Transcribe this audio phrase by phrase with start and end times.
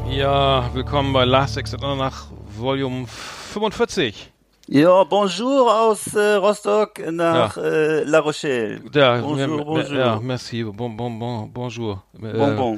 [0.09, 2.25] Ja, willkommen bei Last Exit nach
[2.58, 4.31] Volume 45.
[4.69, 8.81] Ja, bonjour aus äh, Rostock nach äh, La Rochelle.
[8.94, 9.97] Ja, bonjour, bonjour.
[9.97, 12.03] ja merci, bon, bon, bon, bonjour.
[12.22, 12.78] Äh, Bonbon.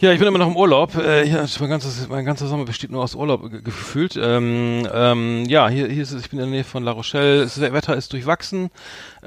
[0.00, 0.94] Ja, ich bin immer noch im Urlaub.
[0.96, 4.16] Äh, ja, mein, ganzes, mein ganzer Sommer besteht nur aus Urlaub ge- gefühlt.
[4.20, 7.42] Ähm, ähm, ja, hier, hier ist es, ich bin in der Nähe von La Rochelle.
[7.42, 8.70] Das Wetter ist durchwachsen.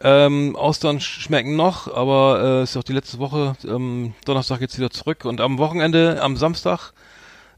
[0.01, 3.55] Ähm, Austern sch- schmecken noch, aber äh, es ist auch die letzte Woche.
[3.67, 6.91] Ähm, Donnerstag geht's wieder zurück und am Wochenende, am Samstag,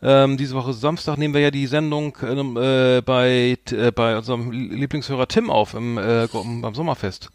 [0.02, 4.52] ähm, diese Woche Samstag nehmen wir ja die Sendung ähm, äh, bei äh, bei unserem
[4.52, 7.30] Lieblingshörer Tim auf im äh, beim Sommerfest.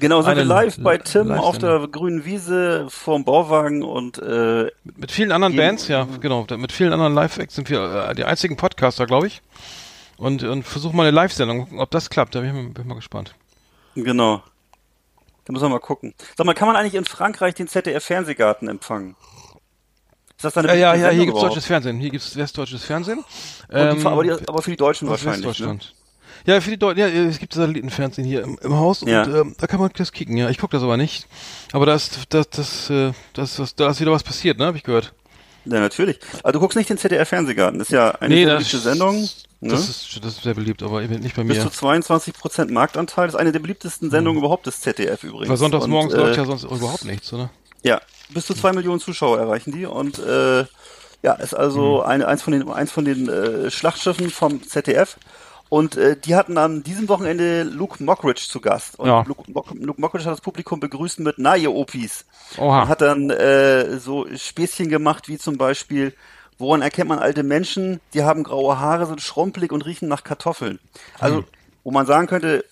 [0.00, 1.80] Genau, sind wir Eine live bei Tim auf Live-Sendung.
[1.80, 6.46] der grünen Wiese vorm Bauwagen und äh, Mit vielen anderen Bands, ja, genau.
[6.56, 9.42] Mit vielen anderen Live-Acts sind wir äh, die einzigen Podcaster, glaube ich.
[10.16, 12.34] Und, und versuchen mal eine Live-Sendung, ob das klappt.
[12.34, 13.34] Da bin ich, mal- bin ich mal gespannt.
[13.94, 14.42] genau.
[15.44, 16.12] Da müssen wir mal gucken.
[16.36, 19.14] Sag mal, kann man eigentlich in Frankreich den ZDF-Fernsehgarten empfangen?
[20.36, 21.50] Ist das dann Äh, ja, ja, hier Sendung gibt's überhaupt?
[21.52, 21.98] deutsches Fernsehen.
[21.98, 23.18] Hier gibt's westdeutsches Fernsehen.
[23.68, 25.42] Und die, aber, die, aber für die Deutschen wahrscheinlich.
[25.42, 25.48] Ne?
[25.48, 25.94] Westdeutschland.
[26.44, 29.24] Ja, für die Deu ja, es gibt Satellitenfernsehen hier im, im Haus Ja.
[29.24, 30.36] und ähm, da kann man das kicken.
[30.36, 31.26] Ja, ich gucke das aber nicht.
[31.72, 34.66] Aber da ist, das, das, äh, das, das, da ist wieder was passiert, ne?
[34.66, 35.12] Habe ich gehört.
[35.64, 36.20] Ja, natürlich.
[36.44, 37.78] Aber du guckst nicht den ZDF-Fernsehgarten.
[37.80, 39.22] Das ist ja eine Nee, beliebte Sendung.
[39.60, 39.70] Ne?
[39.70, 41.70] Das ist, das ist sehr beliebt, aber eben nicht bei Bis mir.
[41.72, 43.26] zu 22% Marktanteil.
[43.26, 45.48] Das ist eine der beliebtesten Sendungen überhaupt des ZDF übrigens.
[45.48, 47.50] Weil sonntags Und, morgens äh, läuft ja sonst überhaupt nichts, oder?
[47.82, 48.00] Ja,
[48.30, 50.64] bis zu zwei Millionen Zuschauer erreichen die und äh,
[51.22, 52.08] ja, ist also Mhm.
[52.10, 55.16] eine, eins von den eins von den äh, Schlachtschiffen vom ZDF.
[55.68, 59.00] Und äh, die hatten an diesem Wochenende Luke Mockridge zu Gast.
[59.00, 59.24] Und Ja.
[59.26, 62.24] Luke, Mock, Luke Mockridge hat das Publikum begrüßt mit Na, ihr Opis.
[62.56, 62.82] Oha.
[62.82, 66.14] Und hat dann äh, so Späßchen gemacht, wie zum Beispiel,
[66.58, 68.00] woran erkennt man alte Menschen?
[68.14, 70.78] Die haben graue Haare, sind schrumpelig und riechen nach Kartoffeln.
[71.18, 71.44] Also, Hm.
[71.82, 72.64] wo man sagen könnte,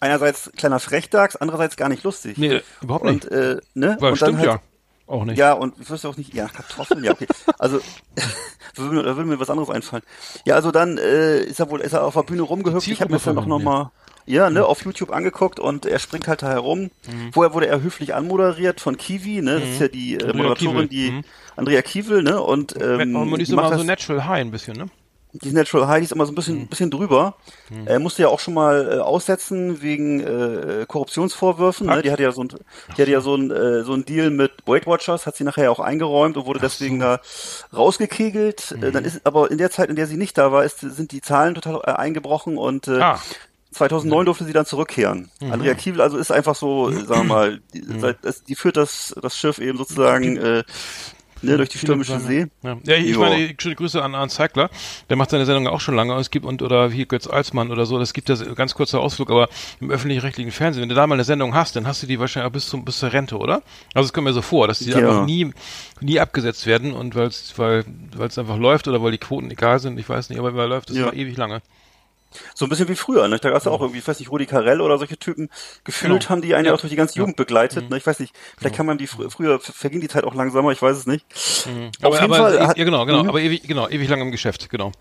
[0.00, 2.36] einerseits kleiner Frechdachs, andererseits gar nicht lustig.
[2.36, 3.24] Nee, überhaupt nicht.
[3.24, 3.96] Und, äh, ne?
[4.00, 4.60] Weil und dann stimmt halt, ja.
[5.06, 5.38] Auch nicht.
[5.38, 7.26] ja, und ich wüsste auch nicht, ja, Kartoffeln, ja, okay.
[7.58, 7.80] Also,
[8.16, 10.02] da würde mir, da würde mir was anderes einfallen.
[10.44, 12.88] Ja, also dann äh, ist er wohl, ist er auf der Bühne rumgehüpft.
[12.88, 13.90] Ich habe mir das dann auch nochmal,
[14.26, 16.90] ja, ne, auf YouTube angeguckt und er springt halt da herum.
[17.32, 21.12] Vorher wurde er höflich anmoderiert von Kiwi, ne, das ist ja die äh, Moderatorin, die
[21.12, 21.24] mhm.
[21.54, 24.86] Andrea Kiewel, ne, und ähm, Ähm, die ist immer so natural high ein bisschen, ne?
[25.32, 26.66] Die Natural High, die ist immer so ein bisschen, Mhm.
[26.68, 27.34] bisschen drüber.
[27.84, 31.88] Er musste ja auch schon mal äh, aussetzen wegen äh, Korruptionsvorwürfen.
[31.88, 32.00] Ne?
[32.02, 32.48] Die hatte ja so ein,
[32.96, 35.70] die hatte ja so ein, äh, so ein Deal mit Weight Watchers, hat sie nachher
[35.70, 37.20] auch eingeräumt und wurde deswegen da
[37.74, 38.72] rausgekegelt.
[38.80, 39.08] Äh, dann Mhm.
[39.08, 41.54] ist, aber in der Zeit, in der sie nicht da war, ist, sind die Zahlen
[41.54, 43.20] total äh, eingebrochen und äh, Ah.
[43.72, 45.28] 2009 durfte sie dann zurückkehren.
[45.40, 45.52] Mhm.
[45.52, 47.84] Andrea Kiewel also ist einfach so, sagen wir mal, die,
[48.22, 50.64] das, die führt das, das Schiff eben sozusagen äh,
[51.42, 52.46] ne, durch die stürmische See.
[52.62, 53.20] Ja, ja ich Jo.
[53.20, 54.70] meine, schöne Grüße an Arndt Zeigler.
[55.08, 56.14] Der macht seine Sendung auch schon lange.
[56.14, 59.00] Und es gibt, und, oder hier Götz Alsmann oder so, das gibt ja ganz kurzer
[59.00, 59.48] Ausflug, aber
[59.80, 62.48] im öffentlich-rechtlichen Fernsehen, wenn du da mal eine Sendung hast, dann hast du die wahrscheinlich
[62.48, 63.62] auch bis zum, bis zur Rente, oder?
[63.94, 64.98] Also es kommt mir so vor, dass die Ja.
[64.98, 65.50] einfach nie,
[66.00, 67.84] nie abgesetzt werden und weil's, weil,
[68.16, 70.68] weil es einfach läuft oder weil die Quoten egal sind, ich weiß nicht, aber weil
[70.68, 71.12] läuft es Ja.
[71.12, 71.62] ewig lange.
[72.54, 73.38] So ein bisschen wie früher, ne?
[73.38, 75.48] Da gab es ja auch irgendwie, ich weiß nicht, Rudi Carell oder solche Typen.
[75.84, 76.30] Gefühlt Genau.
[76.30, 76.76] haben die einen ja Ja.
[76.76, 77.96] auch durch die ganze Jugend begleitet, ne?
[77.96, 80.80] Ich weiß nicht, vielleicht kann man die fr früher, verging die Zeit auch langsamer, ich
[80.82, 81.24] weiß es nicht.
[81.32, 81.66] Auf
[82.02, 83.28] aber, jeden aber, Fall hat, ja, genau, genau, Mhm.
[83.28, 84.92] aber ewig, genau, ewig lang im Geschäft, genau.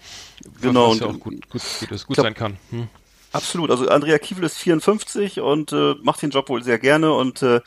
[0.61, 2.57] Genau, Was ja und- auch gut, gut, gut, ist, gut glaub- sein kann.
[2.71, 2.87] Hm.
[3.31, 3.69] Absolut.
[3.69, 7.59] Also Andrea Kiewel ist 54 und äh, macht den Job wohl sehr gerne und äh,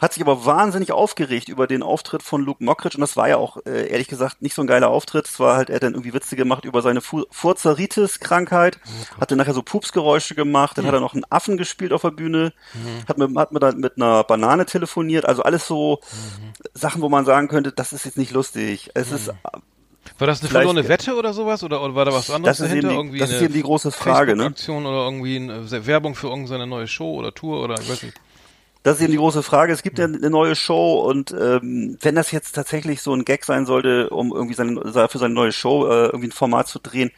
[0.00, 3.36] hat sich aber wahnsinnig aufgeregt über den Auftritt von Luke Mockridge und das war ja
[3.36, 5.26] auch äh, ehrlich gesagt nicht so ein geiler Auftritt.
[5.28, 8.78] Es war halt, er hat dann irgendwie Witze gemacht über seine Fu Furzeritis-Krankheit,
[9.20, 12.52] hatte nachher so Pupsgeräusche gemacht, dann hat er noch einen Affen gespielt auf der Bühne,
[13.08, 16.00] hat mit, hat mit, einer- mit einer Banane telefoniert, also alles so
[16.74, 18.90] Sachen, wo man sagen könnte, das ist jetzt nicht lustig.
[18.94, 19.28] Es ist
[20.18, 21.62] War das eine Vielleicht- verlorene Wette oder sowas?
[21.62, 22.88] Oder, oder war da was anderes Das ist dahinter?
[22.90, 24.46] eben die- irgendwie das ist eben die große Frage, ne?
[24.68, 28.14] Oder irgendwie eine Werbung für irgendeine neue Show oder Tour oder ich weiß nicht.
[28.84, 29.72] Das ist eben die große Frage.
[29.72, 33.46] Es gibt ja eine neue Show und ähm, wenn das jetzt tatsächlich so ein Gag
[33.46, 37.10] sein sollte, um irgendwie seine, für seine neue Show äh, irgendwie ein Format zu drehen,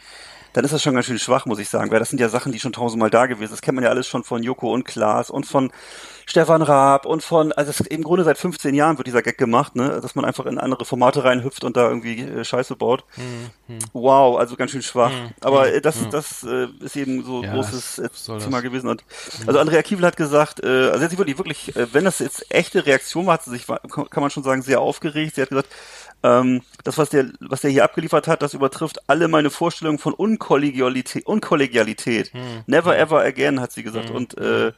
[0.53, 2.53] dann ist das schon ganz schön schwach, muss ich sagen, weil das sind ja Sachen,
[2.53, 3.57] die schon tausendmal da gewesen sind.
[3.57, 5.73] Das kennt man ja alles schon von Joko und Klaas und von
[6.28, 9.76] Stefan Raab und von, also es, im Grunde seit 15 Jahren wird dieser Gag gemacht,
[9.76, 13.05] ne, dass man einfach in andere Formate reinhüpft und da irgendwie äh, Scheiße baut.
[13.14, 15.12] Hm, Wow, also ganz schön schwach.
[15.40, 18.08] Aber äh, das, das äh, ist eben so ein Ja, großes äh,
[18.40, 18.58] Thema?
[18.58, 18.62] Hm.
[18.64, 18.88] gewesen.
[18.88, 19.05] Und,
[19.46, 22.84] also Andrea Kiewel hat gesagt, äh, also sie wirklich, wirklich, äh, wenn das jetzt echte
[22.87, 25.37] Reaktion war, hat sie sich, kann man schon sagen, sehr aufgeregt.
[25.37, 25.69] Sie hat gesagt,
[26.25, 30.12] ähm, das, was der, was der hier abgeliefert hat, das übertrifft alle meine Vorstellungen von
[30.12, 31.25] Unkollegialität.
[31.26, 32.32] Unkollegialität.
[32.32, 32.64] Hm.
[32.67, 34.11] Never ever again, hat sie gesagt.
[34.11, 34.73] Und äh,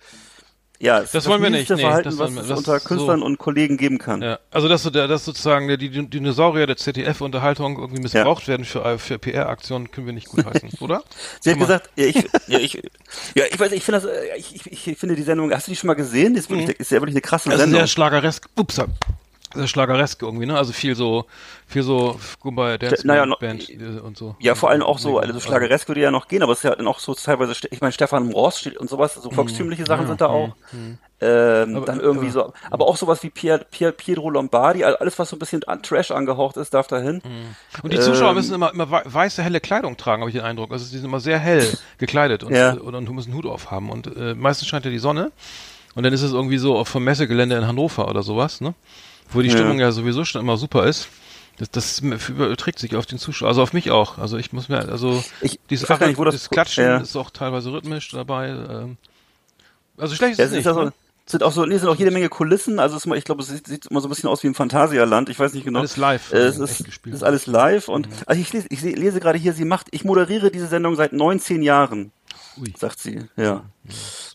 [0.80, 2.82] ja, Das ist wollen wir nicht, nee, Verhalten, das was wir- es das unter ist
[2.84, 4.22] so- Künstlern und Kollegen geben kann.
[4.22, 8.64] Ja, also dass so der, dass sozusagen der, die Dinosaurier der ZDF-Unterhaltung irgendwie missbraucht werden
[8.64, 11.02] für, für PR-Aktionen, können wir nicht gutheißen, oder?
[11.40, 11.64] Sie hat mal.
[11.66, 12.16] gesagt, ja, ich,
[12.46, 12.75] ja, ich,
[13.34, 15.72] ja, ich weiß, ich finde das, äh, ich, ich, ich finde die Sendung, hast du
[15.72, 16.34] die schon mal gesehen?
[16.34, 17.81] Die ist, wirklich, ist ja wirklich eine krasse Also Sendung.
[17.81, 18.81] sehr schlageresk, ups,
[19.54, 20.56] sehr schlageresk irgendwie, ne?
[20.56, 21.24] Also viel so,
[21.66, 24.36] viel so, mal, Dance naja, Band äh, und so.
[24.40, 26.64] Ja, vor allem auch so, also Also- Schlageresk würde ja noch gehen, aber es ist
[26.64, 30.06] ja dann auch so teilweise, ich meine, Stefan Ross steht und sowas, so volkstümliche Sachen
[30.06, 30.50] sind da auch.
[31.20, 35.30] Ähm, dann irgendwie so, aber auch sowas wie Pier, Pier, Pietro Lombardi, also alles, was
[35.30, 37.20] so ein bisschen an Trash angehaucht ist, darf dahin.
[37.82, 40.44] Und die Zuschauer Ähm, müssen immer, immer wei- weiße, helle Kleidung tragen, habe ich den
[40.44, 40.70] Eindruck.
[40.70, 42.74] Also die sind immer sehr hell gekleidet und, Ja.
[42.74, 43.90] und, und müssen einen Hut aufhaben.
[43.90, 45.32] Und äh, meistens scheint ja die Sonne.
[45.96, 48.74] Und dann ist es irgendwie so auf vom Messegelände in Hannover oder sowas, ne?
[49.30, 49.54] Wo die Ja.
[49.56, 51.08] Stimmung ja sowieso schon immer super ist.
[51.58, 54.19] Das, das überträgt sich auf den Zuschauer, also auf mich auch.
[54.19, 56.98] Also ich muss mir, also Ich- dieses, ich nicht, wo das- Klatschen ja.
[56.98, 58.48] ist auch teilweise rhythmisch dabei.
[58.50, 58.96] Ähm,
[59.96, 60.60] also schlecht ist Ja, es nicht.
[60.60, 60.92] ist also, ne?
[61.26, 63.42] es sind auch so, nee, es sind auch jede Menge Kulissen, also ist ich glaube,
[63.42, 65.81] es sieht, sieht immer so ein bisschen aus wie im Phantasialand, ich weiß nicht genau.
[65.81, 68.81] Alles live, Äh, Es also ist, es ist alles live und, also ich lese, ich
[68.81, 72.12] se- lese gerade hier, sie macht, ich moderiere diese Sendung seit 19 Jahren.
[72.56, 72.72] Ui.
[72.78, 73.64] Sagt sie, ja.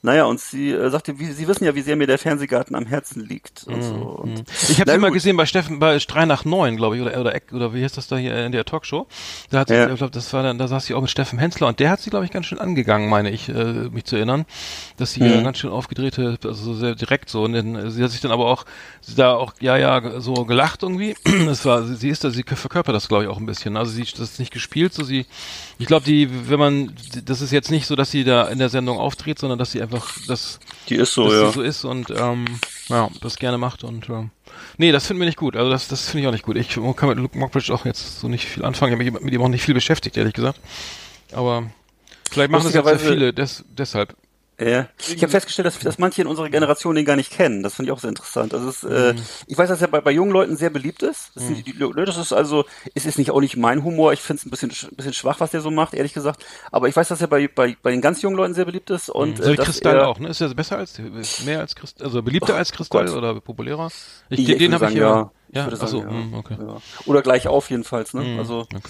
[0.02, 2.86] Naja, und sie äh, sagte, wie, Sie wissen ja, wie sehr mir der Fernsehgarten am
[2.86, 3.96] Herzen liegt und so.
[3.96, 5.14] Und, Ich habe Na sie mal gut.
[5.16, 7.96] gesehen bei Steffen bei 3 nach 9, glaube ich, oder oder Eck- oder wie heißt
[7.98, 9.08] das da hier in der Talkshow?
[9.50, 9.90] Da hat sie, Ja.
[9.90, 12.02] ich glaube, das war dann, da saß sie auch mit Steffen Hensler und der hat
[12.02, 14.46] sie, glaube ich, ganz schön angegangen, meine ich, äh, mich zu erinnern,
[14.98, 15.44] dass sie Mhm.
[15.44, 17.44] ganz schön aufgedrehte, also sehr direkt so.
[17.44, 18.66] Und dann, sie hat sich dann aber auch
[19.02, 21.16] sie da auch ja ja so gelacht irgendwie.
[21.50, 23.78] Es war, sie, sie ist da, sie verkörpert das, glaube ich, auch ein bisschen.
[23.78, 25.26] Also sie das ist nicht gespielt, so sie.
[25.78, 26.94] Ich glaube, die, wenn man,
[27.26, 29.82] das ist jetzt nicht so, dass sie da in der Sendung auftritt, sondern dass sie
[29.82, 31.48] einfach das die ist so, dass ja.
[31.48, 32.46] sie so ist und ähm,
[32.88, 34.32] ja, das gerne macht und ähm,
[34.78, 35.58] nee, das finden wir nicht gut.
[35.58, 36.56] Also das, das finde ich auch nicht gut.
[36.56, 38.94] Ich kann mit Luke Mockbridge auch jetzt so nicht viel anfangen.
[38.94, 40.60] Ich habe mich mit ihm auch nicht viel beschäftigt, ehrlich gesagt.
[41.34, 41.70] Aber
[42.32, 44.16] vielleicht machen das Lustigerweise- viele, des, deshalb.
[44.60, 44.88] Ja.
[45.00, 47.64] Ich habe festgestellt, dass, dass manche in unserer Generation den gar nicht kennen.
[47.64, 48.54] Das finde ich auch sehr interessant.
[48.54, 49.16] Also es, äh,
[49.48, 51.32] ich weiß, dass er bei, bei jungen Leuten sehr beliebt ist.
[51.34, 54.14] Das, sind die, die, das ist also, es ist nicht auch nicht mein Humor.
[54.14, 56.46] Ich finde es ein bisschen, ein bisschen schwach, was der so macht, ehrlich gesagt.
[56.72, 59.10] Aber ich weiß, dass er bei, bei, bei den ganz jungen Leuten sehr beliebt ist.
[59.10, 60.30] Und, So wie äh, Kristall auch, ne?
[60.30, 61.00] Ist er besser als,
[61.46, 63.16] mehr als Kristall, also beliebter als Kristall Gott.
[63.16, 63.90] oder populärer?
[64.30, 65.32] Ich, Ich, den habe ich sagen, ja.
[65.52, 65.62] ja.
[65.62, 66.10] Ich würde sagen, ja.
[66.10, 66.58] hm, okay.
[66.60, 66.78] Ja.
[67.06, 68.24] Oder gleich auf jedenfalls, ne?
[68.24, 68.82] Hm, also, okay.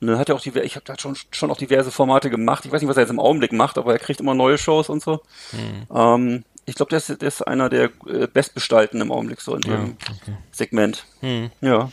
[0.00, 2.64] Ne, hat ja auch die, ich habe da schon, schon auch diverse Formate gemacht.
[2.64, 4.88] Ich weiß nicht, was er jetzt im Augenblick macht, aber er kriegt immer neue Shows
[4.88, 5.20] und so.
[5.50, 5.86] Hm.
[5.94, 9.62] Ähm, ich glaube, der ist, der ist einer der äh, bestbestalten im Augenblick so in
[9.62, 10.36] dem Ja, okay.
[10.52, 11.04] Segment.
[11.20, 11.50] Hm.
[11.60, 11.90] Ja.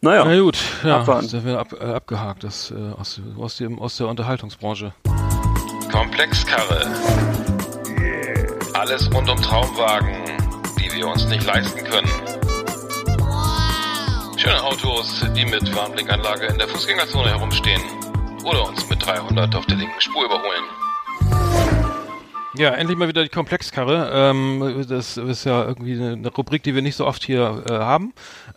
[0.00, 0.24] Naja.
[0.24, 1.26] Na gut, ja, Abwarten.
[1.26, 4.92] das haben wir ab, äh, abgehakt, das äh, aus, aus, dem, aus der Unterhaltungsbranche.
[5.92, 6.90] Komplexkarre.
[8.74, 10.16] Alles rund um Traumwagen,
[10.78, 12.10] die wir uns nicht leisten können.
[14.42, 17.80] Schöne Autos, die mit Warnblinkanlage in der Fußgängerzone herumstehen.
[18.42, 20.64] Oder uns mit 300 auf der linken Spur überholen.
[22.56, 24.10] Ja, endlich mal wieder die Komplexkarre.
[24.12, 28.14] Ähm, das ist ja irgendwie eine, Rubrik, die wir nicht so oft hier äh, haben.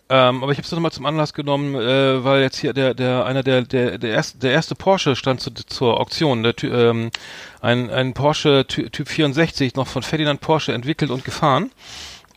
[0.08, 3.24] Ähm, aber ich habe es nochmal zum Anlass genommen, äh, weil jetzt hier der der
[3.24, 6.42] einer der der der erste der erste Porsche stand zu, zur Auktion.
[6.42, 7.12] Der, ähm,
[7.60, 11.70] ein ein Porsche Ty Typ 64 noch von Ferdinand Porsche entwickelt und gefahren.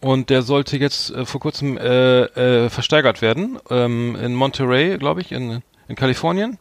[0.02, 5.22] Und der sollte jetzt äh, vor kurzem äh, äh, versteigert werden ähm, in Monterey, glaube
[5.22, 6.58] ich, in in Kalifornien.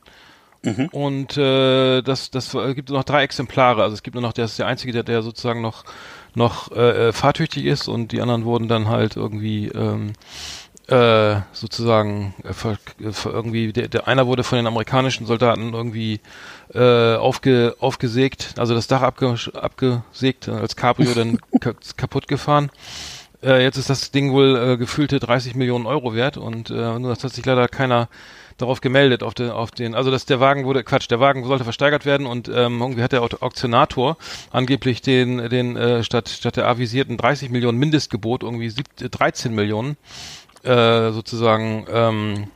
[0.90, 3.82] Und äh, das, das äh, gibt noch drei Exemplare.
[3.82, 5.84] Also es gibt nur noch, der ist der einzige, der, der sozusagen noch
[6.34, 10.12] noch äh, äh, fahrtüchtig ist und die anderen wurden dann halt irgendwie ähm,
[10.86, 16.20] äh, sozusagen äh, äh, irgendwie der, der einer wurde von den amerikanischen Soldaten irgendwie
[16.74, 22.70] äh, aufge, aufgesägt, also das Dach abge, abgesägt, als Cabrio dann ka kaputt gefahren.
[23.42, 27.10] Äh, jetzt ist das Ding wohl äh, gefühlte 30 Millionen Euro wert und äh, nur
[27.10, 28.08] das hat sich leider keiner
[28.56, 31.62] darauf gemeldet auf den auf den also dass der Wagen wurde Quatsch der Wagen sollte
[31.62, 34.16] versteigert werden und ähm, irgendwie hat der Auktionator
[34.50, 39.96] angeblich den den äh, statt statt der avisierten 30 Millionen Mindestgebot irgendwie sieb, 13 Millionen
[40.64, 42.48] äh, sozusagen ähm,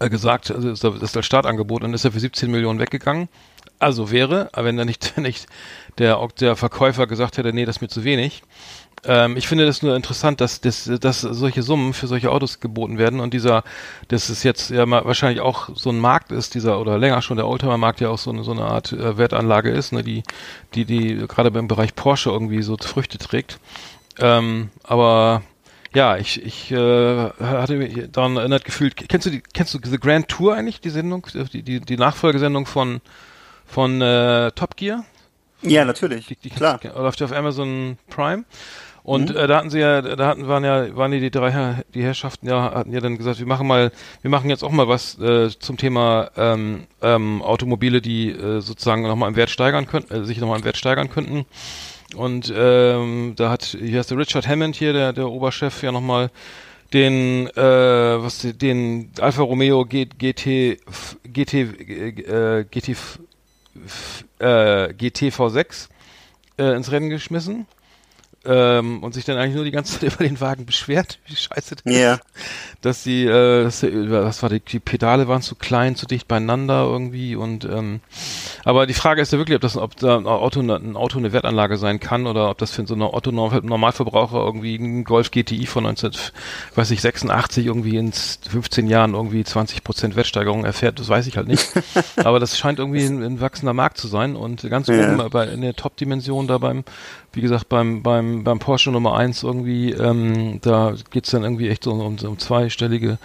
[0.00, 3.28] äh, gesagt also ist das ist das Startangebot und ist er für 17 Millionen weggegangen.
[3.78, 5.46] Also wäre, wenn da nicht, nicht
[5.98, 8.42] der, der Verkäufer gesagt hätte, nee, das ist mir zu wenig,
[9.04, 12.98] Ähm, ich finde das nur interessant, dass, dass, dass solche Summen für solche Autos geboten
[12.98, 13.64] werden und dieser,
[14.08, 17.36] dass es jetzt ja mal wahrscheinlich auch so ein Markt ist, dieser oder länger schon
[17.36, 20.22] der Oldtimer-Markt ja auch so eine, so eine Art äh, Wertanlage ist, ne, die,
[20.74, 23.58] die, die gerade beim Bereich Porsche irgendwie so Früchte trägt.
[24.18, 25.42] Ähm, aber
[25.94, 28.96] ja, ich, ich äh, hatte mich daran erinnert gefühlt.
[29.08, 32.66] Kennst du die, kennst du The Grand Tour eigentlich, die Sendung, die, die, die Nachfolgesendung
[32.66, 33.00] von
[33.70, 35.04] von äh, Top Gear?
[35.62, 36.26] Ja, natürlich.
[36.26, 36.78] Die, die Klar.
[36.78, 37.00] Klar.
[37.00, 38.44] läuft ja auf Amazon Prime.
[39.10, 42.02] Und äh, da hatten sie ja, da hatten waren ja, waren die, die drei die
[42.04, 43.90] Herrschaften ja, hatten ja dann gesagt, wir machen mal,
[44.22, 49.02] wir machen jetzt auch mal was äh, zum Thema ähm, ähm, Automobile, die äh, sozusagen
[49.02, 51.44] nochmal im Wert steigern könnten, äh, sich nochmal im Wert steigern könnten.
[52.14, 56.30] Und ähm, da hat, hier ist der Richard Hammond hier, der, der Oberchef, ja nochmal
[56.92, 62.96] den, äh, was, den Alfa Romeo G, GT, f- GT, äh, GT,
[64.38, 65.88] äh, GT V6
[66.58, 67.66] äh, ins Rennen geschmissen.
[68.42, 71.76] Ähm, und sich dann eigentlich nur die ganze Zeit über den Wagen beschwert, wie scheiße
[71.76, 72.14] der Ja.
[72.14, 72.22] ist.
[72.80, 76.26] Dass die, äh, dass der, was war die, die Pedale waren zu klein, zu dicht
[76.26, 78.00] beieinander irgendwie und ähm,
[78.64, 81.18] aber die Frage ist ja wirklich, ob das, ob da ein Auto, eine- ein Auto
[81.18, 85.30] eine Wertanlage sein kann oder ob das für so einen Auto Normalverbraucher irgendwie ein Golf
[85.30, 86.12] GTI von 19,
[86.74, 91.36] weiß ich, 86 irgendwie in 15 Jahren irgendwie 20 Prozent Wertsteigerung erfährt, das weiß ich
[91.36, 91.66] halt nicht.
[92.16, 95.12] aber das scheint irgendwie ein, ein wachsender Markt zu sein und ganz Ja.
[95.14, 96.84] oben bei, in der Top-Dimension da beim,
[97.32, 101.84] wie gesagt, beim, beim, beim Porsche Nummer 1 irgendwie, ähm, da geht's dann irgendwie echt
[101.84, 103.18] so um, um zweistellige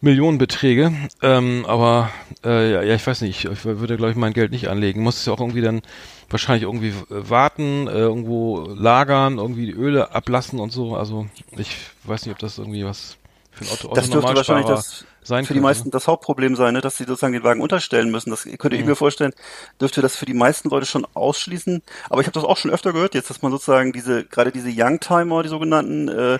[0.00, 0.92] Millionenbeträge.
[1.22, 2.10] Ähm, aber
[2.44, 5.02] äh, ja, ja, ich weiß nicht, ich würde, glaube ich, mein Geld nicht anlegen.
[5.02, 5.82] Muss es ja auch irgendwie dann
[6.30, 10.96] wahrscheinlich irgendwie warten, äh, irgendwo lagern, irgendwie die Öle ablassen und so.
[10.96, 13.16] Also ich weiß nicht, ob das irgendwie was
[13.50, 15.68] für ein Auto, Das dürfte wahrscheinlich das sein für die könnte.
[15.68, 16.80] meisten das Hauptproblem sein, ne?
[16.80, 18.30] dass sie sozusagen den Wagen unterstellen müssen.
[18.30, 19.32] Das könnte ich mir vorstellen,
[19.80, 21.82] dürfte das für die meisten Leute schon ausschließen.
[22.08, 24.70] Aber ich habe das auch schon öfter gehört, jetzt, dass man sozusagen diese, gerade diese
[24.70, 26.38] Youngtimer, die sogenannten, äh,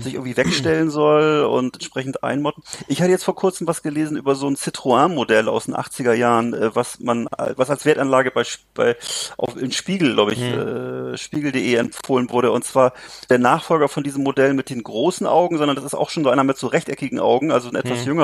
[0.00, 2.62] sich irgendwie wegstellen soll und entsprechend einmotten.
[2.88, 6.54] Ich hatte jetzt vor kurzem was gelesen über so ein Citroën-Modell aus den 80er Jahren,
[6.54, 8.96] äh, was man, äh, was als Wertanlage bei, bei
[9.36, 12.50] auf, in Spiegel, glaube ich, äh, Spiegel.de empfohlen wurde.
[12.50, 12.92] Und zwar
[13.30, 16.30] der Nachfolger von diesem Modell mit den großen Augen, sondern das ist auch schon so
[16.30, 18.21] einer mit so rechteckigen Augen, also ein etwas jüngerer,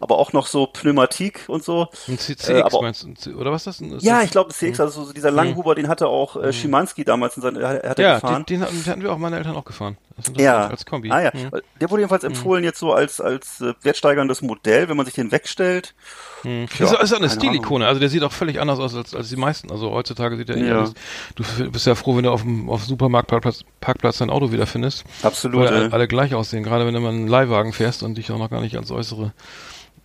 [0.00, 1.88] aber auch noch so Pneumatik und so.
[2.08, 3.36] Ein CCX Äh, aber- meinst du?
[3.36, 3.88] Oder was ist das?
[3.96, 7.04] Ist Ja, das, ich glaube, CX, also so dieser Langhuber, den hatte auch äh, Schimanski
[7.04, 8.44] damals in seinem, er hatte Ja, gefahren.
[8.48, 9.96] den, den hatten wir auch meine Eltern auch gefahren.
[10.36, 10.68] Ja.
[10.68, 11.10] Als Kombi.
[11.10, 11.32] Ah ja.
[11.32, 11.50] Hm.
[11.80, 15.32] Der wurde jedenfalls empfohlen jetzt so als als äh, wertsteigerndes Modell, wenn man sich den
[15.32, 15.94] wegstellt.
[16.42, 16.66] Hm.
[16.78, 17.86] Ja, ist, ist auch eine Stilikone.
[17.86, 19.70] Also der sieht auch völlig anders aus als, als die meisten.
[19.70, 20.78] Also heutzutage sieht er eh Ja.
[20.78, 20.94] alles.
[21.34, 25.04] Du bist ja froh, wenn du auf dem, auf dem Supermarktparkplatz Parkplatz dein Auto wiederfindest.
[25.22, 25.60] Absolut.
[25.60, 25.90] Weil alle, äh.
[25.92, 26.62] alle gleich aussehen.
[26.62, 29.32] Gerade wenn du mal einen Leihwagen fährst und dich auch noch gar nicht ans Äußere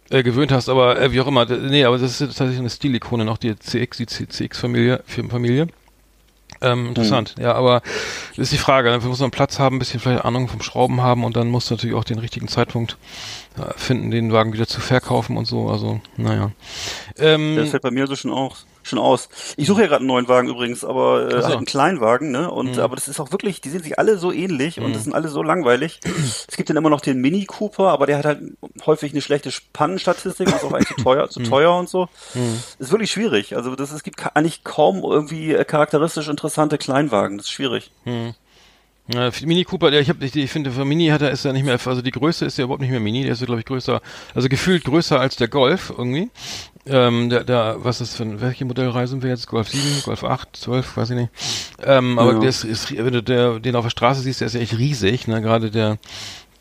[0.09, 0.69] äh, gewöhnt hast.
[0.69, 1.45] Aber äh, wie auch immer.
[1.45, 5.03] Nee, aber das ist tatsächlich eine Stilikone, noch die CX, die CX-Familie.
[5.05, 5.67] Familie.
[6.65, 7.81] Ähm, interessant, ja, aber
[8.35, 11.23] ist die Frage, dafür muss man Platz haben, ein bisschen vielleicht Ahnung vom Schrauben haben
[11.23, 12.97] und dann musst du natürlich auch den richtigen Zeitpunkt
[13.57, 16.51] äh, finden, den Wagen wieder zu verkaufen und so, also, naja.
[17.17, 18.65] Ähm, Das fällt bei mir so schon aus.
[18.87, 19.29] Schon aus.
[19.57, 21.37] Ich suche ja gerade einen neuen Wagen übrigens, aber äh, so.
[21.37, 21.43] Mhm.
[21.43, 22.51] halt einen Kleinwagen, ne?
[22.51, 25.13] Und aber das ist auch wirklich, die sehen sich alle so ähnlich und das sind
[25.15, 25.99] alle so langweilig.
[26.47, 28.41] es gibt dann immer noch den Mini Cooper, aber der hat halt
[28.85, 31.29] häufig eine schlechte Pannenstatistik und ist auch eigentlich zu teuer, Mhm.
[31.31, 32.07] zu teuer und so.
[32.77, 33.55] Ist wirklich schwierig.
[33.55, 37.37] Also das es gibt eigentlich kaum irgendwie äh, charakteristisch interessante Kleinwagen.
[37.37, 37.91] Das ist schwierig.
[39.07, 41.53] Ja, Mini Cooper, ja, ich habe, ich, ich finde, für Mini hat er ist ja
[41.53, 43.59] nicht mehr, also die Größe ist ja überhaupt nicht mehr Mini, der ist ja glaube
[43.61, 44.01] ich größer,
[44.33, 46.29] also gefühlt größer als der Golf irgendwie.
[46.87, 49.47] Ähm, der, der, was ist für welche Modellreihe sind wir jetzt?
[49.47, 51.29] Golf 7, Golf 8, 12, weiß ich nicht.
[51.83, 52.39] Ähm, aber Ja.
[52.39, 54.77] der ist, ist, wenn du der, den auf der Straße siehst, der ist ja echt
[54.77, 55.97] riesig, ne, gerade der,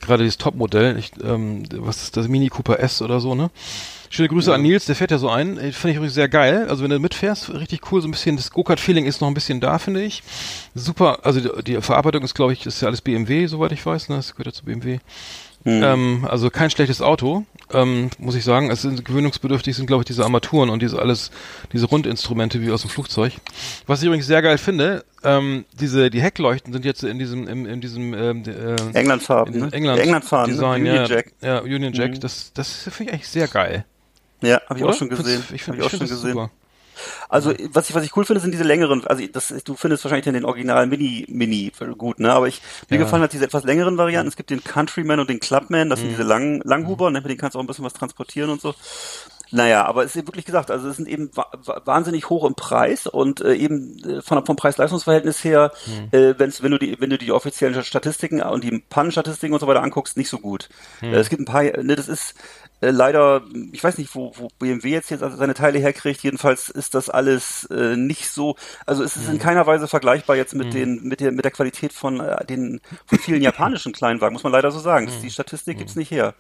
[0.01, 3.51] gerade das Topmodell, ich, ähm, was ist das, Mini Cooper S oder so, ne?
[4.11, 5.59] Schöne Grüße an Nils, der fährt ja so ein.
[5.59, 6.67] Äh, Finde ich übrigens sehr geil.
[6.69, 9.61] Also wenn du mitfährst, richtig cool, so ein bisschen, das Go-Kart-Feeling ist noch ein bisschen
[9.61, 10.23] da, finde ich.
[10.75, 14.09] Super, also die, die Verarbeitung ist, glaube ich, ist ja alles BMW, soweit ich weiß,
[14.09, 14.17] ne?
[14.17, 14.99] Das gehört ja zu BMW.
[15.67, 18.71] Ähm, also kein schlechtes Auto, ähm, muss ich sagen.
[18.71, 21.31] Es sind gewöhnungsbedürftig sind, glaube ich, diese Armaturen und diese alles,
[21.73, 23.33] diese Rundinstrumente wie aus dem Flugzeug.
[23.87, 27.65] Was ich übrigens sehr geil finde, ähm, diese, die Heckleuchten sind jetzt in diesem, in,
[27.65, 29.69] in diesem, ähm, äh, Englandfarben, ne?
[29.73, 30.89] England, Englandfarben, Design, ne?
[30.89, 31.33] ja, Union Jack.
[31.41, 32.21] ja, Union Jack, Mhm.
[32.21, 33.87] das, das finde ich eigentlich sehr geil.
[34.45, 34.93] Ja, habe ich Oder?
[34.93, 35.43] auch schon gesehen.
[35.53, 36.33] Ich finde ich auch schon gesehen.
[36.33, 36.51] super.
[37.29, 39.05] Also was ich was ich cool finde, sind diese längeren.
[39.07, 42.33] Also das, du findest wahrscheinlich den Original Mini Mini gut, ne?
[42.33, 43.03] Aber ich mir Ja.
[43.03, 44.29] gefallen hat diese etwas längeren Varianten.
[44.29, 45.91] Es gibt den Countryman und den Clubman.
[45.91, 47.21] Das sind diese langen Langhuber, ne?
[47.21, 48.75] Mit denen kannst du auch ein bisschen was transportieren und so.
[49.51, 52.55] Naja, aber es ist wirklich gesagt, also es sind eben wa wa wahnsinnig hoch im
[52.57, 55.71] Preis und äh, eben äh, von, vom Preis-Leistungs-Verhältnis her,
[56.11, 59.69] äh, wenn's, wenn du die, wenn du die offiziellen Statistiken und die Pannenstatistiken und so
[59.69, 60.69] weiter anguckst, nicht so gut.
[61.03, 62.35] Äh, es gibt ein paar, ne, das ist
[62.87, 66.23] äh, leider, ich weiß nicht, wo, wo BMW jetzt also seine Teile herkriegt.
[66.23, 70.55] Jedenfalls ist das alles äh, nicht so, also es ist in keiner Weise vergleichbar jetzt
[70.55, 74.43] mit den mit der mit der Qualität von äh, den von vielen japanischen Kleinwagen, muss
[74.45, 75.07] man leider so sagen.
[75.07, 76.35] Das, die Statistik gibt's nicht her.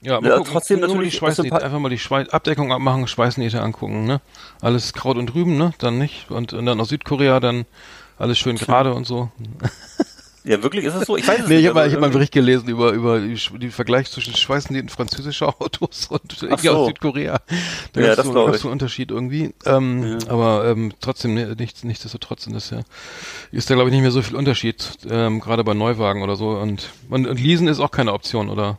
[0.00, 3.06] Ja, Ja, gucken, trotzdem nur natürlich die Schweißnähte, sympath- einfach mal die Schweiß Abdeckung abmachen,
[3.08, 4.20] Schweißnähte angucken, ne?
[4.60, 5.72] Alles Kraut und Rüben, ne?
[5.78, 6.30] Dann nicht.
[6.30, 7.64] Und, und dann aus Südkorea dann
[8.18, 9.30] alles schön gerade und so.
[10.46, 11.16] Ja, wirklich ist es so.
[11.16, 11.62] Ich weiß es Nee, nicht.
[11.62, 14.90] ich habe mal, ich hab mal einen Bericht gelesen über, über die Vergleich zwischen Schweißnähten
[14.90, 16.76] französischer Autos und irgendwie so.
[16.76, 17.40] aus Südkorea.
[17.94, 18.62] Da Ja, das so, glaub gab's ich.
[18.62, 19.54] so einen Unterschied irgendwie.
[19.64, 22.80] Ähm, Aber ähm, trotzdem, ne, nichts, nichtsdestotrotz das ja,
[23.52, 26.50] ist da glaube ich nicht mehr so viel Unterschied, ähm, gerade bei Neuwagen oder so.
[26.50, 28.78] Und, und, und Leasen ist auch keine Option, oder?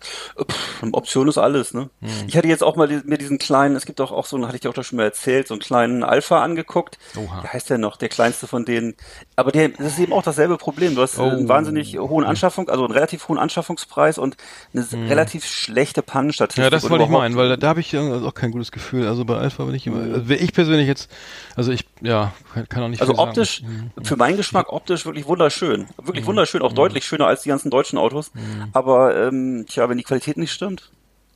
[0.00, 1.90] Pff, Option ist alles, ne?
[2.00, 2.08] Hm.
[2.26, 4.46] Ich hatte jetzt auch mal die, mir diesen kleinen, es gibt auch, auch so einen,
[4.46, 6.98] hatte ich dir auch doch schon mal erzählt, so einen kleinen Alpha angeguckt.
[7.16, 7.42] Oha.
[7.42, 7.96] Wie heißt der noch?
[7.96, 8.94] Der kleinste von denen.
[9.36, 10.94] Aber der, das ist eben auch dasselbe Problem.
[10.94, 11.24] Du hast äh, Oh.
[11.28, 14.36] einen wahnsinnig hohen Anschaffung, also einen relativ hohen Anschaffungspreis und
[14.74, 16.62] eine relativ schlechte Pannenstatistik.
[16.64, 16.64] Hm.
[16.64, 19.06] Ja, das wollte ich meinen, weil da, da habe ich ja auch kein gutes Gefühl.
[19.06, 21.10] Also bei Alpha bin ich immer, also ich persönlich jetzt,
[21.56, 22.32] also ich, ja,
[22.70, 23.28] kann, auch nicht Also viel sagen.
[23.28, 23.90] optisch, Mhm.
[24.04, 25.86] für meinen Geschmack optisch wirklich wunderschön.
[26.02, 28.30] Wirklich wunderschön, auch deutlich schöner als die ganzen deutschen Autos.
[28.72, 30.90] Aber, ähm, tja, wenn die Qualität nicht stimmt.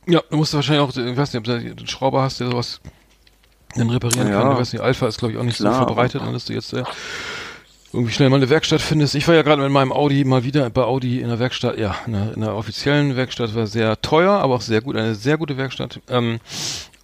[0.07, 2.79] Ja, du musst wahrscheinlich auch, ich weiß nicht, ob du einen Schrauber hast, der sowas
[3.75, 4.41] dann reparieren Ja.
[4.41, 4.51] kann.
[4.53, 5.73] Ich weiß nicht, Alpha ist glaube ich auch nicht Klar.
[5.73, 6.83] so verbreitet, dann dass du jetzt äh,
[7.95, 9.15] irgendwie schnell mal eine Werkstatt findest.
[9.15, 11.95] Ich war ja gerade mit meinem Audi mal wieder bei Audi in der Werkstatt, ja,
[12.05, 15.37] in der, in der offiziellen Werkstatt, war sehr teuer, aber auch sehr gut, eine sehr
[15.37, 16.01] gute Werkstatt.
[16.09, 16.39] Ähm,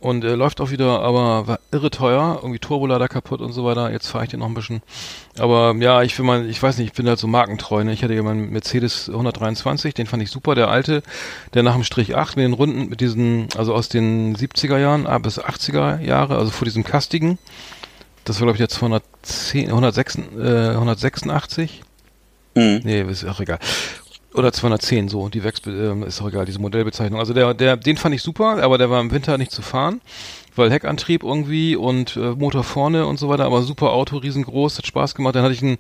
[0.01, 3.91] und äh, läuft auch wieder, aber war irre teuer, irgendwie Turbolader kaputt und so weiter.
[3.91, 4.81] Jetzt fahre ich den noch ein bisschen.
[5.37, 7.83] Aber ja, ich will mal, ich weiß nicht, ich bin halt so markentreu.
[7.83, 7.93] Ne?
[7.93, 11.03] Ich hatte ja meinen Mercedes 123, den fand ich super, der alte,
[11.53, 15.05] der nach dem Strich 8 mit den Runden, mit diesen, also aus den 70er Jahren
[15.05, 17.37] ah, bis 80er Jahre, also vor diesem kastigen.
[18.25, 21.81] Das war glaube ich der 210, 106, äh, 186.
[22.55, 22.81] Mhm.
[22.83, 23.59] Nee, ist auch egal.
[24.33, 27.19] Oder 210, so, die Wex ähm, ist auch egal, diese Modellbezeichnung.
[27.19, 29.99] Also der, der, den fand ich super, aber der war im Winter nicht zu fahren,
[30.55, 34.87] weil Heckantrieb irgendwie und äh, Motor vorne und so weiter, aber super Auto, riesengroß, hat
[34.87, 35.35] Spaß gemacht.
[35.35, 35.77] Dann hatte ich einen,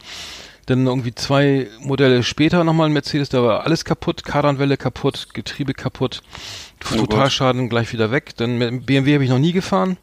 [0.65, 5.73] dann irgendwie zwei Modelle später nochmal ein Mercedes, da war alles kaputt, Kardanwelle kaputt, Getriebe
[5.73, 6.21] kaputt,
[6.91, 8.35] Oh Totalschaden gleich wieder weg.
[8.35, 9.97] Dann mit dem BMW habe ich noch nie gefahren.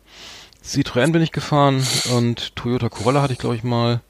[0.68, 1.82] Citroën bin ich gefahren
[2.14, 4.00] und Toyota Corolla hatte ich glaube ich mal.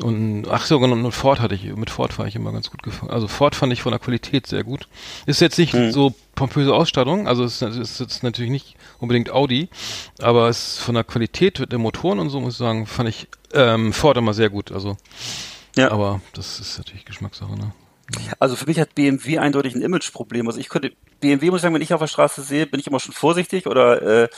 [0.00, 2.84] Und ach so, genau, und Ford hatte ich, mit Ford fahre ich immer ganz gut
[2.84, 3.10] gefahren.
[3.10, 4.86] Also Ford fand ich von der Qualität sehr gut.
[5.26, 9.68] Ist jetzt nicht so pompöse Ausstattung, also es ist, ist jetzt natürlich nicht unbedingt Audi,
[10.20, 13.26] aber es ist von der Qualität der Motoren und so muss ich sagen, fand ich
[13.52, 14.70] ähm, Ford immer sehr gut.
[14.70, 14.96] Also,
[15.76, 15.90] Ja.
[15.90, 17.72] aber das ist natürlich Geschmackssache, ne?
[18.38, 20.46] Also für mich hat BMW eindeutig ein Imageproblem.
[20.46, 22.86] Also ich könnte, BMW muss ich sagen, wenn ich auf der Straße sehe, bin ich
[22.86, 24.28] immer schon vorsichtig oder äh,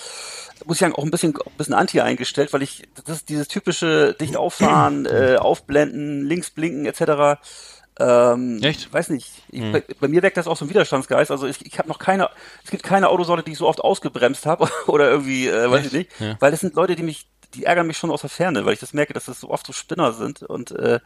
[0.67, 3.49] muss ich sagen, auch ein bisschen, ein bisschen anti eingestellt, weil ich, das ist dieses
[3.49, 7.41] typische dicht auffahren, äh, aufblenden, links blinken etc.
[8.01, 8.93] Ähm, Echt?
[8.93, 9.31] Weiß nicht.
[9.51, 11.31] Ich, bei, bei mir weckt das auch so ein Widerstandsgeist.
[11.31, 12.31] Also ich, ich habe noch keine,
[12.65, 15.93] es gibt keine Autosorte, die ich so oft ausgebremst habe oder irgendwie, äh, weiß ich
[15.93, 16.11] nicht.
[16.19, 16.37] Ja.
[16.41, 18.81] Weil das sind Leute, die mich, die ärgern mich schon aus der Ferne, weil ich
[18.81, 21.01] das merke, dass das so oft so Spinner sind und äh,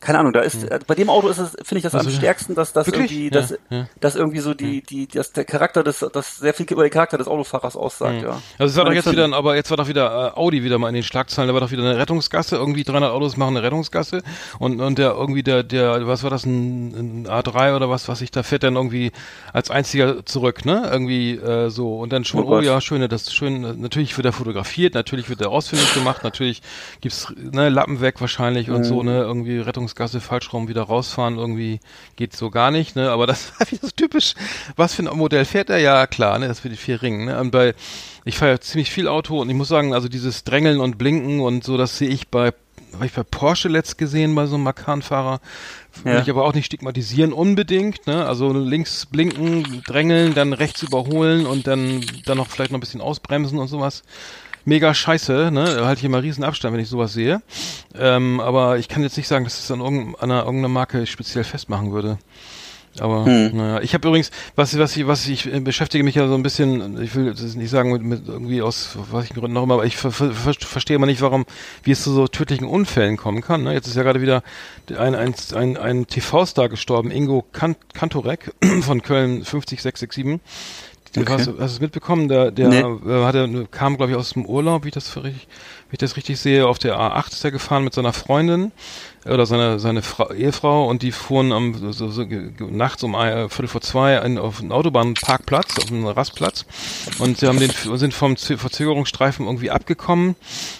[0.00, 2.06] keine Ahnung, da ist äh, bei dem Auto ist es, finde ich das am Hm.
[2.06, 3.12] Also, stärksten, dass das wirklich?
[3.12, 3.88] irgendwie, dass, ja.
[4.00, 7.18] dass irgendwie so die, die, dass der Charakter des, das sehr viel über den Charakter
[7.18, 8.40] des Autofahrers aussagt, ja.
[8.58, 10.88] Also es war doch jetzt wieder, aber jetzt war doch wieder äh, Audi wieder mal
[10.88, 11.48] in den Schlagzeilen.
[11.48, 12.56] Da war doch wieder eine Rettungsgasse.
[12.56, 14.22] Irgendwie 300 Autos machen eine Rettungsgasse
[14.58, 18.20] und und der irgendwie der der was war das ein, ein A3 oder was was
[18.20, 19.12] ich da fährt dann irgendwie
[19.52, 20.88] als einziger zurück, ne?
[20.90, 23.80] Irgendwie äh, so und dann schon Oh oh, ja schön, das ist schön.
[23.80, 25.50] Natürlich wird er fotografiert, natürlich wird er
[25.82, 26.62] ausfindig gemacht, natürlich
[27.00, 28.84] gibt's ne Lappen weg wahrscheinlich und Mhm.
[28.84, 31.80] so ne irgendwie Rettungsgasse Falschraum wieder rausfahren irgendwie
[32.16, 33.10] geht so gar nicht, ne?
[33.10, 34.34] Aber das war wieder so typisch.
[34.76, 35.78] Was für ein Modell fährt er?
[35.78, 36.48] Ja klar, ne?
[36.48, 37.38] Das für die vier Ringen, ne?
[37.40, 37.74] Und bei
[38.24, 41.40] ich fahre ja ziemlich viel Auto und ich muss sagen, also dieses Drängeln und Blinken
[41.40, 42.52] und so, das sehe ich bei
[42.94, 45.40] habe ich bei Porsche letzt gesehen bei so einem Macan-Fahrer.
[46.04, 46.20] Will Ja.
[46.20, 48.26] ich aber auch nicht stigmatisieren unbedingt, ne?
[48.26, 53.00] Also links blinken, drängeln, dann rechts überholen und dann dann noch vielleicht noch ein bisschen
[53.00, 54.02] ausbremsen und sowas.
[54.64, 55.64] Mega scheiße, ne?
[55.64, 57.42] Da halte ich immer riesen Abstand, wenn ich sowas sehe.
[57.98, 61.92] Ähm, aber ich kann jetzt nicht sagen, dass es an irgendeiner, irgendeiner Marke speziell festmachen
[61.92, 62.18] würde.
[63.00, 66.34] Aber naja, ich habe übrigens, was, was ich, was ich äh, beschäftige mich ja so
[66.34, 69.62] ein bisschen, ich will das nicht sagen mit, mit irgendwie aus was ich Gründen noch
[69.62, 71.46] immer, aber ich ver, ver, ver, verstehe immer nicht, warum,
[71.84, 73.62] wie es zu so tödlichen Unfällen kommen kann.
[73.62, 73.72] Ne?
[73.72, 74.42] Jetzt ist ja gerade wieder
[74.90, 80.40] ein, ein, ein, ein TV-Star gestorben, Ingo Kant, Kantorek von Köln 50667.
[81.16, 81.30] Okay.
[81.32, 82.28] Hast, du- hast du es mitbekommen?
[82.28, 82.80] Der, der Nee.
[82.80, 85.46] äh, hatte, kam, glaube ich, aus dem Urlaub, wie ich das, für richtig,
[85.90, 86.66] wie ich das richtig sehe.
[86.66, 88.72] Auf der A8 ist er gefahren mit seiner Freundin.
[89.24, 92.26] Oder seine seine Frau, Ehefrau und die fuhren am so, so,
[92.70, 96.66] nachts um ein, Viertel vor zwei in, auf einen Autobahnparkplatz, auf einen Rastplatz
[97.18, 100.36] und sie haben den sind vom Verzögerungsstreifen irgendwie abgekommen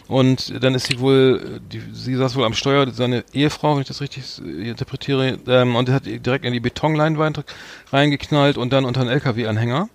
[0.09, 3.89] und dann ist sie wohl, die, sie saß wohl am Steuer, seine Ehefrau, wenn ich
[3.89, 7.45] das richtig äh, interpretiere, ähm, und hat direkt in die Betonleinwand
[7.93, 9.89] reingeknallt und dann unter einen LKW-Anhänger.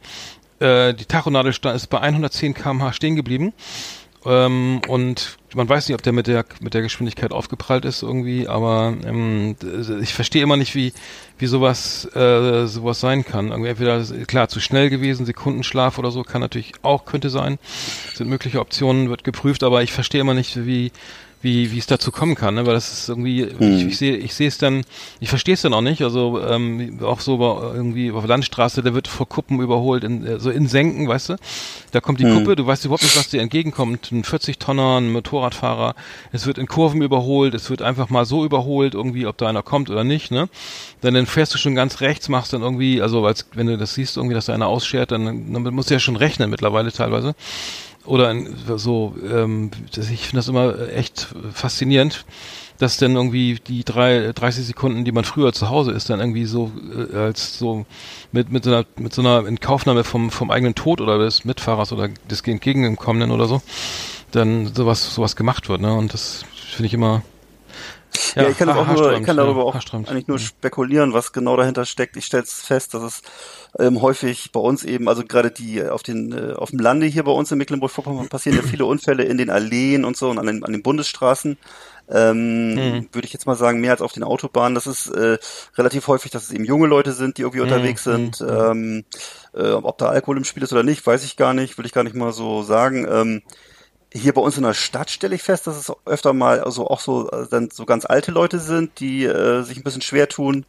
[0.59, 3.53] Äh, die Tachonadel ist bei 110 km/h stehen geblieben.
[4.27, 8.47] Ähm, und man weiß nicht, ob der mit der mit der Geschwindigkeit aufgeprallt ist irgendwie,
[8.47, 9.55] aber ähm,
[10.01, 10.91] ich verstehe immer nicht, wie
[11.37, 13.51] wie sowas äh, sowas sein kann.
[13.51, 17.57] Irgendwie entweder klar zu schnell gewesen, Sekundenschlaf oder so kann natürlich auch könnte sein.
[18.13, 20.91] Sind mögliche Optionen, wird geprüft, aber ich verstehe immer nicht, wie
[21.41, 22.65] wie wie es dazu kommen kann, ne?
[22.65, 24.83] weil das ist irgendwie ich, ich sehe ich sehe es dann
[25.19, 28.93] ich verstehe es dann auch nicht, also ähm, auch so bei, irgendwie auf Landstraße, der
[28.93, 31.35] wird vor Kuppen überholt in äh, so in Senken, weißt du?
[31.91, 35.11] Da kommt die Kuppe, du weißt überhaupt nicht, was dir entgegenkommt, ein 40 Tonner, ein
[35.11, 35.95] Motorradfahrer,
[36.31, 39.63] es wird in Kurven überholt, es wird einfach mal so überholt, irgendwie ob da einer
[39.63, 40.49] kommt oder nicht, ne?
[41.01, 43.93] Dann, dann fährst du schon ganz rechts, machst dann irgendwie, also als wenn du das
[43.93, 47.35] siehst, irgendwie, dass da einer ausschert, dann, dann musst du ja schon rechnen mittlerweile teilweise
[48.07, 48.33] oder
[48.77, 52.25] so, ähm, das, ich finde das immer echt faszinierend,
[52.79, 56.45] dass dann irgendwie die drei, 30 Sekunden, die man früher zu Hause ist, dann irgendwie
[56.45, 56.71] so
[57.13, 57.85] äh, als so
[58.31, 61.91] mit mit so einer mit so einer Inkaufnahme vom vom eigenen Tod oder des Mitfahrers
[61.91, 63.61] oder des entgegenkommenden oder so,
[64.31, 65.93] dann sowas sowas gemacht wird, ne?
[65.93, 67.23] Und das finde ich immer
[68.35, 71.33] Ja, ich kann, das auch nur, ich kann ja, darüber auch eigentlich nur spekulieren, was
[71.33, 72.15] genau dahinter steckt.
[72.17, 73.21] Ich stelle es fest, dass es
[73.79, 77.05] ähm, häufig bei uns eben, also gerade die äh, auf den äh, auf dem Lande
[77.07, 80.39] hier bei uns in Mecklenburg-Vorpommern passieren ja viele Unfälle in den Alleen und so und
[80.39, 81.57] an den, an den Bundesstraßen.
[82.09, 83.07] Ähm, Mhm.
[83.11, 84.75] Würde ich jetzt mal sagen, mehr als auf den Autobahnen.
[84.75, 85.37] Das ist äh,
[85.77, 88.41] relativ häufig, dass es eben junge Leute sind, die irgendwie Mhm, unterwegs sind.
[88.41, 89.05] Ähm,
[89.53, 91.93] äh, ob da Alkohol im Spiel ist oder nicht, weiß ich gar nicht, will ich
[91.93, 93.05] gar nicht mal so sagen.
[93.09, 93.41] Ähm,
[94.17, 96.99] hier bei uns in der Stadt stelle ich fest, dass es öfter mal also auch
[96.99, 100.65] so äh, dann so ganz alte Leute sind, die äh, sich ein bisschen schwer tun,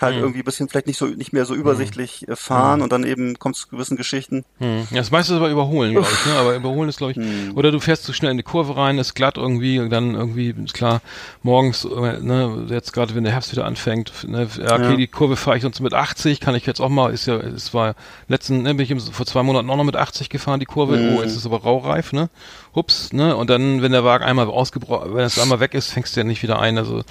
[0.00, 0.20] halt Mhm.
[0.22, 3.38] irgendwie ein bisschen vielleicht nicht so nicht mehr so übersichtlich äh, fahren und dann eben
[3.38, 4.44] kommt es zu gewissen Geschichten.
[4.58, 4.86] Hm.
[4.90, 6.38] Ja, das meiste ist aber überholen, glaube ich, ne?
[6.38, 7.52] Aber überholen ist, glaube ich, Hm.
[7.56, 10.54] oder du fährst zu schnell in die Kurve rein, ist glatt irgendwie, und dann irgendwie,
[10.64, 11.00] ist klar,
[11.42, 14.96] morgens, äh, ne, jetzt gerade wenn der Herbst wieder anfängt, ne, ja, okay, Ja.
[14.96, 17.72] die Kurve fahre ich sonst mit 80, kann ich jetzt auch mal, ist ja, es
[17.74, 17.94] war
[18.28, 21.14] letzten, ne, bin ich vor zwei Monaten auch noch mit 80 gefahren, die Kurve, Hm.
[21.16, 22.28] oh, jetzt ist es aber raureif, ne?
[22.74, 23.34] Hups, ne?
[23.36, 26.24] Und dann, wenn der Wagen einmal ausgebrochen, wenn es einmal weg ist, fängst du ja
[26.24, 27.02] nicht wieder ein, also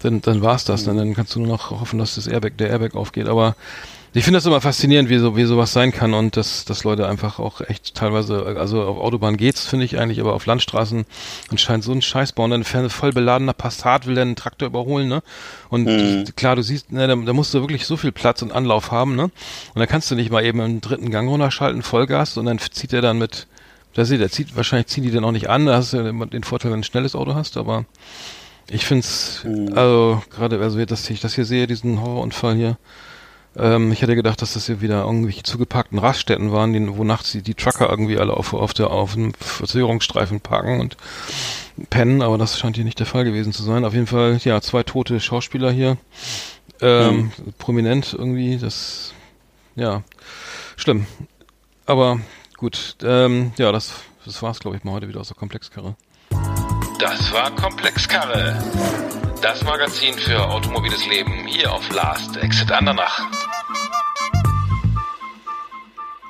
[0.00, 0.84] dann, dann war's das.
[0.84, 3.28] Dann, dann kannst du nur noch hoffen, dass das Airbag, der Airbag aufgeht.
[3.28, 3.56] Aber
[4.14, 7.06] ich finde das immer faszinierend, wie so, wie sowas sein kann und dass, dass Leute
[7.06, 11.04] einfach auch echt teilweise, also auf Autobahn geht's, finde ich eigentlich, aber auf Landstraßen
[11.50, 12.50] anscheinend so einen Scheiß bauen.
[12.50, 15.22] Dann fährt ein voll beladener Passat, will dann einen Traktor überholen, ne?
[15.68, 15.84] Und
[16.24, 18.90] du- klar, du siehst, ne, da, da musst du wirklich so viel Platz und Anlauf
[18.90, 19.24] haben, ne?
[19.24, 19.32] Und
[19.76, 23.02] da kannst du nicht mal eben im dritten Gang runterschalten, Vollgas, und dann zieht er
[23.02, 23.46] dann mit,
[23.92, 26.10] da sieht, der zieht, wahrscheinlich ziehen die den auch nicht an, da hast du ja
[26.26, 27.84] den Vorteil, wenn du ein schnelles Auto hast, aber
[28.70, 32.76] ich find's, also gerade, also dass ich das hier sehe, diesen Horrorunfall hier,
[33.56, 37.32] ähm, ich hätte gedacht, dass das hier wieder irgendwelche zugepackten Raststätten waren, die, wo nachts
[37.32, 40.96] die, die Trucker irgendwie alle auf, auf der auf dem Verzögerungsstreifen parken und
[41.90, 43.84] pennen, aber das scheint hier nicht der Fall gewesen zu sein.
[43.84, 45.96] Auf jeden Fall, ja, zwei tote Schauspieler hier,
[46.80, 49.12] ähm, prominent irgendwie, das,
[49.76, 50.02] ja,
[50.76, 51.06] schlimm.
[51.86, 52.20] Aber
[52.56, 55.96] gut, ähm, ja, das, das war's, glaube ich, mal heute wieder aus der Komplexkarre.
[56.98, 58.58] Das war Komplexkarre.
[59.40, 63.20] Das Magazin für automobiles Leben hier auf Last Exit Andernach.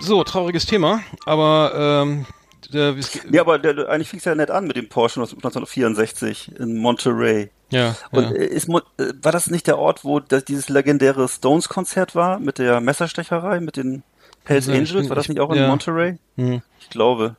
[0.01, 1.73] So, trauriges Thema, aber
[2.05, 2.27] ähm,
[2.73, 5.21] der, wie es- Ja, aber der, eigentlich fing es ja nett an mit dem Porsche
[5.21, 7.51] 1964 in Monterey.
[7.71, 8.31] ja, Und ja.
[8.37, 12.81] ist, äh, war das nicht der Ort, wo das, dieses legendäre Stones-Konzert war mit der
[12.81, 14.03] Messerstecherei, mit den
[14.49, 14.93] Hells Angels?
[14.95, 15.69] bin- War das ich- nicht auch in ja.
[15.69, 16.19] Monterey?
[16.37, 16.63] Hm.
[16.81, 17.37] Ich glaube.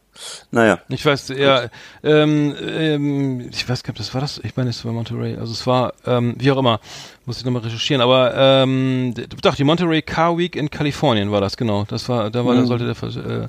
[0.51, 0.79] Naja.
[0.89, 1.69] Ich weiß, ja,
[2.03, 5.51] ähm, ähm, ich weiß gar nicht, das war das, ich meine, es war Monterey, also
[5.53, 6.79] es war, ähm, wie auch immer,
[7.25, 11.55] muss ich nochmal recherchieren, aber, ähm, doch, die Monterey Car Week in Kalifornien war das,
[11.57, 13.47] genau, das war, da war, da sollte der, äh,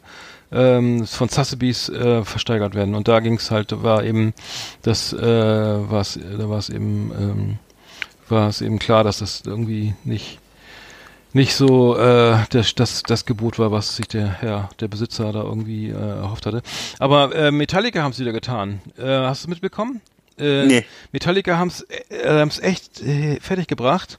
[0.53, 4.33] ähm, von Sotheby's äh, versteigert werden und da ging's halt, da war eben,
[4.83, 7.59] das, äh, war's, da war es eben, ähm,
[8.29, 10.39] war es eben klar, dass das irgendwie nicht,
[11.33, 15.43] nicht so äh, das, das, das Gebot war, was sich der Herr, der Besitzer da
[15.43, 16.63] irgendwie äh, erhofft hatte.
[16.99, 18.81] Aber äh, Metallica haben es wieder getan.
[18.99, 20.01] Äh, hast du es mitbekommen?
[20.39, 20.85] Äh, Nee.
[21.13, 24.19] Metallica haben es äh, haben's echt äh, fertig gebracht.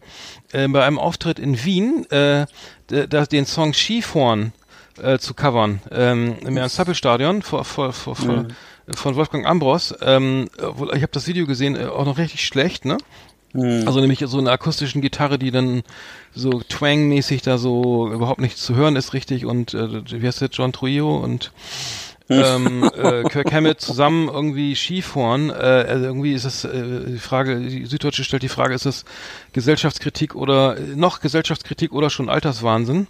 [0.52, 2.46] Äh, bei einem Auftritt in Wien, äh,
[2.88, 4.54] da, den Song Skihorn
[5.02, 5.82] äh, zu covern.
[5.92, 8.46] Ähm, Im Ernst-Happel-Stadion vor, vor, vor, vor,
[8.94, 9.96] von Wolfgang Ambros.
[10.02, 12.98] Ähm, ich habe das Video gesehen, äh, auch noch richtig schlecht, ne?
[13.54, 15.84] Also nämlich so eine akustischen Gitarre, die dann
[16.34, 20.50] so twang-mäßig da so überhaupt nicht zu hören ist richtig und äh, wie heißt der
[20.50, 21.52] John Trujillo und
[22.30, 25.50] ähm, äh, Kirk Hammett zusammen irgendwie Skifahren.
[25.50, 29.04] Äh, also irgendwie ist das äh, die Frage, die Süddeutsche stellt die Frage, ist das
[29.52, 33.08] Gesellschaftskritik oder äh, noch Gesellschaftskritik oder schon Alterswahnsinn?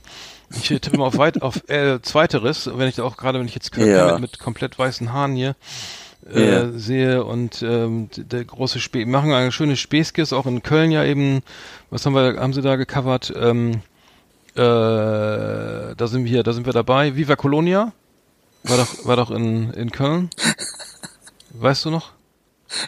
[0.50, 3.72] Ich tippe mal auf weit auf äh, zweiteres, wenn ich auch gerade, wenn ich jetzt
[3.72, 4.08] Kirk Ja.
[4.08, 5.56] Hammett mit komplett weißen Haaren hier
[6.34, 6.72] äh, Ja.
[6.72, 11.42] sehe und ähm, der große Spä machen eine schöne Späßkis, auch in Köln ja eben,
[11.90, 13.34] was haben wir, haben sie da gecovert?
[13.36, 13.82] Ähm,
[14.56, 17.16] äh, da sind wir da sind wir dabei.
[17.16, 17.94] Viva Colonia
[18.64, 20.30] war doch, war doch in, in Köln.
[21.54, 22.12] Weißt du noch?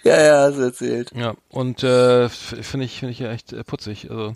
[0.04, 1.12] Ja, ja, hast du erzählt.
[1.16, 4.10] Ja, und äh, finde ich, finde ich ja echt äh, putzig.
[4.10, 4.34] Also,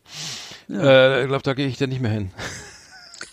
[0.69, 2.31] äh, ich glaube, da gehe ich dann nicht mehr hin.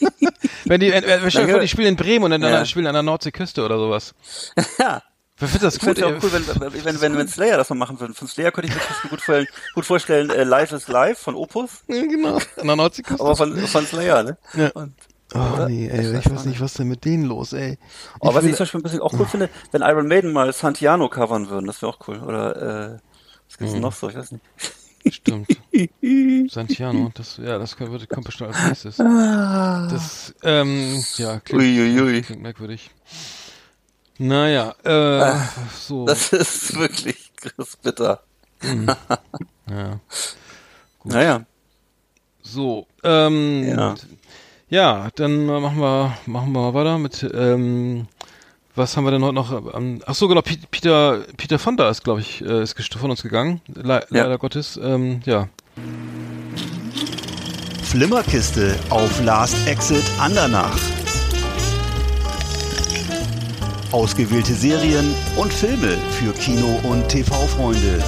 [0.64, 2.64] Wenn die, äh, äh, stell dir vor, die spielen in Bremen und dann Ja.
[2.64, 4.14] spielen an der Nordseeküste oder sowas.
[4.78, 5.02] Ja.
[5.38, 5.96] Wer findet das Ich gut?
[5.98, 6.18] finde es ey?
[6.18, 8.14] auch cool, wenn, wenn, wenn, wenn Slayer das mal machen würden.
[8.14, 11.34] Von Slayer könnte ich mir das gut vorstellen, gut vorstellen äh, Live is Live von
[11.34, 13.22] Opus, Ja, genau, an der Nordseeküste.
[13.22, 14.38] aber von, von Slayer, ne?
[14.54, 14.70] Ja.
[14.70, 14.94] Und,
[15.34, 17.76] Oh nee, ey, ich weiß nicht, was denn mit denen los, ey.
[18.20, 20.32] aber Oh, was will- ich zum Beispiel ein bisschen auch cool finde, wenn Iron Maiden
[20.32, 22.18] mal Santiano covern würden, das wäre auch cool.
[22.20, 22.98] Oder äh,
[23.48, 24.08] was gibt's denn noch so?
[24.10, 24.44] Ich weiß nicht.
[25.12, 25.48] Stimmt.
[26.52, 27.90] Santiano, das, ja, das kommt,
[28.24, 28.96] bestimmt als nächstes.
[28.98, 32.22] Das, ähm, ja, klingt, Uiuiui.
[32.22, 32.90] klingt merkwürdig.
[34.18, 35.34] Naja, äh,
[35.76, 38.20] so, Das ist wirklich ist bitter.
[39.68, 40.00] ja.
[41.04, 41.44] Naja.
[42.42, 43.94] So, ähm, Ja.
[44.68, 45.08] ja.
[45.16, 48.06] dann äh, machen wir, machen wir mal weiter mit, ähm,
[48.74, 49.74] was haben wir denn heute noch?
[49.74, 53.60] Ähm, ach so, genau, Peter, Peter Fonda ist, glaube ich, äh, ist von uns gegangen,
[53.74, 55.48] Le leider Gottes, ähm, ja.
[57.82, 60.76] Flimmerkiste auf Last Exit Andernach.
[63.98, 68.02] Ausgewählte Serien und Filme für Kino- und TV-Freunde.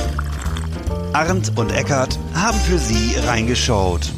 [1.12, 4.10] Arndt und Eckart haben für Sie reingeschaut.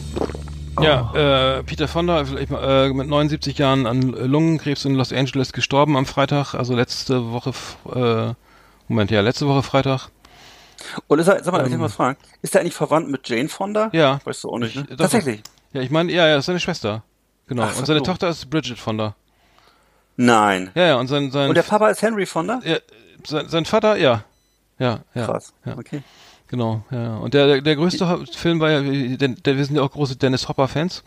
[0.81, 5.99] Ja, äh, Peter Fonda, vielleicht äh, mit 79 Jahren an Lungenkrebs in Los Angeles gestorben
[5.99, 7.53] am Freitag, also letzte Woche,
[7.95, 8.33] äh,
[8.89, 10.09] Moment, ja, letzte Woche Freitag.
[11.07, 12.17] Und ist er, sag mal, darf ich mal was fragen?
[12.41, 13.91] Ist er eigentlich verwandt mit Jane Fonda?
[13.93, 14.21] Ja.
[14.25, 14.83] Weißt du auch nicht, ne?
[14.89, 15.43] Ich- doch, Tatsächlich.
[15.75, 17.03] Ja, ich meine, ja, ja, ist seine Schwester.
[17.47, 17.65] Genau.
[17.65, 18.07] Ach, und seine so.
[18.07, 19.15] Tochter ist Bridget Fonda.
[20.21, 20.71] Nein.
[20.75, 22.61] Ja, ja, und sein, sein, Und der Papa ist Henry Fonda?
[22.65, 22.79] ja,
[23.25, 24.25] sein, sein Vater, ja.
[24.81, 25.27] Ja, ja.
[25.27, 25.53] Krass.
[25.65, 25.79] Ja.
[25.79, 26.03] Okay.
[26.51, 27.19] Genau, ja.
[27.19, 30.49] Und der, der, größte Film war ja, der, der, wir sind ja auch große Dennis
[30.49, 31.05] Hopper-Fans.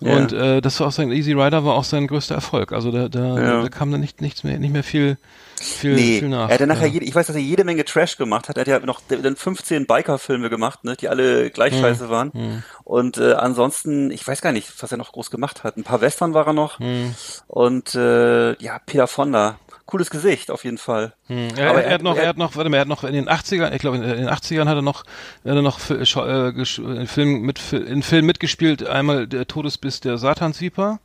[0.00, 0.14] Ja.
[0.14, 2.70] Und äh, das war auch sein Easy Rider war auch sein größter Erfolg.
[2.72, 3.62] Also da, da, Ja.
[3.62, 5.18] da kam dann nicht, nichts mehr, nicht mehr viel,
[5.60, 6.48] viel, Nee, viel nach.
[6.50, 6.92] er hat nachher ja.
[6.92, 8.58] jede, ich weiß, dass er jede Menge Trash gemacht hat.
[8.58, 11.80] Er hat ja noch dann 15 Biker-Filme gemacht, ne, die alle gleich Hm.
[11.80, 12.62] scheiße waren.
[12.84, 15.76] Und äh, ansonsten, ich weiß gar nicht, was er noch groß gemacht hat.
[15.76, 16.78] Ein paar Western war er noch.
[16.78, 17.12] Hm.
[17.48, 19.58] Und äh, ja, Peter Fonda.
[19.86, 21.14] Cooles Gesicht, auf jeden Fall.
[21.28, 21.48] Hm.
[21.56, 23.28] Er, Aber er, hat noch, er hat noch, warte mal, er hat noch in den
[23.28, 25.06] 80ern, ich glaube in den 80ern hat er noch, hat
[25.44, 30.98] er noch Schau- äh, in Film mit in Film mitgespielt, einmal der Todesbiss der Satansviper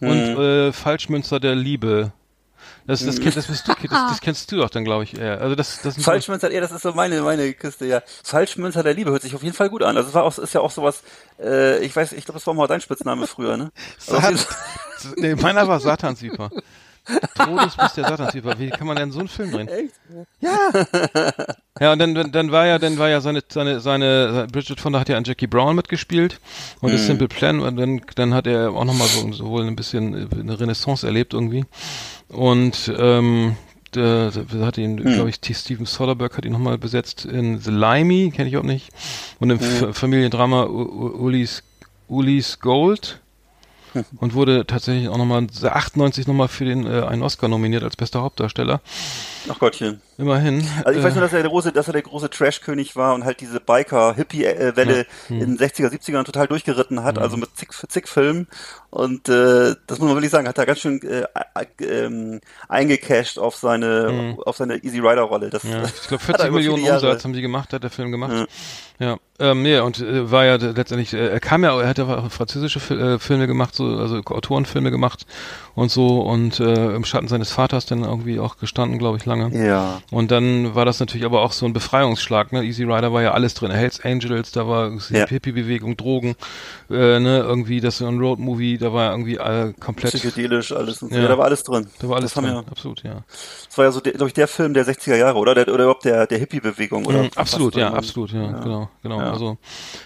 [0.00, 2.12] und äh, Falschmünzer der Liebe.
[2.86, 5.18] Das, das, kennt, das, bist du, das, das kennst du doch dann, glaube ich.
[5.18, 5.40] eher.
[5.40, 8.02] Also das, das Falschmünzer, ja, das ist so meine, meine Kiste, ja.
[8.22, 9.96] Falschmünzer der Liebe hört sich auf jeden Fall gut an.
[9.96, 11.02] Also es war auch, ist ja auch sowas,
[11.40, 13.70] äh, ich weiß, ich glaube, das war mal dein Spitzname früher, ne?
[13.98, 14.34] Sat
[15.16, 16.50] nee, meiner war Satansviper.
[17.36, 18.58] Todesbiss der Satansviper.
[18.58, 19.68] Wie kann man denn so einen Film drehen?
[19.68, 19.94] Echt?
[21.80, 25.08] Ja, und dann, dann- war ja, dann war ja seine, seine, seine, Bridget Fonda hat
[25.08, 26.40] ja an Jackie Brown mitgespielt
[26.80, 26.92] und Mhm.
[26.96, 30.14] das Simple Plan und dann, dann hat er auch nochmal so, so wohl ein bisschen
[30.14, 31.64] äh, eine Renaissance erlebt irgendwie.
[32.28, 33.56] Und, ähm,
[33.94, 35.14] der hat ihn, Mhm.
[35.14, 35.54] glaube ich, T.
[35.54, 38.88] Steven Soderbergh hat ihn nochmal besetzt in The Limey, kenne ich auch nicht.
[39.38, 39.90] Und im Mhm.
[39.90, 41.62] F Familiendrama U- U- Ulis,
[42.08, 43.20] Ulis Gold.
[44.20, 48.22] Und wurde tatsächlich auch nochmal 98 nochmal für den äh, einen Oscar nominiert als bester
[48.22, 48.80] Hauptdarsteller.
[49.48, 50.00] Ach Gottchen.
[50.16, 50.66] Immerhin.
[50.84, 53.14] Also ich weiß Äh, nur, dass er der große, dass er der große Trash-König war
[53.14, 55.40] und halt diese Biker-Hippie-Welle Hm.
[55.42, 58.46] in den 60er, 70ern total durchgeritten hat, also mit zig, zig Filmen.
[58.90, 61.24] Und äh, das muss man wirklich sagen, hat er ganz schön äh,
[61.78, 65.50] äh, ähm, eingecashed auf seine auf seine Easy Rider-Rolle.
[65.50, 65.70] Das Hm.
[65.72, 67.90] Ja, ich glaube hat er 40 über viele Millionen Umsatz haben die gemacht, hat der
[67.90, 68.48] Film gemacht.
[69.00, 72.06] Ja, ähm, nee, und äh, war ja letztendlich, äh, er kam ja, er hat ja
[72.06, 75.26] auch französische Fil äh, Filme gemacht, so, also Autorenfilme gemacht
[75.74, 79.50] und so und äh, im Schatten seines Vaters dann irgendwie auch gestanden, glaube ich, lange.
[79.66, 80.00] Ja.
[80.12, 82.62] Und dann war das natürlich aber auch so ein Befreiungsschlag, ne?
[82.62, 85.26] Easy Rider war ja alles drin, Hells Angels, da war die Ja.
[85.26, 86.36] Hippie-Bewegung, Drogen,
[86.88, 91.16] äh, ne, irgendwie das ein Road-Movie, da war irgendwie äh, komplett, Psychedelisch alles und so.
[91.16, 91.22] Ja.
[91.22, 91.28] Ja.
[91.28, 91.88] da war alles drin.
[91.98, 93.24] da war alles das drin, Ja, absolut, ja.
[93.66, 95.56] das war ja so, glaube ich, der Film der 60er Jahre, oder?
[95.56, 97.24] Der, oder überhaupt der, der Hippie-Bewegung, oder?
[97.24, 99.20] Mhm, absolut, ja, absolut, ja, genau, genau.
[99.20, 99.32] Ja.
[99.32, 99.58] Also,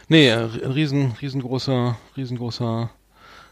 [0.09, 2.91] nee, äh, ein riesen, riesengroßer, riesengroßer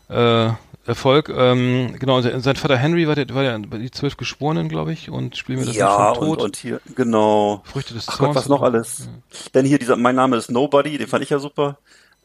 [0.09, 0.51] äh,
[0.87, 1.33] Erfolg.
[1.37, 5.11] Ähm, genau, sein Vater Henry war, der, war ja bei die zwölf Geschworenen, glaube ich,
[5.11, 7.63] und spielen wir das Ja, Lied vom und, und hier, genau.
[7.65, 8.37] Früchte des Ach Gott, Zorns.
[8.37, 9.09] was noch alles?
[9.55, 11.79] Denn hier dieser, mein Name ist Nobody, den fand ich ja super.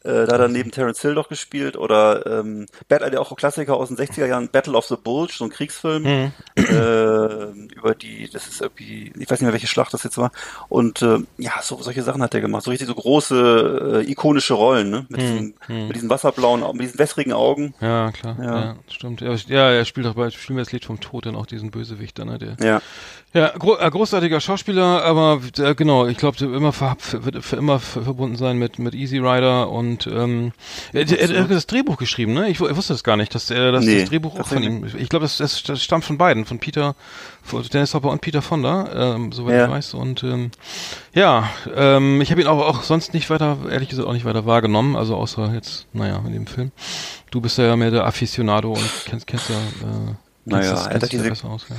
[0.03, 3.75] Äh, da hat er neben Terence Hill doch gespielt oder ähm, Battle, auch ein Klassiker
[3.75, 6.31] aus den 60er Jahren, Battle of the Bulge, so ein Kriegsfilm Mhm.
[6.57, 10.31] äh, über die, das ist irgendwie, ich weiß nicht mehr, welche Schlacht das jetzt war.
[10.69, 14.53] Und äh, ja, so solche Sachen hat er gemacht, so richtig so große äh, ikonische
[14.55, 15.05] Rollen, ne?
[15.09, 17.73] Mit, diesen, mit diesen wasserblauen, Au- mit diesen wässrigen Augen.
[17.79, 18.37] Ja, klar.
[18.41, 18.75] Ja, Ja.
[18.89, 19.21] stimmt.
[19.21, 21.71] Ja, ja, er spielt auch bei Spielen wir das Lied vom Tod dann auch diesen
[21.71, 22.37] Bösewicht, dann, ne?
[22.39, 22.81] Der, Ja.
[23.33, 28.03] Ja, gro äh, großartiger Schauspieler, aber äh, genau, ich glaube, immer wird für immer ver
[28.03, 30.51] verbunden sein mit mit Easy Rider und ähm,
[30.91, 32.49] er, er, er hat das Drehbuch geschrieben, ne?
[32.49, 34.85] Ich, ich wusste das gar nicht, dass er das, Nee, das Drehbuch auch von ihm.
[34.97, 36.93] Ich glaube, das, das, das stammt von beiden, von Peter,
[37.41, 39.65] von Dennis Hopper und Peter Fonda, ähm, soweit Ja.
[39.67, 39.93] ich weiß.
[39.93, 40.51] Und ähm,
[41.13, 44.45] ja, ähm, ich habe ihn auch, auch sonst nicht weiter, ehrlich gesagt, auch nicht weiter
[44.45, 46.73] wahrgenommen, also außer jetzt, naja, in dem Film.
[47.31, 51.11] Du bist ja mehr der Aficionado und kennst, kennst ja, äh, Naja, er hat dich
[51.11, 51.77] diese- aus, ja.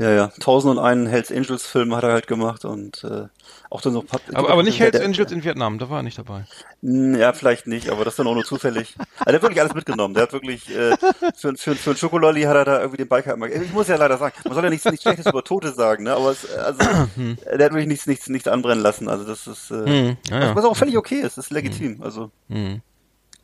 [0.00, 0.26] Ja, ja.
[0.40, 3.26] Tausend und einen Hells Angels Film hat er halt gemacht und äh,
[3.68, 5.98] auch dann so ein paar, Aber, aber nicht Hells der- Angels in Vietnam, da war
[5.98, 6.46] er nicht dabei.
[6.82, 8.94] Hm, Ja, vielleicht nicht, aber das dann auch nur zufällig.
[9.18, 10.14] Also der hat wirklich alles mitgenommen.
[10.14, 10.96] Der hat wirklich, äh,
[11.36, 13.96] für, für, für einen Schokololli hat er da irgendwie den Biker immer, ich muss ja
[13.96, 16.78] leider sagen, man soll ja nichts, nichts Schlechtes über Tote sagen, ne, aber es, also,
[16.78, 20.56] der hat wirklich nichts, nichts, nichts anbrennen lassen, also das ist, äh, Hm, ja, ja.
[20.56, 22.80] was auch völlig okay ist, das ist legitim, also, Hm.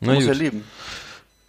[0.01, 0.65] Na muss ja leben.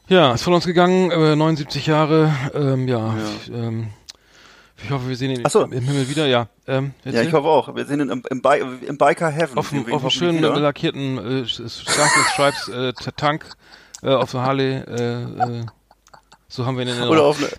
[0.10, 3.88] Ja, ist von uns gegangen, äh, 79 Jahre, ähm, ja, Ich, ähm,
[4.84, 5.64] ich hoffe, wir sehen ihn so.
[5.64, 6.48] im Himmel wieder, ja.
[6.68, 7.76] Ähm, Ja, ich hoffe auch.
[7.76, 9.58] Wir sind im, im, Bi im Biker Heaven.
[9.58, 13.46] auf, sehen ihn auf einem schönen lackierten äh, Stripes äh, Tank
[14.04, 15.66] äh, auf der Harley, äh, äh,
[16.48, 17.30] so haben wir ihn in Oder Erinnerung.
[17.30, 17.50] auf eine,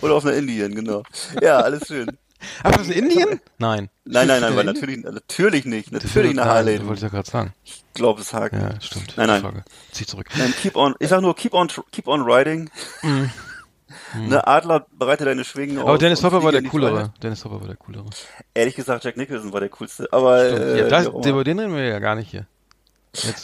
[0.00, 1.02] oder auf einer Indien, genau.
[1.42, 2.18] Ja, alles schön.
[2.62, 3.40] Ach, das ist in Indien?
[3.58, 3.90] Nein.
[4.04, 5.92] Nein, nein, nein, weil natürlich, natürlich nicht.
[5.92, 6.76] Das Natürlich eine Harley.
[6.78, 7.52] Nein, wollte ich ja gerade sagen.
[7.64, 8.54] Ich glaube, es hakt.
[8.54, 9.14] Ja, stimmt.
[9.16, 9.42] Nein, nein.
[9.42, 9.64] Frage.
[9.90, 10.28] Zieh zurück.
[10.36, 12.70] Nein, keep on, ich sag nur, keep on, keep on riding.
[14.16, 15.82] Ne, Adler, bereite deine Schwingen Mhm.
[15.82, 16.94] Aber Dennis und Hopper war der coolere.
[16.94, 17.10] Freiheit.
[17.22, 18.06] Dennis Hopper war der coolere.
[18.54, 20.08] Ehrlich gesagt, Jack Nicholson war der coolste.
[20.12, 22.46] Aber, äh, ja, das, über den reden wir ja gar nicht hier.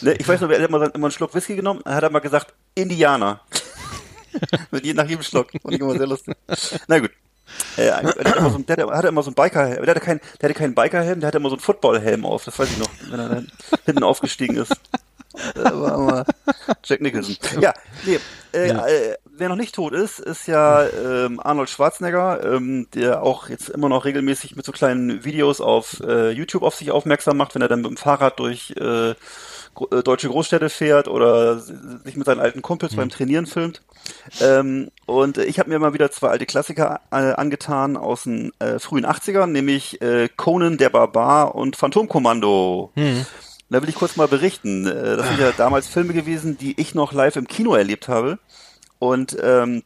[0.01, 2.09] Ne, ich weiß noch, er hat immer, immer einen Schluck Whisky genommen, dann hat er
[2.09, 3.41] mal gesagt, Indianer.
[4.71, 5.51] Mit je, nach jedem Schluck.
[5.51, 6.35] Fand ich immer sehr lustig.
[6.87, 7.11] Na gut.
[7.77, 9.85] Äh, der, hat immer so, der, hatte immer so einen Bikerhelm.
[9.85, 12.45] Der hatte, der hatte keinen Bikerhelm, der hatte immer so einen Footballhelm auf.
[12.45, 13.51] Das weiß ich noch, wenn er dann
[13.85, 14.73] hinten aufgestiegen ist.
[15.55, 16.25] Immer
[16.83, 17.35] Jack Nicholson.
[17.61, 17.73] Ja,
[18.05, 18.19] nee,
[18.53, 23.49] äh, äh, wer noch nicht tot ist, ist ja ähm, Arnold Schwarzenegger, ähm, der auch
[23.49, 27.53] jetzt immer noch regelmäßig mit so kleinen Videos auf äh, YouTube auf sich aufmerksam macht,
[27.55, 29.13] wenn er dann mit dem Fahrrad durch äh,
[29.73, 33.81] gro- äh, deutsche Großstädte fährt oder sich mit seinen alten Kumpels beim Trainieren filmt.
[34.39, 38.51] Ähm, und äh, ich habe mir mal wieder zwei alte Klassiker äh, angetan aus den
[38.59, 42.91] äh, frühen 80ern, nämlich äh, Conan der Barbar und Phantomkommando.
[43.69, 44.85] Da will ich kurz mal berichten.
[44.85, 48.39] Äh, Das sind ja damals Filme gewesen, die ich noch live im Kino erlebt habe.
[48.99, 49.83] Und ähm,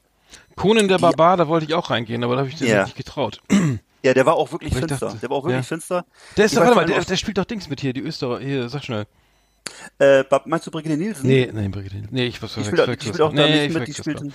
[0.56, 2.84] Conan der Barbar, da wollte ich auch reingehen, aber da habe ich dir Ja.
[2.84, 3.42] nicht getraut.
[4.04, 5.06] ja, der war auch wirklich Aber finster.
[5.08, 5.63] dachte- der war auch wirklich ja.
[5.63, 6.06] finster.
[6.36, 8.46] Der ist doch, warte mal, der, der spielt doch Dings mit hier, die Österreicher.
[8.46, 9.06] Hier, sag schnell.
[10.00, 11.28] Äh, meinst du Brigitte Nielsen?
[11.28, 12.04] Nee, nee, Brigitte.
[12.10, 14.34] Nee, ich was Die spielt, die spielt auch da nicht mit, die spielt in,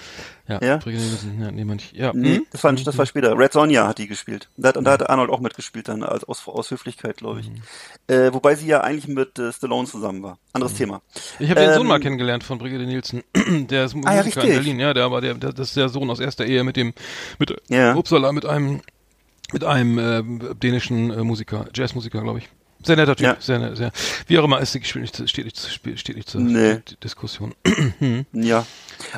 [0.48, 0.76] Ja, Ja?
[0.78, 2.12] Brigitte Nielsen, ja, nee, manch, ja.
[2.14, 2.46] Nee, hm?
[2.50, 3.38] das war, das war später.
[3.38, 4.48] Red Sonja hat die gespielt.
[4.56, 7.50] Da hat, und da hat Arnold auch mitgespielt dann, als, aus, aus Höflichkeit, glaube ich.
[7.50, 7.62] Mhm.
[8.08, 10.38] Äh, wobei sie ja eigentlich mit äh, Stallone zusammen war.
[10.52, 11.02] Anderes Thema.
[11.38, 13.22] Ich habe den Sohn Ähm, mal kennengelernt von Brigitte Nielsen.
[13.68, 14.50] der ist Ah, ja, Musiker in.
[14.50, 16.92] Berlin, ja, der war der, der, das ist der Sohn aus erster Ehe mit dem,
[17.38, 17.94] mit, Ja.
[17.94, 18.80] Upsala, mit einem,
[19.52, 22.48] mit einem äh, dänischen äh, Musiker, Jazzmusiker, glaube ich.
[22.84, 23.36] Sehr netter Typ, Ja.
[23.40, 23.90] sehr, ne- sehr.
[24.26, 26.80] Wie auch immer, ist steht nicht, steht nicht, steht nicht zur Nee.
[27.02, 27.54] Diskussion.
[28.32, 28.66] Ja.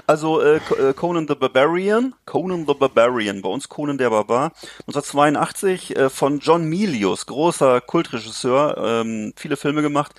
[0.06, 4.52] Also äh, äh, Conan the Barbarian, Conan the Barbarian, bei uns Conan der Barbar,
[4.86, 10.12] 1982 äh, von John Milius, großer Kultregisseur, ähm, viele Filme gemacht.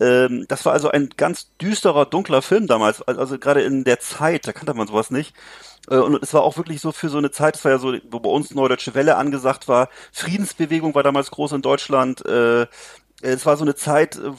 [0.00, 4.00] Ähm, das war also ein ganz düsterer, dunkler Film damals, also, also gerade in der
[4.00, 5.34] Zeit, da kannte man sowas nicht.
[5.90, 7.94] Äh, Und es war auch wirklich so für so eine Zeit, es war ja so,
[8.10, 12.24] wo bei uns Neudeutsche Welle angesagt war, Friedensbewegung war damals groß in Deutschland.
[12.26, 12.66] Äh,
[13.22, 14.32] es war so eine Zeit, äh,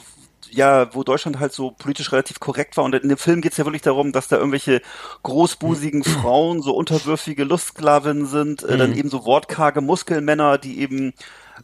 [0.51, 2.83] ja, wo Deutschland halt so politisch relativ korrekt war.
[2.83, 4.81] Und in dem Film geht's ja wirklich darum, dass da irgendwelche
[5.23, 11.13] großbusigen Frauen, so unterwürfige Lustsklavinnen sind, äh, dann eben so wortkarge Muskelmänner, die eben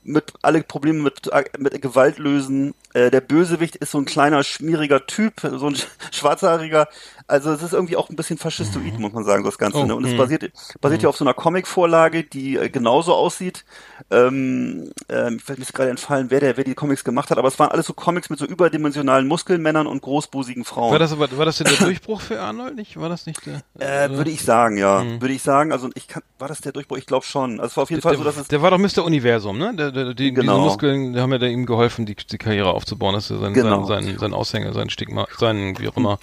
[0.04, 2.74] mit alle Probleme mit, mit Gewalt lösen.
[2.94, 5.78] Äh, der Bösewicht ist so ein kleiner, schmieriger Typ, so ein
[6.12, 6.88] schwarzhaariger.
[7.28, 9.80] Also es ist irgendwie auch ein bisschen faschistoid, muss man sagen, das Ganze.
[9.80, 9.96] Oh, ne?
[9.96, 10.18] Und es mhm.
[10.18, 13.66] basiert, basiert ja auf so einer Comic-Vorlage, die äh, genauso aussieht.
[14.12, 17.48] Ähm, ähm, ich weiß mir gerade entfallen, wer der, wer die Comics gemacht hat, aber
[17.48, 20.92] es waren alles so Comics mit so überdimensionalen Muskelmännern und großbusigen Frauen.
[20.92, 23.00] War das aber, war das denn der Durchbruch für Arnold nicht?
[23.00, 23.64] War das nicht der?
[23.80, 25.04] äh, würde ich sagen, ja.
[25.20, 25.72] Würde ich sagen.
[25.72, 26.98] Also ich kann, war das der Durchbruch?
[26.98, 27.60] Ich glaube schon.
[27.60, 29.04] Also es war auf jeden Fall der, so, dass es der war doch Mr.
[29.04, 29.74] Universum, ne?
[29.76, 30.58] Der, der, die, Genau.
[30.58, 33.16] Diese Muskeln, die haben ja da ihm geholfen, die, die Karriere aufzubauen.
[33.16, 33.86] Das ist ja sein, Genau.
[33.86, 36.20] sein, sein, sein Aushänge, sein Stigma, sein, wie auch immer.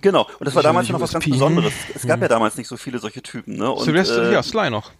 [0.00, 1.24] Genau, und das war damals will noch was ganz.
[1.24, 1.72] Besonderes.
[1.94, 3.70] Es gab ja damals nicht so viele solche Typen, ne?
[3.70, 4.92] Und, Sylvester, äh, ja, Sly noch.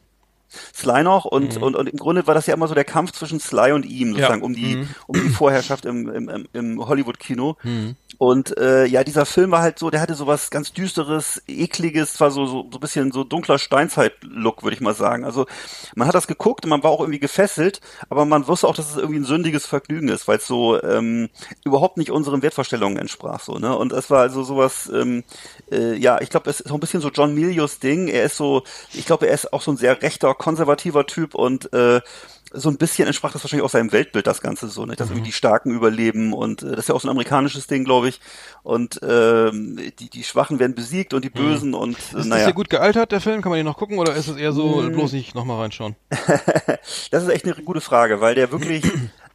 [0.74, 1.62] Sly noch und, Mhm.
[1.62, 4.10] und, und im Grunde war das ja immer so der Kampf zwischen Sly und ihm,
[4.10, 4.88] sozusagen, um die, Mhm.
[5.06, 7.56] um die Vorherrschaft im, im, im, Hollywood-Kino.
[7.62, 7.96] Mhm.
[8.18, 12.18] Und äh, ja, dieser Film war halt so, der hatte so was ganz Düsteres, Ekliges,
[12.20, 15.24] war so, so, so ein bisschen so dunkler Steinzeit-Look, würde ich mal sagen.
[15.24, 15.46] Also
[15.94, 18.90] man hat das geguckt und man war auch irgendwie gefesselt, aber man wusste auch, dass
[18.90, 21.28] es irgendwie ein sündiges Vergnügen ist, weil es so ähm,
[21.64, 23.40] überhaupt nicht unseren Wertvorstellungen entsprach.
[23.40, 25.24] so ne Und es war also sowas, ähm,
[25.70, 28.08] äh, ja, ich glaube, es ist so ein bisschen so John Milius Ding.
[28.08, 28.62] Er ist so,
[28.94, 32.00] ich glaube, er ist auch so ein sehr rechter, konservativer Typ und äh,
[32.52, 34.94] so ein bisschen entsprach das wahrscheinlich auch seinem Weltbild, das Ganze so, ne?
[34.94, 37.84] dass irgendwie die Starken überleben und äh, das ist ja auch so ein amerikanisches Ding,
[37.84, 38.20] glaube ich.
[38.62, 42.44] Und ähm, die, die Schwachen werden besiegt und die Bösen und äh, Ist das naja.
[42.44, 43.42] hier gut gealtert, der Film?
[43.42, 44.92] Kann man den noch gucken oder ist es eher so, Mm.
[44.92, 45.96] bloß nicht nochmal reinschauen?
[47.10, 48.84] Das ist echt eine gute Frage, weil der wirklich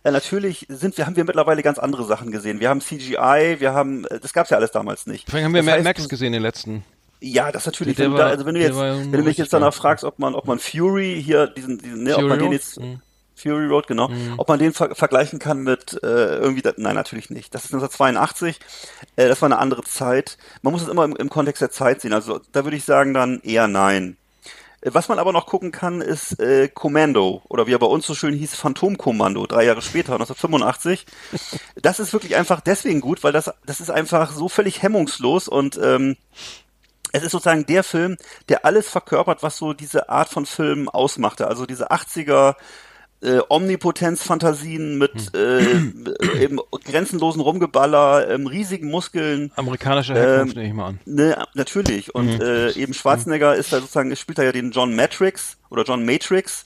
[0.04, 2.60] äh, natürlich sind wir haben wir mittlerweile ganz andere Sachen gesehen.
[2.60, 5.30] Wir haben CGI, wir haben äh, das gab's ja alles damals nicht.
[5.30, 6.84] Vielleicht haben wir Das Mad heißt, Max du- gesehen, den letzten.
[7.24, 7.96] Ja, das natürlich.
[7.98, 10.04] Der wenn, du war- da, also wenn du jetzt, wenn du mich jetzt danach fragst,
[10.04, 13.00] ob man, ob man Fury hier diesen, diesen ne, ob man den jetzt Mhm.
[13.36, 17.30] Fury Road genau, ob man den ver vergleichen kann mit äh, irgendwie, da, nein natürlich
[17.32, 17.56] nicht.
[17.56, 18.60] Das ist 1982.
[19.16, 20.38] Äh, das war eine andere Zeit.
[20.62, 22.14] Man muss es immer im, im Kontext der Zeit sehen.
[22.14, 24.18] Also da würde ich sagen dann eher nein.
[24.82, 28.06] Äh, Was man aber noch gucken kann, ist äh, Commando oder wie er bei uns
[28.06, 31.06] so schön hieß, Phantomkommando, drei Jahre später, 1985.
[31.82, 35.80] Das ist wirklich einfach deswegen gut, weil das, das ist einfach so völlig hemmungslos und
[35.82, 36.16] ähm,
[37.12, 38.18] es ist sozusagen der Film,
[38.50, 41.48] der alles verkörpert, was so diese Art von Filmen ausmachte.
[41.48, 42.56] Also diese 80er
[43.24, 46.06] äh, Omnipotenz-Fantasien mit Hm.
[46.36, 51.00] äh, eben grenzenlosen Rumgeballer, ähm, riesigen Muskeln, Amerikanische Ähm, Herkunft, nehme ich mal an.
[51.06, 52.16] Ne, natürlich.
[52.16, 52.42] Und Mhm.
[52.42, 56.66] äh, eben Schwarzenegger ist da sozusagen, spielt da ja den John Matrix oder John Matrix.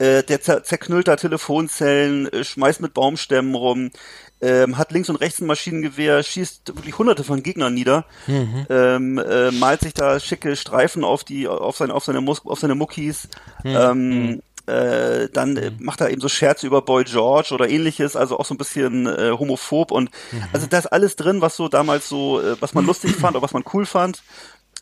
[0.00, 3.90] Äh, der zer zerknüllt da Telefonzellen, äh, schmeißt mit Baumstämmen rum,
[4.40, 8.66] ähm, hat links und rechts ein Maschinengewehr, schießt wirklich hunderte von Gegnern nieder, Mhm.
[8.70, 12.58] ähm, äh, malt sich da schicke Streifen auf die, auf seine, auf seine, Mus auf
[12.60, 13.28] seine Muckis,
[13.64, 13.76] Mhm.
[13.76, 18.38] ähm, äh, dann äh, macht er eben so Scherze über Boy George oder ähnliches, also
[18.38, 20.42] auch so ein bisschen äh, homophob und Mhm.
[20.52, 23.42] also da ist alles drin, was so damals so, äh, was man lustig fand oder
[23.42, 24.22] was man cool fand.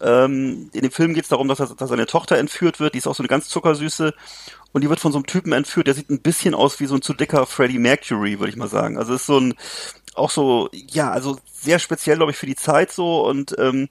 [0.00, 2.98] Ähm, in dem Film geht es darum, dass, er, dass seine Tochter entführt wird, die
[2.98, 4.14] ist auch so eine ganz zuckersüße
[4.72, 6.94] und die wird von so einem Typen entführt, der sieht ein bisschen aus wie so
[6.94, 8.98] ein zu dicker Freddie Mercury, würde ich mal sagen.
[8.98, 9.54] Also ist so ein,
[10.14, 13.88] auch so, ja, also sehr speziell, glaube ich, für die Zeit so und ähm,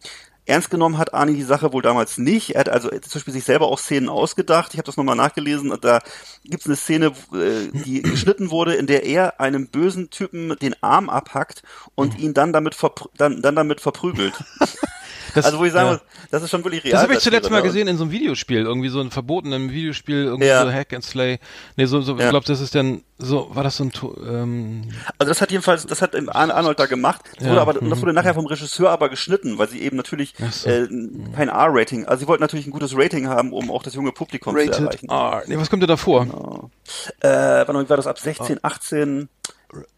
[0.47, 2.53] Ernst genommen hat Arnie die Sache wohl damals nicht.
[2.53, 4.74] Er hat also zum Beispiel sich selber auch Szenen ausgedacht.
[4.74, 5.72] Ich habe das nochmal nachgelesen.
[5.72, 6.01] Und da
[6.43, 11.10] gibt's eine Szene, äh, die geschnitten wurde, in der er einem bösen Typen den Arm
[11.10, 11.64] abhackt
[11.95, 12.78] und ihn dann damit,
[13.18, 14.36] dann, dann damit verprügelt.
[15.36, 15.93] Das, also wo ich sagen ja.
[15.93, 16.93] muss, das ist schon wirklich real.
[16.93, 20.23] Das habe ich zuletzt mal gesehen in so einem Videospiel, irgendwie so ein verbotenen Videospiel,
[20.23, 20.63] irgendwie Ja.
[20.63, 21.39] so Hack and Slay.
[21.75, 22.23] Nee, so, so Ja.
[22.23, 23.91] ich glaube, das ist dann so, war das so ein
[24.27, 24.83] ähm,
[25.17, 27.21] Also das hat jedenfalls, das hat Arne Arnold da gemacht.
[27.38, 28.01] Das wurde aber, das mhm.
[28.01, 30.69] wurde nachher vom Regisseur aber geschnitten, weil sie eben natürlich so.
[30.69, 30.88] äh,
[31.36, 34.55] kein R-Rating, also sie wollten natürlich ein gutes Rating haben, um auch das junge Publikum
[34.55, 35.09] zu erreichen.
[35.09, 35.43] R.
[35.47, 36.25] Nee, was kommt denn da vor?
[36.25, 36.71] Genau.
[37.19, 39.29] Äh, war das ab 16, 18?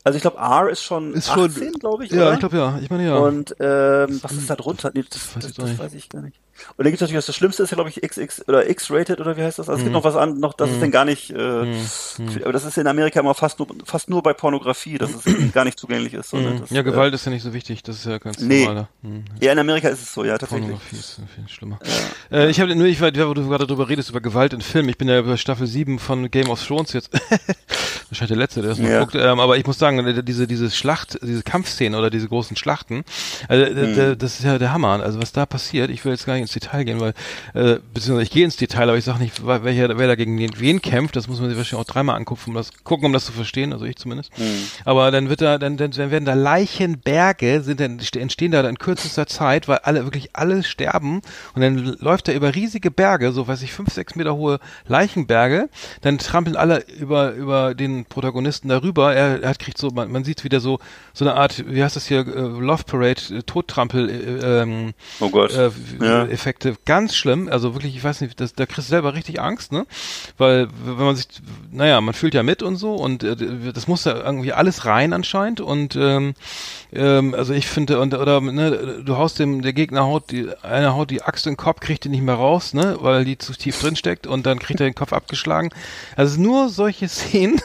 [0.04, 2.34] Also ich glaube R ist schon Ist schon- 18, glaube ich, Ja, oder?
[2.34, 2.80] ich glaube ja.
[2.82, 3.18] Ich meine ja.
[3.18, 4.92] Und ähm, was ist da drunter?
[4.94, 6.40] Nee, das, Weiß das, ich das weiß ich gar nicht.
[6.76, 9.38] Und dann gibt es natürlich, das Schlimmste ist ja, glaube ich, XX oder X-rated oder
[9.38, 9.70] wie heißt das?
[9.70, 12.54] Also es gibt noch was an, noch, das ist denn gar nicht, äh, für- aber
[12.54, 15.80] das ist in Amerika immer fast nur, fast nur bei Pornografie, dass es gar nicht
[15.80, 16.34] zugänglich ist.
[16.34, 18.60] Das, ja, Gewalt ist ja nicht so wichtig, das ist ja ganz Nee.
[18.66, 18.90] normaler.
[19.04, 20.68] Äh, ja, in Amerika ist es so, ja, tatsächlich.
[20.70, 21.80] Pornografie ist viel schlimmer.
[22.32, 24.90] Äh, ich habe nur, ich war, wo du gerade darüber redest, über Gewalt in Filmen.
[24.90, 27.10] Ich bin ja über Staffel 7 von Game of Thrones jetzt.
[28.10, 29.00] Wahrscheinlich der Letzte, der das noch Ja.
[29.02, 29.16] guckt.
[29.16, 33.04] Ähm, aber ich muss sagen, äh, diese, diese Schlacht, diese Kampfszenen oder diese großen Schlachten,
[33.50, 34.18] also, äh, Mhm.
[34.18, 35.04] das ist ja der Hammer.
[35.04, 37.14] Also was da passiert, ich will jetzt gar nicht ins Detail gehen, weil,
[37.54, 40.52] äh, beziehungsweise ich gehe ins Detail, aber ich sage nicht, welcher, wer da gegen wen,
[40.58, 41.16] wen kämpft.
[41.16, 43.74] Das muss man sich wahrscheinlich auch dreimal angucken, um das, gucken, um das zu verstehen,
[43.74, 44.38] also ich zumindest.
[44.38, 44.44] Mhm.
[44.86, 49.28] Aber dann wird da, dann, dann werden da Leichenberge, sind dann, entstehen da in kürzester
[49.28, 51.22] Zeit, weil alle, wirklich alle sterben.
[51.54, 55.70] Und dann läuft er über riesige Berge, so weiß ich, fünf, sechs Meter hohe Leichenberge.
[56.02, 59.14] Dann trampeln alle über, über den Protagonisten darüber.
[59.14, 60.80] Er, er hat, kriegt so, man, man sieht wieder so,
[61.14, 65.30] so eine Art, wie heißt das hier, äh, Love Parade, äh, Todtrampel, äh, ähm, Oh
[65.30, 65.52] Gott.
[65.54, 65.70] äh,
[66.02, 66.26] Ja.
[66.38, 66.76] Effekte.
[66.86, 67.50] Ganz schlimm.
[67.50, 69.86] Also wirklich, ich weiß nicht, das, da kriegst du selber richtig Angst, ne?
[70.38, 71.28] Weil, wenn man sich,
[71.72, 75.14] naja, man fühlt ja mit und so und äh, das muss da irgendwie alles rein
[75.14, 76.36] anscheinend und ähm,
[76.94, 80.96] ähm, also ich finde, und oder ne, du haust dem, der Gegner haut die, einer
[80.96, 83.54] haut die Axt in den Kopf, kriegt die nicht mehr raus, ne, weil die zu
[83.54, 85.70] tief drin steckt und dann kriegt er den Kopf abgeschlagen.
[86.16, 87.60] Also nur solche Szenen.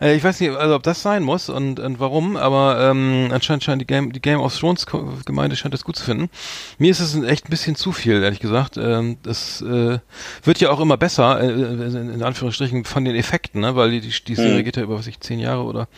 [0.00, 3.64] Äh, Ich weiß nicht, also ob das sein muss und, und warum, aber ähm, anscheinend
[3.64, 4.86] scheint die Game, die Game of Thrones
[5.26, 6.30] Gemeinde scheint das gut zu finden.
[6.78, 8.76] Mir ist es echt ein bisschen zu viel, ehrlich gesagt.
[8.76, 9.98] Ähm, das äh,
[10.44, 13.76] wird ja auch immer besser, äh, in, in Anführungsstrichen, von den Effekten, ne?
[13.76, 14.64] weil die, die, die Serie Mhm.
[14.64, 15.88] geht ja über, was ich, zehn Jahre oder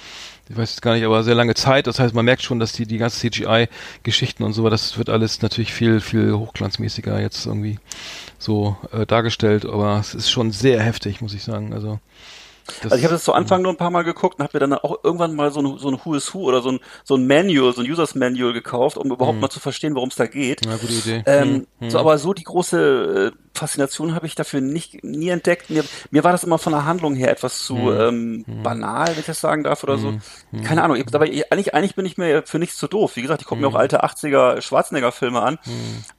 [0.51, 1.87] ich weiß jetzt gar nicht, aber sehr lange Zeit.
[1.87, 5.41] Das heißt, man merkt schon, dass die, die ganzen CGI-Geschichten und so, das wird alles
[5.41, 7.79] natürlich viel, viel hochglanzmäßiger jetzt irgendwie
[8.39, 11.73] so äh, dargestellt, aber es ist schon sehr heftig, muss ich sagen.
[11.73, 12.01] Also
[12.83, 14.61] das, Also ich habe das zu Anfang nur ein paar Mal geguckt und habe mir
[14.61, 17.17] dann auch irgendwann mal so ein, so ein Who is Who oder so ein, so
[17.17, 20.27] ein Manual, so ein Users Manual gekauft, um überhaupt mal zu verstehen, worum es da
[20.27, 20.65] geht.
[20.65, 21.23] Ja, gute Idee.
[21.27, 25.71] Ähm, Hm, So, aber so die große äh, Faszination habe ich dafür nicht nie entdeckt.
[25.71, 29.19] Mir, mir war das immer von der Handlung her etwas zu Hm, ähm, banal, wenn
[29.21, 30.15] ich das sagen darf oder so.
[30.65, 30.97] Keine Ahnung.
[30.97, 33.17] Ich, aber ich, eigentlich, eigentlich bin ich mir für nichts zu doof.
[33.17, 33.75] Wie gesagt, ich gucke mir Hm.
[33.75, 35.59] auch alte 80er Schwarzenegger-Filme an.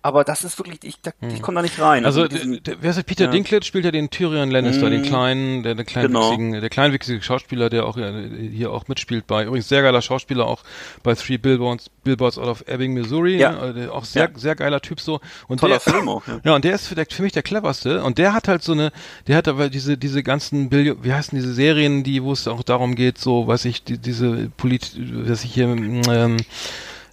[0.01, 2.05] Aber das ist wirklich, ich, da, ich komme da nicht rein.
[2.05, 3.03] Also, diesen- der, wer ist?
[3.05, 3.31] Peter ja.
[3.31, 6.19] Dinklage spielt ja den Tyrion Lannister, den kleinen, der, der Genau.
[6.29, 10.45] kleinwüchsigen, der kleinwüchsige Schauspieler, der auch äh, hier auch mitspielt bei, übrigens sehr geiler Schauspieler
[10.47, 10.63] auch
[11.03, 13.51] bei Three Billboards, Billboards out of Ebbing, Missouri, Ja.
[13.51, 13.73] ne?
[13.73, 14.37] der auch sehr, Ja.
[14.39, 15.19] sehr geiler Typ so.
[15.47, 16.39] Und Toller der, Film auch, ja.
[16.43, 18.03] Ja, und der ist für, der, für mich der cleverste.
[18.03, 18.91] Und der hat halt so eine,
[19.27, 22.63] der hat aber diese, diese ganzen Billion, wie heißen diese Serien, die, wo es auch
[22.63, 26.37] darum geht, so, weiß ich, die, diese Polit, was ich hier, ähm,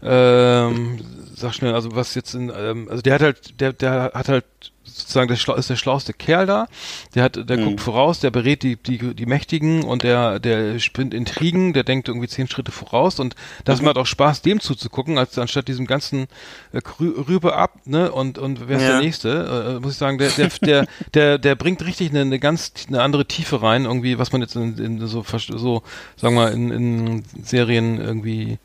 [0.03, 0.99] ähm,
[1.41, 4.45] sag schnell, also was jetzt in, ähm, also der hat halt, der, der hat halt
[4.83, 6.67] sozusagen der schlau, ist der schlauste Kerl da.
[7.15, 11.15] Der hat, der guckt voraus, der berät die, die, die Mächtigen und der, der spinnt
[11.15, 15.39] Intrigen, der denkt irgendwie zehn Schritte voraus und das macht auch Spaß, dem zuzugucken, als
[15.39, 16.27] anstatt diesem ganzen
[16.73, 18.89] äh, Rü- Rübe ab, ne, und, und wer ist Ja.
[18.93, 22.39] der nächste, äh, muss ich sagen, der, der, der, der, der bringt richtig eine, eine
[22.41, 25.83] ganz, eine andere Tiefe rein, irgendwie, was man jetzt in, in so, so,
[26.17, 28.59] sagen wir, in, in Serien irgendwie,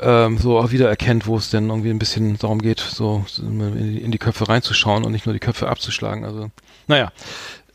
[0.00, 4.10] ähm, so auch wieder erkennt, wo es denn irgendwie ein bisschen darum geht, so in
[4.10, 6.24] die, Köpfe reinzuschauen und nicht nur die Köpfe abzuschlagen.
[6.24, 6.50] Also,
[6.86, 7.12] naja,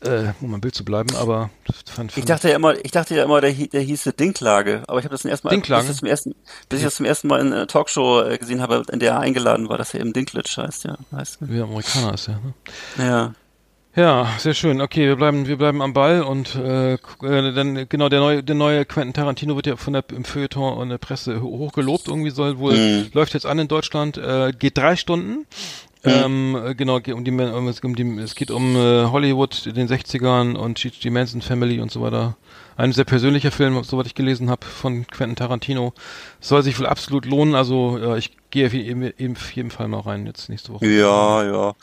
[0.04, 2.90] äh, um ein Bild zu bleiben, aber das fand, Ich fand dachte ja immer, ich
[2.90, 5.86] dachte ja immer, der, der hieße Dinklage, aber ich habe das zum ersten Mal, Dinklage?
[5.86, 6.34] Bis, ich das zum ersten,
[6.68, 9.20] bis ich das zum ersten Mal in einer Talkshow äh, gesehen habe, in der er
[9.20, 11.38] eingeladen war, dass er eben Dinklage heißt, ja, heißt.
[11.40, 12.34] wie Amerikaner ist ja.
[12.34, 12.54] Ne?
[12.98, 13.34] Ja.
[13.94, 14.80] Ja, sehr schön.
[14.80, 18.54] Okay, wir bleiben, wir bleiben am Ball und äh, äh, dann genau der neue, der
[18.54, 22.08] neue Quentin Tarantino wird ja von der im Feuilleton und der Presse ho- hochgelobt.
[22.08, 22.74] Irgendwie soll wohl
[23.12, 25.46] läuft jetzt an in Deutschland, äh, geht drei Stunden.
[26.04, 29.66] Ähm, äh, genau, geht um die, um, es, um die, es geht um äh, Hollywood
[29.66, 32.36] in den 60ern und die Manson Family und so weiter.
[32.76, 35.92] Ein sehr persönlicher Film, soweit ich gelesen habe, von Quentin Tarantino.
[36.40, 37.54] Soll sich wohl absolut lohnen.
[37.54, 40.86] Also ja, ich gehe auf jeden, Fall mal rein jetzt nächste Woche.
[40.86, 41.74] Ja, ja.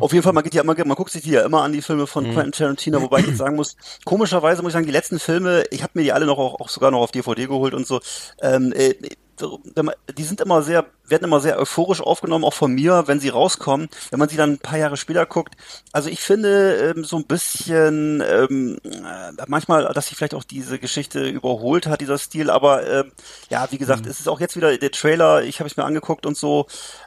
[0.00, 1.82] Auf jeden Fall, man geht ja immer, man guckt sich die ja immer an, die
[1.82, 5.18] Filme von Quentin Tarantino, wobei ich jetzt sagen muss, komischerweise muss ich sagen, die letzten
[5.18, 7.86] Filme, ich habe mir die alle noch auch, auch sogar noch auf DVD geholt und
[7.86, 8.00] so,
[8.40, 8.72] ähm,
[9.40, 13.88] die sind immer sehr, werden immer sehr euphorisch aufgenommen, auch von mir, wenn sie rauskommen.
[14.10, 15.54] Wenn man sie dann ein paar Jahre später guckt,
[15.92, 20.78] also ich finde ähm, so ein bisschen ähm, äh, manchmal, dass sich vielleicht auch diese
[20.78, 23.12] Geschichte überholt hat, dieser Stil, aber ähm,
[23.50, 26.26] ja, wie gesagt, es ist auch jetzt wieder der Trailer, ich habe es mir angeguckt
[26.26, 26.66] und so,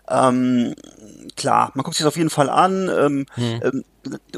[0.09, 0.75] ähm,
[1.35, 2.89] klar, man guckt sich das auf jeden Fall an.
[2.89, 3.83] Ähm, ähm,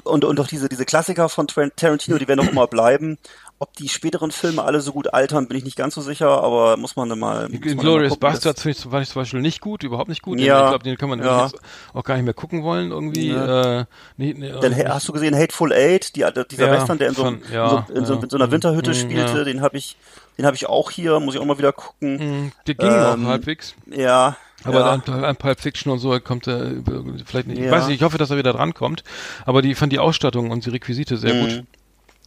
[0.03, 3.17] und, und auch diese, diese Klassiker von Tarantino, die werden auch immer bleiben.
[3.61, 6.77] Ob die späteren Filme alle so gut altern, bin ich nicht ganz so sicher, aber
[6.77, 7.49] muss man dann mal.
[7.49, 10.39] Glorious Bastards ich, fand ich zum Beispiel nicht gut, überhaupt nicht gut.
[10.39, 11.49] Ja, ich glaube, den kann man ja.
[11.93, 13.31] auch gar nicht mehr gucken wollen irgendwie.
[13.31, 13.81] Ja.
[13.81, 13.85] Äh,
[14.15, 17.15] nee, nee, dann äh, hast du gesehen Hateful Eight, die, dieser Ja, Western, der in
[17.15, 19.77] so, von- in ja, so, in so, in so einer Winterhütte Mhm, spielte, den habe
[19.77, 19.97] ich,
[20.37, 22.45] den habe ich auch hier, muss ich auch mal wieder gucken.
[22.45, 23.75] mh, der ging Ähm, auch halbwegs.
[23.87, 24.97] Ja, Aber ja.
[25.05, 27.59] dann ein Pulp Fiction und so kommt er über- vielleicht nicht.
[27.59, 27.71] Ich Ja.
[27.71, 29.03] weiß nicht, ich hoffe, dass er wieder drankommt.
[29.45, 31.41] Aber die fand die Ausstattung und die Requisite sehr Mhm.
[31.41, 31.63] gut.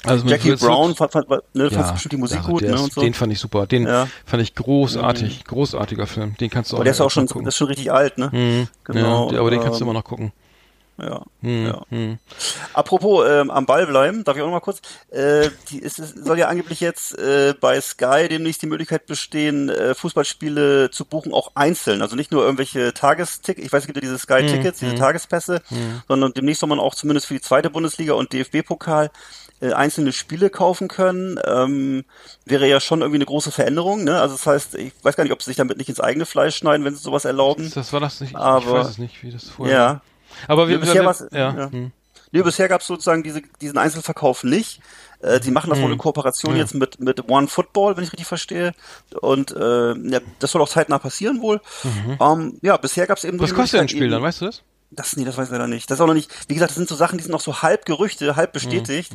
[0.04, 2.80] Also Jackie Smith- Brown, fand, fand, ne, ja, bestimmt die Musik ja, gut, ne, ist,
[2.80, 3.00] und so.
[3.00, 3.66] Den fand ich super.
[3.66, 4.04] Den Ja.
[4.06, 4.10] Mhm.
[4.26, 5.44] fand ich großartig.
[5.44, 6.36] Großartiger Film.
[6.38, 7.44] Den kannst du auch aber der ist auch schon, gucken.
[7.44, 8.30] das ist schon richtig alt, ne?
[8.32, 8.68] Mhm.
[8.84, 10.32] Genau, aber den kannst du ähm, immer noch gucken.
[10.98, 11.66] Ja, Mhm.
[11.66, 11.82] ja.
[11.88, 12.18] Mhm.
[12.74, 14.82] Apropos ähm, am Ball bleiben, darf ich auch noch mal kurz?
[15.10, 19.70] Äh, die ist, es soll ja angeblich jetzt äh, bei Sky demnächst die Möglichkeit bestehen,
[19.70, 22.02] äh, Fußballspiele zu buchen, auch einzeln.
[22.02, 25.62] Also nicht nur irgendwelche Tagestickets, ich weiß, es gibt ja diese Sky-Tickets, diese Tagespässe,
[26.08, 29.10] sondern demnächst soll man auch zumindest für die zweite Bundesliga und DFB-Pokal
[29.62, 31.38] äh, einzelne Spiele kaufen können.
[31.46, 32.04] Ähm,
[32.44, 34.04] wäre ja schon irgendwie eine große Veränderung.
[34.04, 34.20] Ne?
[34.20, 36.56] Also das heißt, ich weiß gar nicht, ob sie sich damit nicht ins eigene Fleisch
[36.56, 37.70] schneiden, wenn sie sowas erlauben.
[37.74, 38.30] Das war das nicht.
[38.32, 39.86] ich Aber- weiß es nicht, wie das vorher Ja.
[39.86, 40.00] war.
[40.48, 41.54] Aber wir, bisher war's- ja.
[41.56, 41.70] ja.
[41.70, 41.92] hm.
[42.34, 44.80] Nee, bisher gab es sozusagen diese, diesen Einzelverkauf nicht.
[45.20, 46.56] Äh, die machen das wohl in Kooperation Mhm.
[46.58, 46.62] Ja.
[46.64, 48.72] jetzt mit, mit One Football, wenn ich richtig verstehe.
[49.20, 51.60] Und äh, ja, das soll auch zeitnah passieren wohl.
[52.18, 54.46] Ähm, ja, bisher gab es eben nur Was kostet ein Spiel eben- dann, weißt du
[54.46, 54.62] das?
[54.94, 55.90] Das, nee, das weiß ich leider nicht.
[55.90, 57.62] Das ist auch noch nicht, wie gesagt, das sind so Sachen, die sind noch so
[57.62, 58.52] halb Gerüchte, halb Mhm.
[58.52, 59.12] bestätigt.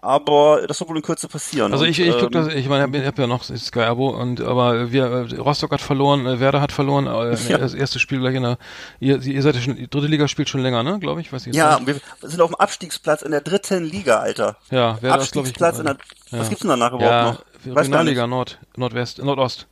[0.00, 1.72] Aber das soll wohl in Kürze passieren.
[1.72, 4.40] Also ich, ich guck ähm, das, ich meine, ich habe ja noch Sky Abo und
[4.40, 7.58] aber wir äh, Rostock hat verloren, äh, Werder hat verloren, äh, Ja.
[7.58, 8.58] das erste Spiel gleich in der
[9.00, 11.46] ihr, ihr seid ja schon die dritte Liga spielt schon länger, ne, glaube ich, weiß
[11.46, 12.00] ich Ja, nicht.
[12.20, 14.56] wir sind auf dem Abstiegsplatz in der dritten Liga, Alter.
[14.70, 15.96] Ja, Werder ist glaube ich Abstiegsplatz in der,
[16.30, 16.38] ja.
[16.38, 17.76] was gibt's denn danach überhaupt ja, noch?
[17.76, 18.26] Regionalliga.
[18.26, 19.66] Nord, Nordwest, Nordost.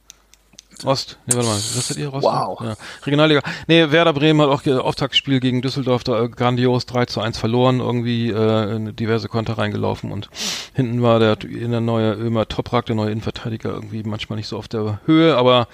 [0.85, 2.61] Ost, nee, warte mal, was seid ihr, Rostock?
[2.61, 2.61] Wow.
[2.61, 2.77] Ja.
[3.05, 3.41] Regionalliga.
[3.67, 7.81] Nee, Werder Bremen hat auch Auftaktspiel gegen Düsseldorf da äh, grandios 3 zu 1 verloren,
[7.81, 10.29] irgendwie äh, in diverse Konter reingelaufen und
[10.75, 14.59] hinten war der in der neue Ömer Toprak, der neue Innenverteidiger, irgendwie manchmal nicht so
[14.59, 15.69] auf der Höhe, aber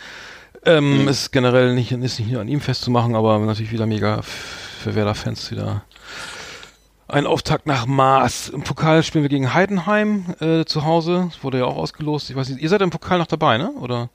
[0.65, 4.95] ähm, ist generell nicht, ist nicht nur an ihm festzumachen, aber natürlich wieder mega für
[4.95, 5.85] Werder-Fans wieder
[7.09, 8.51] Ein Auftakt nach Maß.
[8.51, 11.29] Im Pokal spielen wir gegen Heidenheim äh, zu Hause.
[11.33, 12.31] Das wurde ja auch ausgelost.
[12.31, 13.73] Ich weiß nicht, ihr seid im Pokal noch dabei, ne?
[13.81, 14.09] Oder?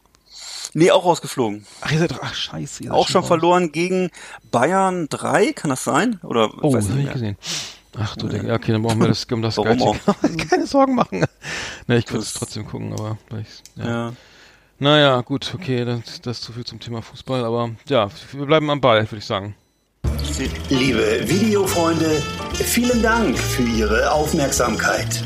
[0.80, 1.65] Nee, auch rausgeflogen.
[1.82, 2.84] Ach, ihr seid ach scheiße.
[2.84, 3.28] Ihr seid Auch schon raus.
[3.28, 4.11] verloren gegen
[4.51, 6.19] Bayern 3, kann das sein?
[6.23, 7.38] Oder Oh, weiß das habe nicht ich gesehen.
[7.97, 8.47] Ach du, Digga.
[8.47, 11.25] Ja, okay, dann brauchen wir das, um das Warum Geizige- keine Sorgen machen.
[11.88, 13.86] Ne, ich könnte es trotzdem gucken, aber vielleicht, ja.
[13.88, 14.13] Ja.
[14.78, 18.69] Naja, gut, okay, das, das ist zu viel zum Thema Fußball, aber ja, wir bleiben
[18.69, 19.55] am Ball, würde ich sagen.
[20.69, 22.21] Liebe Videofreunde,
[22.53, 25.23] vielen Dank für Ihre Aufmerksamkeit.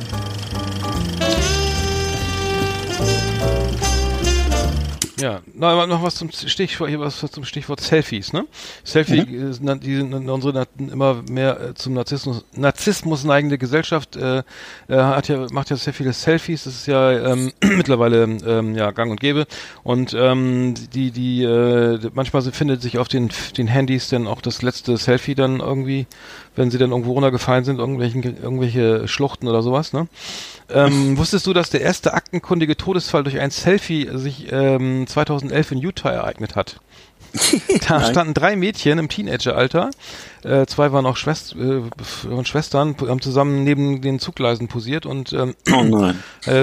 [5.21, 8.45] Ja, na, noch was zum Stichwort, hier was zum Stichwort Selfies, ne?
[8.83, 9.55] Selfie, Mhm.
[9.61, 14.39] na- die sind unsere immer mehr äh, zum Narzissmus, Narzissmus neigende Gesellschaft äh,
[14.87, 18.91] äh, hat ja macht ja sehr viele Selfies, das ist ja ähm, mittlerweile ähm, ja
[18.91, 19.45] gang und gäbe
[19.83, 24.61] und ähm, die die äh, manchmal findet sich auf den den Handys dann auch das
[24.61, 26.07] letzte Selfie dann irgendwie,
[26.55, 30.07] wenn sie dann irgendwo runtergefallen sind, irgendwelchen irgendwelche Schluchten oder sowas, ne?
[30.69, 35.77] Ähm, wusstest du, dass der erste aktenkundige Todesfall durch ein Selfie sich ähm, 2011 in
[35.79, 36.79] Utah ereignet hat?
[37.87, 39.91] Da standen drei Mädchen im Teenageralter,
[40.43, 41.81] äh, zwei waren auch Schwest äh,
[42.43, 46.11] Schwestern, haben zusammen neben den Zuggleisen posiert und ähm, Oh
[46.45, 46.53] äh,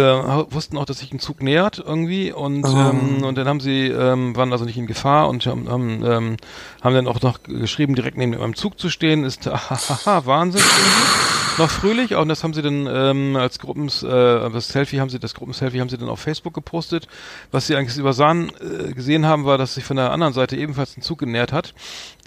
[0.50, 4.36] wussten auch, dass sich ein Zug nähert irgendwie und ähm, und dann haben sie ähm,
[4.36, 6.36] waren also nicht in Gefahr und haben haben, ähm,
[6.82, 11.38] haben dann auch noch geschrieben, direkt neben einem Zug zu stehen, ist hahaha Wahnsinn irgendwie.
[11.58, 15.18] Noch fröhlich, und das haben sie dann ähm, als Gruppens, äh, das Selfie haben sie,
[15.18, 17.08] das Gruppenselfie haben sie dann auf Facebook gepostet.
[17.50, 20.96] Was sie eigentlich übersahen, äh, gesehen haben, war, dass sich von der anderen Seite ebenfalls
[20.96, 21.74] ein Zug genähert hat.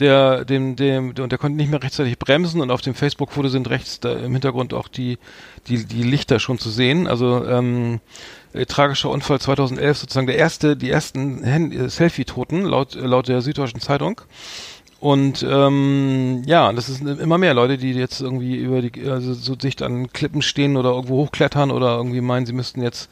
[0.02, 3.70] Der, dem, dem, und der konnte nicht mehr rechtzeitig bremsen und auf dem Facebook-Foto sind
[3.70, 5.18] rechts da im Hintergrund auch die,
[5.68, 7.08] die, die Lichter schon zu sehen.
[7.08, 8.00] Also, ähm,
[8.54, 13.28] äh, tragischer Unfall 2011, sozusagen der erste, die ersten Hand- äh, Selfie-Toten laut, äh, laut
[13.28, 14.22] der Süddeutschen Zeitung.
[15.00, 19.56] Und ähm, ja, das ist immer mehr Leute, die jetzt irgendwie über die, also so
[19.56, 23.10] dicht an Klippen stehen oder irgendwo hochklettern oder irgendwie meinen, sie müssten jetzt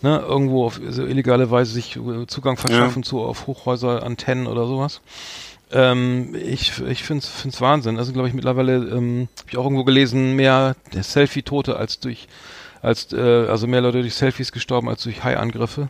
[0.00, 5.02] ne, irgendwo auf so illegale Weise sich Zugang verschaffen zu auf Hochhäuser, Antennen oder sowas.
[5.72, 7.98] Ähm, ich ich finde es Wahnsinn.
[7.98, 12.28] Also glaube ich mittlerweile, ähm, habe ich auch irgendwo gelesen, mehr Selfie-Tote als durch
[12.82, 15.88] als äh, also mehr Leute durch Selfies gestorben als durch Hai-Angriffe.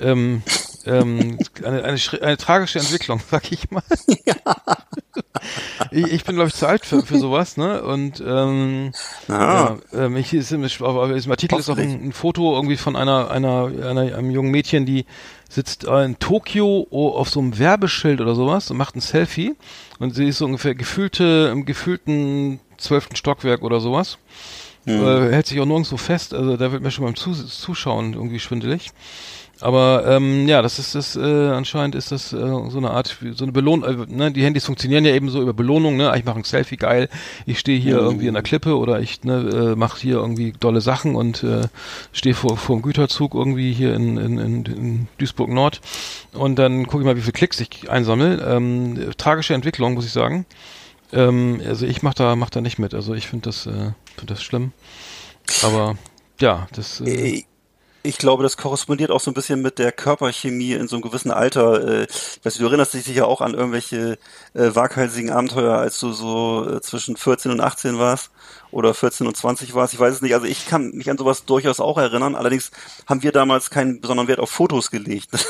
[0.00, 0.42] Ähm,
[0.84, 3.84] ähm, eine, eine, eine tragische Entwicklung, sag ich mal.
[5.90, 7.82] ich, ich bin, glaube ich, zu alt für, für sowas, ne?
[7.82, 8.92] Und ähm,
[9.28, 9.76] Ah.
[9.92, 12.96] ja, ähm, ich, ist im, auf diesem Artikel ist auch ein, ein Foto irgendwie von
[12.96, 15.06] einer, einer, einer, einem jungen Mädchen, die
[15.48, 19.54] sitzt äh, in Tokio oh, auf so einem Werbeschild oder sowas und macht ein Selfie.
[19.98, 24.18] Und sie ist so ungefähr gefühlte, im gefühlten zwölften Stockwerk oder sowas.
[24.86, 28.38] Äh, hält sich auch nirgendwo fest, also da wird mir schon beim Zus Zuschauen irgendwie
[28.38, 28.90] schwindelig.
[29.64, 33.44] Aber ähm, ja, das ist das, äh, anscheinend ist das äh, so eine Art, so
[33.44, 36.36] eine Belohnung, äh, ne, die Handys funktionieren ja eben so über Belohnung, ne, ich mache
[36.36, 37.08] ein Selfie, geil,
[37.46, 40.82] ich stehe hier irgendwie in der Klippe oder ich ne, äh, mache hier irgendwie dolle
[40.82, 41.62] Sachen und äh,
[42.12, 45.80] stehe vor, vor dem Güterzug irgendwie hier in, in, in, in Duisburg Nord
[46.34, 48.44] und dann gucke ich mal, wie viele Klicks ich einsammle.
[48.46, 50.44] Ähm, tragische Entwicklung, muss ich sagen.
[51.10, 54.30] Ähm, also ich mach da, mach da nicht mit, also ich finde das, äh, find
[54.30, 54.72] das schlimm.
[55.62, 55.96] Aber
[56.38, 57.44] ja, das äh, Äh,
[58.06, 61.30] Ich glaube, das korrespondiert auch so ein bisschen mit der Körperchemie in so einem gewissen
[61.30, 62.02] Alter.
[62.02, 62.06] Äh,
[62.42, 64.18] weißt du, du erinnerst dich sicher auch an irgendwelche
[64.52, 68.30] äh, waghalsigen Abenteuer, als du so äh, zwischen 14 und 18 warst
[68.70, 69.94] oder 14 und 20 warst.
[69.94, 70.34] Ich weiß es nicht.
[70.34, 72.34] Also ich kann mich an sowas durchaus auch erinnern.
[72.34, 72.72] Allerdings
[73.06, 75.30] haben wir damals keinen besonderen Wert auf Fotos gelegt.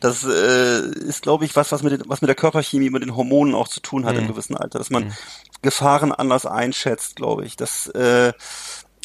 [0.00, 3.16] Das äh, ist, glaube ich, was, was mit, den, was mit der Körperchemie, mit den
[3.16, 5.14] Hormonen auch zu tun hat im gewissen Alter, dass man
[5.62, 7.56] Gefahren anders einschätzt, glaube ich.
[7.56, 8.32] Das äh,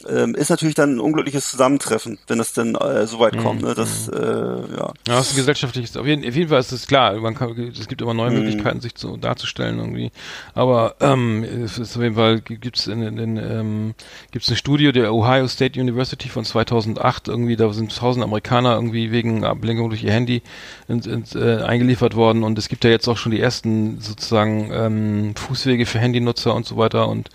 [0.07, 3.61] ähm, ist natürlich dann ein unglückliches Zusammentreffen, wenn es denn äh, so weit kommt.
[3.61, 3.73] Ne?
[3.73, 4.77] Das, äh, ja.
[4.77, 7.51] Ja, das ist ein gesellschaftliches, auf jeden, auf jeden Fall ist es klar, man kann,
[7.57, 10.11] es gibt immer neue Möglichkeiten, sich zu, darzustellen irgendwie.
[10.53, 13.95] Aber ähm, es ist auf jeden Fall gibt es in, in, in, ähm,
[14.31, 19.11] gibt's eine Studie der Ohio State University von 2008 irgendwie, da sind tausend Amerikaner irgendwie
[19.11, 20.41] wegen Ablenkung durch ihr Handy
[20.87, 24.71] ins, ins, äh, eingeliefert worden und es gibt ja jetzt auch schon die ersten sozusagen
[24.73, 27.29] ähm, Fußwege für Handynutzer und so weiter und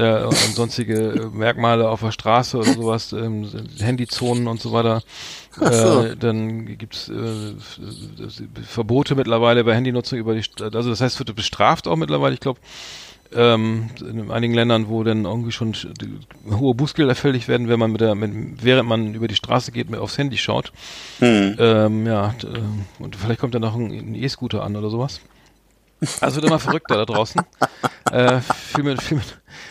[0.00, 3.48] ja, und sonstige äh, Merkmale auf der Straße oder sowas, ähm,
[3.78, 5.02] Handyzonen und so weiter.
[5.54, 6.02] so.
[6.04, 7.54] Äh, dann gibt's äh,
[8.66, 12.40] Verbote mittlerweile bei Handynutzung über die, St- also das heißt, wird bestraft auch mittlerweile, ich
[12.40, 12.60] glaube,
[13.32, 15.74] ähm, in einigen Ländern, wo dann irgendwie schon
[16.50, 19.88] hohe Bußgelder fällig werden, wenn man mit der, mit, während man über die Straße geht,
[19.90, 20.72] mit aufs Handy schaut.
[21.20, 21.56] Hm.
[21.58, 25.20] Ähm, ja, ähm, und vielleicht kommt dann noch ein E-Scooter an oder sowas.
[26.20, 27.42] Also wird immer verrückter da draußen.
[28.10, 29.24] Äh, fiel, mir, fiel, mir,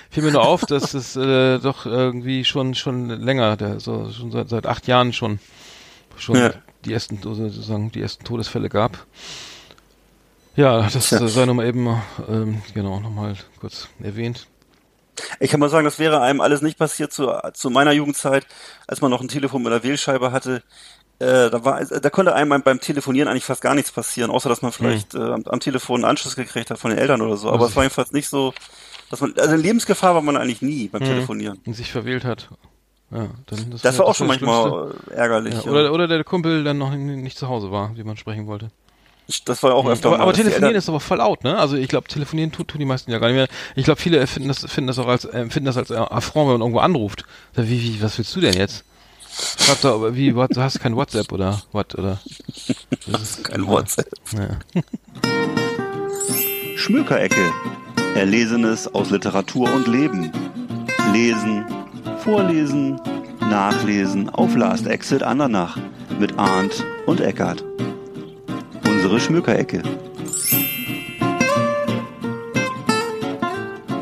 [0.09, 4.32] fiel mir nur auf, dass es äh, doch irgendwie schon schon länger, der, so, schon
[4.32, 5.39] seit, seit acht Jahren schon
[6.17, 6.53] schon Ja.
[6.86, 9.05] die ersten sozusagen die ersten Todesfälle gab.
[10.55, 11.21] Ja, das Tja.
[11.21, 11.88] äh, sei nochmal eben
[12.27, 14.47] ähm, genau nochmal kurz erwähnt.
[15.39, 18.47] Ich kann mal sagen, das wäre einem alles nicht passiert zu, zu meiner Jugendzeit,
[18.88, 20.63] als man noch ein Telefon mit einer Wählscheibe hatte.
[21.20, 24.61] Äh, da, war, da konnte einem beim Telefonieren eigentlich fast gar nichts passieren, außer dass
[24.61, 27.51] man vielleicht äh, am, am Telefon einen Anschluss gekriegt hat von den Eltern oder so.
[27.51, 28.53] Aber es war jedenfalls nicht so,
[29.09, 31.59] dass man, also in Lebensgefahr war man eigentlich nie beim Telefonieren.
[31.65, 32.49] Und sich verwählt hat.
[33.11, 35.13] Ja, dann, Das war auch schon das manchmal Schlimmste.
[35.13, 35.53] ärgerlich.
[35.55, 35.72] Ja, ja.
[35.72, 38.70] oder, oder der Kumpel dann noch nicht zu Hause war, den man sprechen wollte.
[39.45, 40.24] Das war auch öfter aber, mal.
[40.24, 41.57] aber telefonieren ist aber voll out, ne?
[41.57, 43.47] Also ich glaube, telefonieren tun, tun die meisten ja gar nicht mehr.
[43.76, 46.47] Ich glaube, viele finden das, finden das auch als, äh, empfinden das als äh, Affront,
[46.47, 47.26] wenn man irgendwo anruft.
[47.53, 48.86] Wie, wie, was willst du denn jetzt?
[49.57, 52.19] Schreib doch, aber wie, what, du hast kein WhatsApp oder what, oder?
[53.07, 54.09] Das ist kein WhatsApp.
[54.33, 54.81] Ja.
[56.75, 57.51] Schmökerecke.
[58.15, 60.31] Erlesenes aus Literatur und Leben.
[61.13, 61.65] Lesen,
[62.23, 62.99] vorlesen,
[63.41, 65.77] nachlesen auf Last Exit Andernach
[66.19, 67.63] mit Arndt und Eckart.
[68.85, 69.81] Unsere Schmökerecke.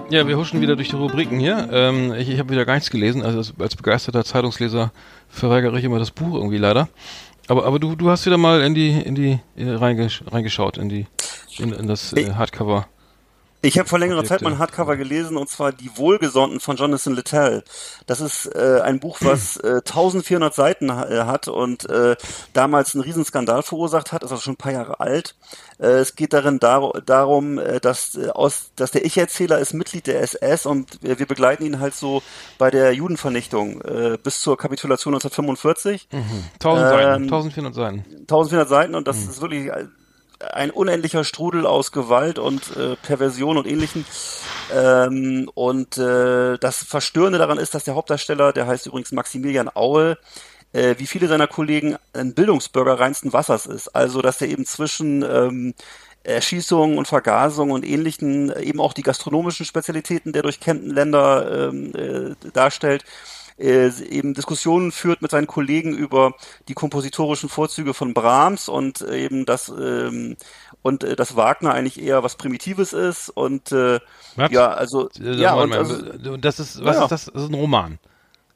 [0.09, 1.67] Ja, wir huschen wieder durch die Rubriken hier.
[1.69, 3.23] Ähm, ich ich habe wieder gar nichts gelesen.
[3.23, 4.91] Also als, begeisterter Zeitungsleser
[5.27, 6.87] verweigere ich immer das Buch irgendwie leider.
[7.49, 10.87] Aber aber du du hast wieder mal in die in die äh, reingesch reingeschaut in
[10.87, 11.07] die
[11.57, 12.87] in, in das äh, Hardcover.
[13.63, 14.23] Ich habe vor längerer.
[14.23, 17.63] Zeit mal ein Hardcover gelesen und zwar Die Wohlgesonnten von Jonathan Littell.
[18.05, 22.15] Das ist äh, ein Buch, was äh, 1400 Seiten ha- äh, hat und äh,
[22.53, 24.23] damals einen Riesenskandal verursacht hat.
[24.23, 25.35] Ist also schon ein paar Jahre alt.
[25.79, 30.05] Äh, es geht darin dar darum, äh, dass äh, aus, dass der Ich-Erzähler ist Mitglied
[30.05, 32.21] der SS und äh, wir begleiten ihn halt so
[32.59, 36.07] bei der Judenvernichtung äh, bis zur Kapitulation 1945.
[36.11, 38.05] 1000 Seiten, Ähm, 1400 Seiten.
[38.21, 39.29] 1400 Seiten und das Mhm.
[39.31, 39.71] ist wirklich
[40.39, 44.05] ein unendlicher Strudel aus Gewalt und äh, Perversion und ähnlichen.
[44.73, 50.17] Ähm, und äh, das Verstörende daran ist, dass der Hauptdarsteller, der heißt übrigens Maximilian Aue,
[50.73, 53.89] äh, wie viele seiner Kollegen ein Bildungsbürger reinsten Wassers ist.
[53.89, 55.73] Also, dass er eben zwischen ähm,
[56.23, 61.93] Erschießungen und Vergasungen und ähnlichen äh, eben auch die gastronomischen Spezialitäten der durchkennten Länder ähm,
[61.95, 63.05] äh, darstellt
[63.57, 66.33] äh, eben Diskussionen führt mit seinen Kollegen über
[66.67, 70.37] die kompositorischen Vorzüge von Brahms und äh, eben das ähm,
[70.81, 73.99] und äh, dass Wagner eigentlich eher was Primitives ist und äh,
[74.35, 74.51] Was?
[74.51, 75.95] ja also Äh, ja und also,
[76.31, 77.03] und das ist was Ja.
[77.03, 77.25] ist das?
[77.25, 77.99] Das ist ein Roman.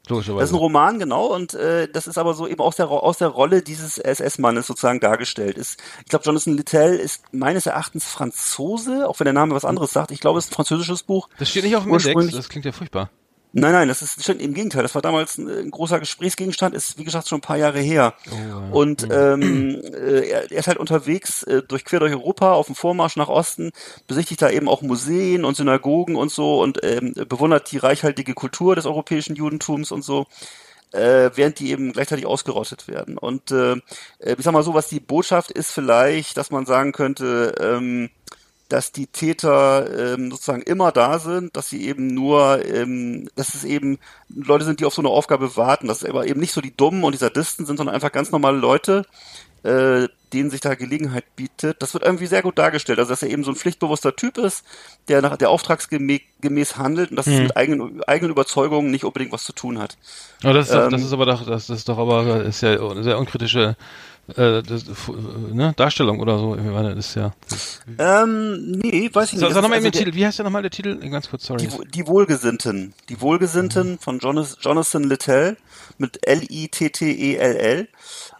[0.08, 0.40] Logischerweise.
[0.40, 3.18] das ist ein Roman, genau, und äh, das ist aber so eben aus der, aus
[3.18, 5.56] der Rolle dieses SS-Mannes sozusagen dargestellt.
[5.56, 9.92] Ist, ich glaube, Jonathan Littell ist meines Erachtens Franzose, auch wenn der Name was anderes
[9.92, 10.10] sagt.
[10.10, 11.28] Ich glaube, es ist ein französisches Buch.
[11.38, 13.10] das steht nicht auf dem Index, das klingt ja furchtbar.
[13.54, 14.82] Nein, nein, das ist schon im Gegenteil.
[14.82, 18.14] Das war damals ein, ein großer Gesprächsgegenstand, ist wie gesagt schon ein paar Jahre her.
[18.70, 22.74] Und ähm, äh, er, er ist halt unterwegs äh, durch quer durch Europa auf dem
[22.74, 23.72] Vormarsch nach Osten,
[24.06, 28.74] besichtigt da eben auch Museen und Synagogen und so und ähm, bewundert die reichhaltige Kultur
[28.74, 30.26] des europäischen Judentums und so
[30.92, 33.18] äh, während die eben gleichzeitig ausgerottet werden.
[33.18, 33.72] Und äh,
[34.18, 38.10] äh, ich sag mal so, was die Botschaft ist vielleicht, dass man sagen könnte, ähm,
[38.72, 43.64] dass die Täter ähm, sozusagen immer da sind, dass sie eben nur, ähm, dass es
[43.64, 43.98] eben
[44.34, 46.74] Leute sind, die auf so eine Aufgabe warten, dass es aber eben nicht so die
[46.74, 49.04] Dummen und die Sadisten sind, sondern einfach ganz normale Leute,
[49.62, 51.82] äh, denen sich da Gelegenheit bietet.
[51.82, 54.64] Das wird irgendwie sehr gut dargestellt, also dass er eben so ein pflichtbewusster Typ ist,
[55.08, 59.32] der nach der auftragsgemäß gemäß handelt und dass es mit eigenen, eigenen Überzeugungen nicht unbedingt
[59.32, 59.98] was zu tun hat.
[60.42, 62.80] Aber das ist, doch, das Ähm, ist aber doch, das ist doch aber ist ja
[62.80, 63.76] eine sehr unkritische
[64.28, 66.56] äh, das, äh, ne, Darstellung oder so.
[66.56, 67.32] Ich meine, das ist ja.
[67.48, 69.54] Das, Ähm, nee, weiß ich sag nicht.
[69.54, 70.14] sag Das nochmal eben den also Titel.
[70.14, 70.96] Wie heißt der nochmal der Titel?
[71.10, 71.66] Ganz kurz, sorry.
[71.66, 72.94] Die, die Wohlgesinnten.
[73.08, 75.56] Die Wohlgesinnten von Jonas, Jonathan Littell
[75.98, 77.88] mit L-I-T-T-E-L-L.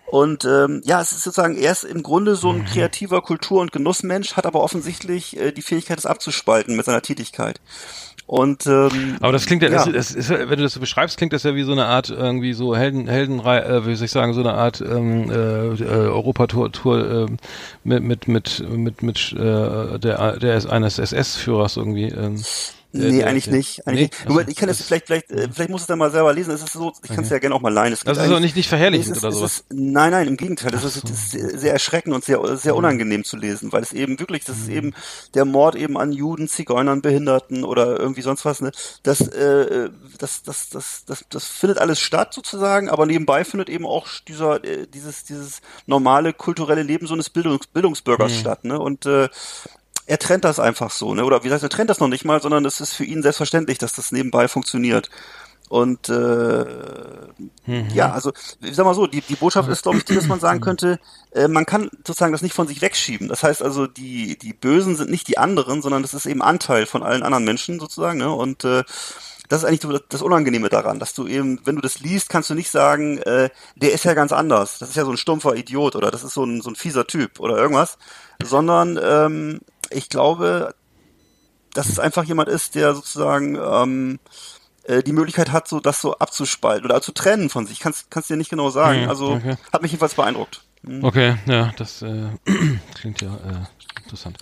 [0.06, 3.72] Und ähm, ja, es ist sozusagen, er ist im Grunde so ein kreativer Kultur- und
[3.72, 7.60] Genussmensch, hat aber offensichtlich äh, die Fähigkeit, das abzuspalten mit seiner Tätigkeit.
[8.26, 9.84] Und ähm, Aber das klingt ja, ja.
[9.84, 12.08] Das ist, ja- wenn du das so beschreibst, klingt das ja wie so eine Art
[12.08, 15.84] irgendwie so Helden, Heldenrei, äh, wie soll ich sagen, so eine Art ähm, äh, äh,
[15.84, 17.36] Europatour Tour, äh,
[17.84, 22.08] mit mit mit mit mit äh, der der ist eines SS-Führers irgendwie.
[22.08, 22.42] Ähm,
[22.92, 23.86] Nee, der- eigentlich der- nicht.
[23.86, 24.16] Eigentlich Nee?
[24.18, 24.28] nicht.
[24.28, 26.52] Nur, ich kann es das- vielleicht, vielleicht, äh, vielleicht muss es dann mal selber lesen.
[26.52, 27.92] Es ist so, ich kann es ja gerne auch mal leihen.
[27.92, 29.52] Es Das ist auch eigentlich- nicht, nicht verherrlichend ist- oder sowas.
[29.60, 30.70] Ist, nein, nein, im Gegenteil.
[30.70, 31.30] Das ist, das ist
[31.60, 34.74] sehr, erschreckend und sehr, sehr unangenehm zu lesen, weil es eben wirklich, das ist Mhm.
[34.76, 34.94] eben
[35.34, 38.60] der Mord eben an Juden, Zigeunern, Behinderten oder irgendwie sonst was.
[38.60, 38.72] Ne?
[39.02, 39.88] Das, äh,
[40.18, 44.62] das, das, das, das, das findet alles statt sozusagen, aber nebenbei findet eben auch dieser,
[44.64, 48.36] äh, dieses, dieses normale kulturelle Leben so eines Bildungs, Bildungsbürgers Mhm.
[48.36, 48.64] statt.
[48.64, 48.78] Ne?
[48.78, 49.28] Und äh,
[50.06, 51.24] er trennt das einfach so, ne?
[51.24, 53.78] Oder wie gesagt, er trennt das noch nicht mal, sondern es ist für ihn selbstverständlich,
[53.78, 55.10] dass das nebenbei funktioniert.
[55.68, 56.66] Und äh,
[57.94, 58.30] ja, also
[58.60, 61.00] ich sag mal so, die, die Botschaft ist, glaube ich, die, dass man sagen könnte,
[61.30, 63.28] äh, man kann sozusagen das nicht von sich wegschieben.
[63.28, 66.84] Das heißt also, die, die Bösen sind nicht die anderen, sondern das ist eben Anteil
[66.84, 68.18] von allen anderen Menschen sozusagen.
[68.18, 68.30] Ne?
[68.30, 68.82] Und äh,
[69.48, 72.50] das ist eigentlich so das Unangenehme daran, dass du eben, wenn du das liest, kannst
[72.50, 74.78] du nicht sagen, äh, der ist ja ganz anders.
[74.78, 77.06] Das ist ja so ein stumpfer Idiot oder das ist so ein, so ein fieser
[77.06, 77.96] Typ oder irgendwas,
[78.42, 79.60] sondern ähm,
[79.94, 80.74] ich glaube,
[81.74, 84.18] dass es einfach jemand ist, der sozusagen ähm,
[84.84, 87.80] äh, die Möglichkeit hat, so das so abzuspalten oder zu trennen von sich.
[87.80, 89.02] Kannst kannst dir nicht genau sagen.
[89.02, 89.56] Hm, also okay.
[89.72, 90.62] hat mich jedenfalls beeindruckt.
[90.84, 91.04] Hm.
[91.04, 92.28] Okay, ja, das äh,
[92.94, 94.38] klingt ja äh, interessant.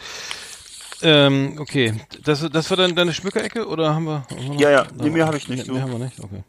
[1.03, 1.95] Ähm, okay,
[2.25, 4.27] das, das war dann deine Schmückerecke oder haben wir?
[4.31, 4.87] Haben wir Ja, ja.
[4.95, 6.21] Nee, mehr habe ich nicht, Nee, mehr haben wir nicht.
[6.21, 6.43] Okay.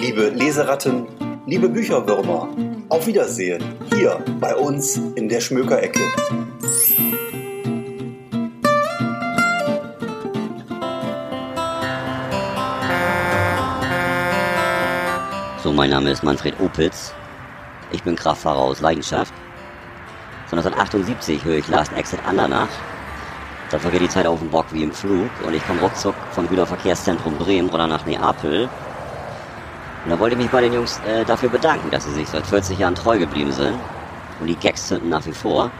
[0.00, 1.06] Liebe Leseratten,
[1.48, 2.46] liebe Bücherwürmer,
[2.90, 6.00] auf Wiedersehen hier bei uns in der Schmökerecke.
[15.62, 17.14] So, mein Name ist Manfred Opitz.
[17.92, 19.32] Ich bin Kraftfahrer aus Leidenschaft.
[20.48, 22.68] Von 1978 höre ich Last Exit Andernach.
[23.70, 26.46] Da vergeht die Zeit auf dem Bock wie im Flug und ich komme ruckzuck vom
[26.46, 28.68] Güterverkehrszentrum Bremen runter nach Neapel.
[30.04, 32.46] Und da wollte ich mich bei den Jungs äh, dafür bedanken, dass sie sich seit
[32.46, 33.74] 40 Jahren treu geblieben sind.
[34.40, 35.70] Und die Gags zünden nach wie vor.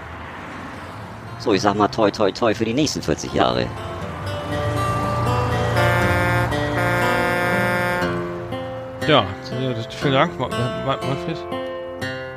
[1.38, 3.66] So, ich sag mal toi toi toi für die nächsten 40 Jahre.
[9.06, 11.67] Ja, äh, vielen Dank, Ma Ma Manfred.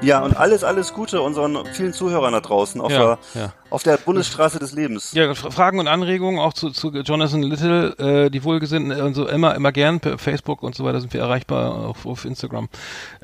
[0.01, 3.53] Ja, und alles, alles Gute unseren vielen Zuhörern da draußen auf, Ja, der, ja.
[3.69, 5.11] auf der Bundesstraße des Lebens.
[5.13, 7.95] Ja, Fragen und Anregungen auch zu, zu Jonathan Little,
[8.25, 11.21] äh, die Wohlgesinnten und so immer, immer gern per Facebook und so weiter sind wir
[11.21, 12.67] erreichbar auf, auf Instagram.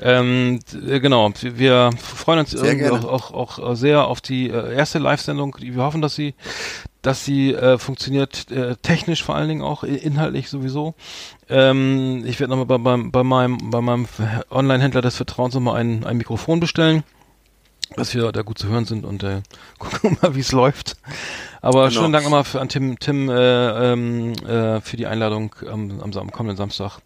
[0.00, 5.56] Ähm, äh, genau, wir, freuen uns auch, auch, auch sehr auf die äh, erste Live-Sendung.
[5.60, 6.34] Die- Wir hoffen, dass sie,
[7.02, 10.94] dass sie äh, funktioniert, äh, technisch vor allen Dingen auch, inhaltlich sowieso.
[11.48, 14.06] Ähm, ich werde nochmal bei, beim, bei meinem, bei meinem
[14.50, 17.04] Online-Händler des Vertrauens nochmal ein, ein Mikrofon bestellen
[17.96, 19.40] dass wir da gut zu hören sind und äh,
[19.78, 20.96] gucken mal, wie es läuft.
[21.62, 22.00] Aber Genau.
[22.02, 26.12] schönen Dank nochmal für, an Tim, Tim äh, ähm, äh, für die Einladung am, am,
[26.12, 26.98] Sam- kommenden Samstag.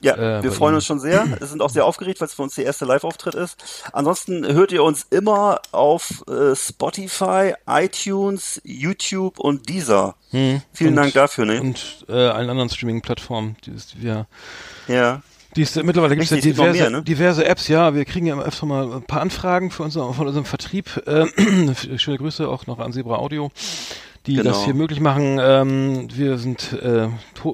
[0.00, 0.76] Ja, Äh, wir freuen Ihnen.
[0.76, 1.26] uns schon sehr.
[1.40, 3.56] Wir sind auch sehr aufgeregt, weil es für uns der erste Live-Auftritt ist.
[3.92, 10.14] Ansonsten hört ihr uns immer auf äh, Spotify, iTunes, YouTube und Deezer.
[10.30, 10.86] Vielen Hm.
[10.88, 11.60] Und- Dank dafür, ne?
[11.60, 13.56] Und äh, allen anderen Streaming-Plattformen.
[13.66, 14.26] Die ist, wir,
[14.86, 15.20] ja.
[15.56, 17.02] die ist, mittlerweile gibt es ja diverse, mehr, ne?
[17.02, 17.92] diverse Apps, ja.
[17.94, 21.02] Wir kriegen ja immer öfter mal ein paar Anfragen für unser, von unserem Vertrieb.
[21.06, 21.26] Äh,
[21.98, 23.50] schöne Grüße auch noch an Zebra Audio,
[24.26, 24.50] die Genau.
[24.50, 25.38] das hier möglich machen.
[25.40, 27.08] Ähm, wir sind äh,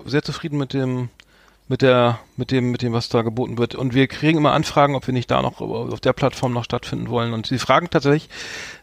[0.04, 1.08] sehr zufrieden mit dem
[1.66, 3.74] mit der, mit dem, mit dem, was da geboten wird.
[3.74, 7.08] Und wir kriegen immer Anfragen, ob wir nicht da noch auf der Plattform noch stattfinden
[7.08, 7.32] wollen.
[7.32, 8.28] Und sie fragen tatsächlich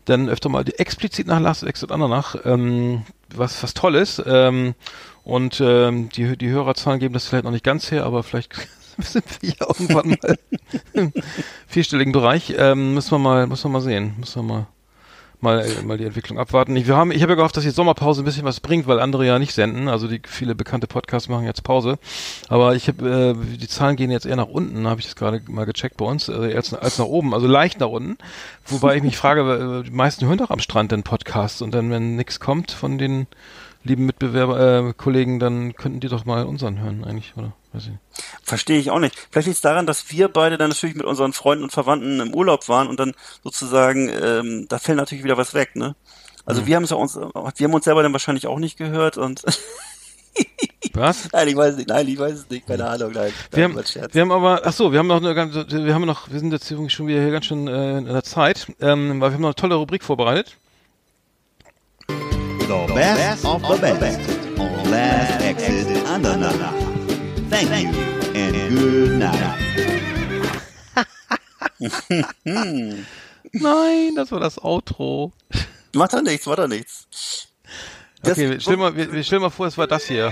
[0.05, 3.03] dann öfter mal explizit nach Last Exit Andernach, ähm,
[3.33, 4.21] was, was toll ist.
[4.25, 4.73] Ähm,
[5.23, 8.55] und ähm, die, die Hörerzahlen geben das vielleicht noch nicht ganz her, aber vielleicht
[8.97, 10.39] sind wir ja irgendwann mal
[10.93, 11.13] im
[11.67, 12.55] vierstelligen Bereich.
[12.57, 14.15] Ähm, müssen wir mal, müssen wir mal sehen.
[14.17, 14.67] Müssen wir mal
[15.41, 16.75] mal, mal die Entwicklung abwarten.
[16.75, 18.99] Ich, wir haben, ich habe ja gehofft, dass die Sommerpause ein bisschen was bringt, weil
[18.99, 19.87] andere ja nicht senden.
[19.87, 21.97] Also die viele bekannte Podcasts machen jetzt Pause.
[22.47, 25.41] Aber ich habe, äh, die Zahlen gehen jetzt eher nach unten, habe ich das gerade
[25.47, 28.17] mal gecheckt bei uns, äh, als, als nach oben, also leicht nach unten.
[28.65, 31.91] Wobei ich mich frage, äh, die meisten hören doch am Strand den Podcasts und dann,
[31.91, 33.27] wenn nichts kommt von den
[33.83, 37.53] lieben Mitbewerber, äh, Kollegen, dann könnten die doch mal unseren hören eigentlich, oder?
[37.73, 38.01] Weiß ich nicht.
[38.43, 39.15] Verstehe ich auch nicht.
[39.29, 42.33] Vielleicht liegt es daran, dass wir beide dann natürlich mit unseren Freunden und Verwandten im
[42.33, 43.13] Urlaub waren und dann
[43.43, 45.95] sozusagen, ähm, da fällt natürlich wieder was weg, ne?
[46.45, 49.17] Also wir haben es ja uns, wir haben uns selber dann wahrscheinlich auch nicht gehört
[49.17, 49.43] und
[50.93, 51.29] Was?
[51.31, 53.31] nein, ich weiß nicht, nein, ich weiß es nicht, keine Ahnung, nein.
[53.51, 56.29] Wir haben, wir haben aber, ach so, wir haben noch eine ganze, wir haben noch,
[56.31, 59.29] wir sind jetzt übrigens schon wieder hier ganz schön äh, in der Zeit, ähm, weil
[59.29, 60.57] wir haben noch eine tolle Rubrik vorbereitet.
[62.07, 64.19] The best of the best
[64.57, 66.90] on Last Exit Andernach.
[67.63, 68.01] Thank you
[68.33, 69.59] and good night.
[73.53, 75.31] Nein, das war das Outro.
[75.93, 77.07] Macht doch nichts, macht doch nichts.
[78.23, 80.31] Das- Okay, wir stellen mal, wir, wir stellen mal vor, es war das hier.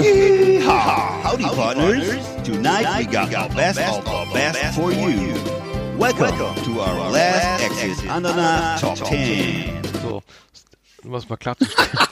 [0.00, 1.22] Yeehaw!
[1.24, 2.04] Howdy, partners.
[2.44, 5.34] Tonight we got the best of the best for you.
[5.98, 9.80] Welcome to our Last Exit Andernach Top 10.
[10.02, 10.22] So,
[11.04, 12.05] um das mal klarzustellen.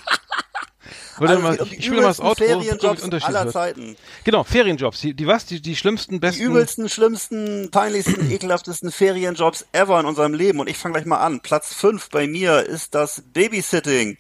[1.18, 3.50] Also mal, die ich will mal das Outro Ferienjobs aller.
[3.50, 3.96] Zeiten.
[4.24, 5.00] Genau, Ferienjobs.
[5.00, 5.46] Die, die was?
[5.46, 6.42] Die, die schlimmsten, Die besten.
[6.42, 10.60] übelsten, schlimmsten, peinlichsten, ekelhaftesten Ferienjobs ever in unserem Leben.
[10.60, 11.40] Und ich fange gleich mal an.
[11.40, 14.18] Platz 5 bei mir ist das Babysitting.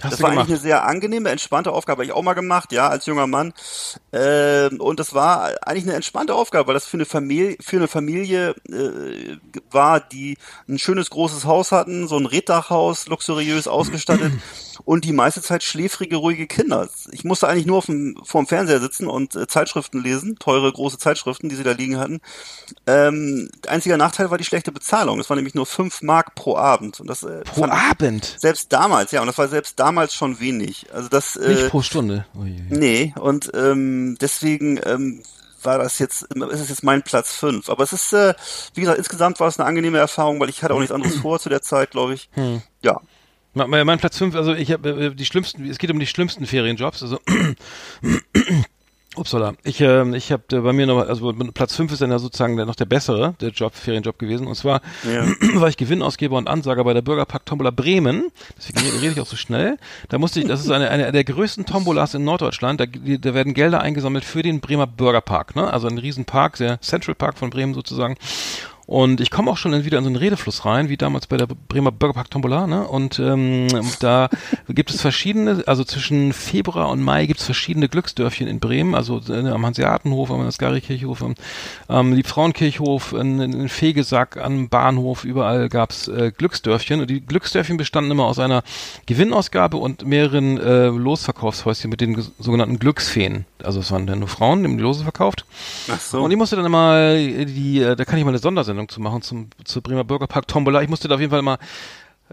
[0.00, 0.44] Hast das war gemacht?
[0.44, 2.02] eigentlich eine sehr angenehme, entspannte Aufgabe.
[2.02, 3.52] Habe ich auch mal gemacht, ja, als junger Mann.
[4.12, 7.88] Ähm, und das war eigentlich eine entspannte Aufgabe, weil das für eine Familie, für eine
[7.88, 9.38] Familie äh,
[9.72, 14.32] war, die ein schönes großes Haus hatten, so ein Reddachhaus, luxuriös ausgestattet
[14.84, 16.88] und die meiste Zeit schläfrige, ruhige Kinder.
[17.12, 20.72] Ich musste eigentlich nur auf dem, vor dem Fernseher sitzen und äh, Zeitschriften lesen, teure,
[20.72, 22.20] große Zeitschriften, die sie da liegen hatten.
[22.86, 25.20] Ähm, einziger Nachteil war die schlechte Bezahlung.
[25.20, 27.00] Es war nämlich nur fünf Mark pro Abend.
[27.00, 28.36] Und das, äh, Pro Abend.
[28.38, 30.86] selbst damals, ja, und das war selbst damals schon wenig.
[30.92, 32.26] Also das Nicht äh, pro Stunde.
[32.34, 32.62] Ui.
[32.70, 35.22] nee, und ähm, deswegen ähm,
[35.62, 37.68] war das jetzt, ist es jetzt mein Platz fünf.
[37.68, 38.34] Aber es ist, äh,
[38.74, 41.38] wie gesagt, insgesamt war es eine angenehme Erfahrung, weil ich hatte auch nichts anderes vor
[41.38, 42.28] zu der Zeit, glaube ich.
[42.32, 42.62] Hm.
[42.82, 43.00] Ja.
[43.66, 47.18] Mein, Platz 5, also ich habe die schlimmsten, es geht um die schlimmsten Ferienjobs, also
[49.18, 49.54] Upsala.
[49.64, 52.66] Ich, ähm, ich habe bei mir noch, also Platz 5 ist dann ja sozusagen der,
[52.66, 54.46] noch der bessere, der Job, Ferienjob gewesen.
[54.46, 55.26] Und zwar Ja.
[55.60, 58.30] war ich Gewinnausgeber und Ansager bei der Bürgerpark Tombola Bremen.
[58.56, 59.76] Deswegen rede ich auch so schnell.
[60.08, 62.80] Da musste ich, das ist eine, eine der größten Tombolas in Norddeutschland.
[62.80, 65.72] Da, da werden Gelder eingesammelt für den Bremer Bürgerpark, ne?
[65.72, 68.16] Also ein Riesenpark, der Central Park von Bremen sozusagen.
[68.88, 71.46] Und ich komme auch schon wieder in so einen Redefluss rein, wie damals bei der
[71.46, 72.88] Bremer Bürgerpark Tombola, ne?
[72.88, 73.68] Und ähm,
[74.00, 74.30] da
[74.66, 79.20] gibt es verschiedene, also zwischen Februar und Mai gibt es verschiedene Glücksdörfchen in Bremen, also
[79.28, 81.34] äh, am Hanseatenhof, am Ascari-Kirchhof, am
[81.90, 87.02] ähm, Liebfrauenkirchhof, in, in, Fegesack, am Bahnhof, überall gab's äh, Glücksdörfchen.
[87.02, 88.62] Und die Glücksdörfchen bestanden immer aus einer
[89.04, 93.44] Gewinnausgabe und mehreren äh, Losverkaufshäuschen mit den sogenannten Glücksfeen.
[93.62, 95.44] Also es waren dann nur Frauen, die haben die Lose verkauft.
[95.92, 96.22] Ach so.
[96.22, 99.22] Und ich musste dann immer die, äh, da kann ich mal eine Sondersendung zu machen
[99.22, 100.82] zum zur Bremer Bürgerpark Tombola.
[100.82, 101.58] Ich musste da auf jeden Fall mal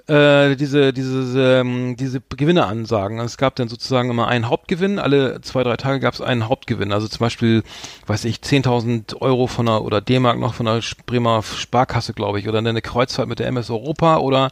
[0.07, 3.19] äh, diese diese ähm, diese Gewinne ansagen.
[3.19, 4.99] Es gab dann sozusagen immer einen Hauptgewinn.
[4.99, 6.91] Alle zwei drei Tage gab es einen Hauptgewinn.
[6.91, 7.63] Also zum Beispiel,
[8.05, 12.47] weiß ich, 10.000 Euro von der oder D-Mark noch von der Bremer Sparkasse, glaube ich,
[12.47, 14.51] oder eine Kreuzfahrt mit der MS Europa oder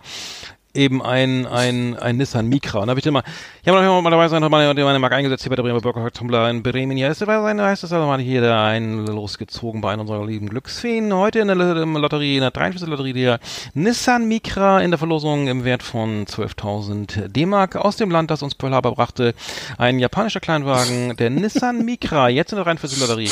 [0.75, 2.79] eben ein, ein, ein Nissan Micra.
[2.79, 3.23] Und da habe ich dann mal,
[3.63, 6.49] ja, mal, mal dabei sein, meine, meine Mark eingesetzt hier bei der Bremer Bürgerpark Tumbler
[6.49, 6.97] in Bremen.
[6.97, 10.25] Ja, ist dabei da heißt es also mal hier der einen losgezogen bei einer unserer
[10.25, 11.13] lieben Glücksfeen.
[11.13, 12.89] Heute in der Lotterie, in der 43.
[12.89, 13.39] Lotterie, der
[13.75, 18.55] Nissan Micra in der Verlosung im Wert von 12.000 D-Mark aus dem Land, das uns
[18.55, 19.35] Pearl Harbor brachte.
[19.77, 22.99] Ein japanischer Kleinwagen, der Nissan Micra, jetzt in der 43.
[22.99, 23.29] Lotterie.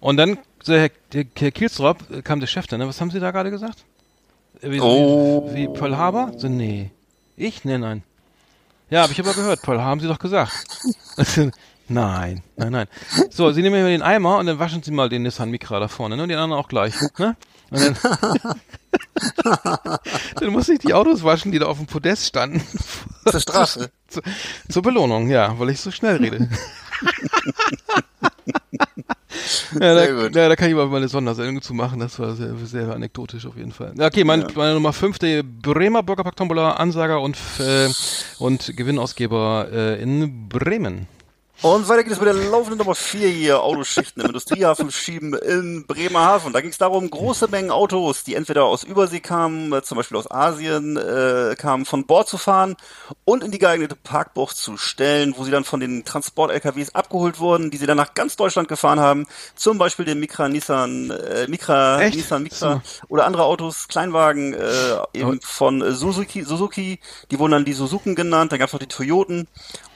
[0.00, 2.88] Und dann, der, Herr Kielstrop, äh, kam der Chef dann, ne?
[2.88, 3.84] was haben Sie da gerade gesagt?
[4.62, 5.48] Wie, Oh.
[5.52, 6.32] wie, wie Pearl Harbor?
[6.36, 6.90] So, nee.
[7.36, 7.64] Ich?
[7.64, 8.02] Nee, nein.
[8.90, 9.62] Ja, habe ich aber gehört.
[9.62, 10.52] Pearl haben Sie doch gesagt.
[11.88, 12.86] nein, nein, nein.
[13.30, 15.88] So, Sie nehmen mir den Eimer und dann waschen Sie mal den Nissan Micra da
[15.88, 16.24] vorne, ne?
[16.24, 17.36] Und den anderen auch gleich, ne?
[17.70, 17.96] Und dann,
[20.40, 22.62] dann muss ich die Autos waschen, die da auf dem Podest standen.
[23.30, 23.90] Zur Strafe.
[24.08, 24.20] Zu,
[24.68, 26.48] zur Belohnung, ja, weil ich so schnell rede.
[29.80, 30.28] Ja, da.
[30.28, 32.00] Ja, da kann ich mal eine Sondersendung zu machen.
[32.00, 33.92] Das war sehr, sehr anekdotisch auf jeden Fall.
[33.96, 37.88] Ja, Okay, mein, meine Nummer 5, der Bremer Bürgerpark Tombola, Ansager und, äh,
[38.38, 41.06] und Gewinnausgeber äh, in Bremen.
[41.62, 45.84] Und weiter geht es mit der laufenden Nummer 4 hier, Autoschichten im Industriehafen schieben in
[45.86, 46.54] Bremerhaven.
[46.54, 50.16] Da ging es darum, große Mengen Autos, die entweder aus Übersee kamen, äh, zum Beispiel
[50.16, 52.76] aus Asien, äh, kamen, von Bord zu fahren
[53.26, 57.70] und in die geeignete Parkbucht zu stellen, wo sie dann von den Transport-LKWs abgeholt wurden,
[57.70, 59.26] die sie dann nach ganz Deutschland gefahren haben.
[59.54, 62.16] Zum Beispiel den Micra Nissan, äh, Micra, Echt?
[62.16, 67.00] Nissan Micra oder andere Autos, Kleinwagen, äh, eben von äh, Suzuki, Suzuki,
[67.30, 69.46] die wurden dann die Suzuken genannt, dann gab es noch die Toyoten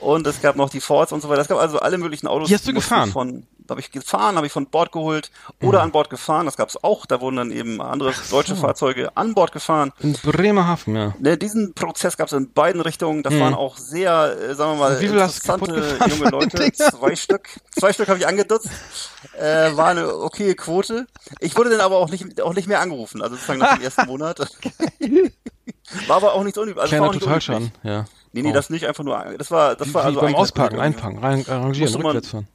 [0.05, 1.41] und es gab noch die Fords und so weiter.
[1.41, 2.49] Es gab also alle möglichen Autos.
[2.49, 3.11] Die hast du gefahren?
[3.11, 5.31] Von, habe ich gefahren, habe ich von Bord geholt
[5.63, 6.45] oder an Bord gefahren.
[6.45, 7.07] Das gab es auch.
[7.07, 9.93] Da wurden dann eben andere deutsche Fahrzeuge an Bord gefahren.
[10.01, 11.15] In Bremerhaven, ja.
[11.19, 13.23] Ne, diesen Prozess gab es in beiden Richtungen.
[13.23, 16.73] Das waren auch sehr, äh, sagen wir mal, interessante junge Leute.
[16.73, 17.49] Zwei Stück.
[17.71, 18.69] Zwei Stück habe ich angedutzt.
[19.39, 21.07] Äh, war eine okaye Quote.
[21.41, 23.23] Ich wurde dann aber auch nicht, auch nicht mehr angerufen.
[23.23, 24.41] Also sozusagen nach dem ersten Monat.
[26.07, 26.83] War aber auch nichts unüblich.
[26.83, 28.05] Also Kleiner Totalschaden, ja.
[28.35, 28.53] Nee, nee, Oh.
[28.53, 30.81] das nicht einfach nur, das war, das Wie, war wie also beim Gute.
[30.81, 32.49] einfangen, rein, arrangieren, rückwärts fahren.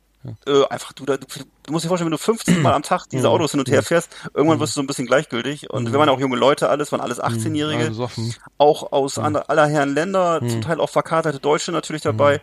[0.45, 1.25] Äh, einfach, du, da, du,
[1.63, 3.81] du musst dir vorstellen, wenn du 15 Mal am Tag diese Autos hin und her
[3.81, 5.69] fährst, irgendwann wirst du so ein bisschen gleichgültig.
[5.69, 8.35] Und wir waren auch junge Leute, alles, waren alles Alle 18-Jährige, besoffen.
[8.57, 12.41] auch aus ander- aller Herren Länder, zum Teil auch verkaterte Deutsche natürlich dabei.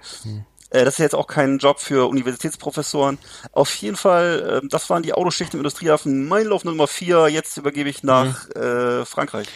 [0.70, 3.18] Äh, Das ist jetzt auch kein Job für Universitätsprofessoren.
[3.52, 6.26] Auf jeden Fall, äh, das waren die Autoschichten im Industriehafen.
[6.28, 7.28] Mein Lauf Nummer vier.
[7.28, 9.48] Jetzt übergebe ich nach äh, Frankreich.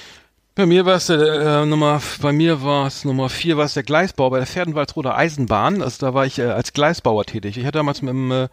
[0.57, 3.85] Bei mir war es äh, Nummer, bei mir war es Nummer vier, war es der
[3.85, 5.81] Gleisbau bei der Pferdenwaldsroder Eisenbahn.
[5.81, 7.57] Also da war ich äh, als Gleisbauer tätig.
[7.57, 8.49] Ich hatte damals mit einem, äh,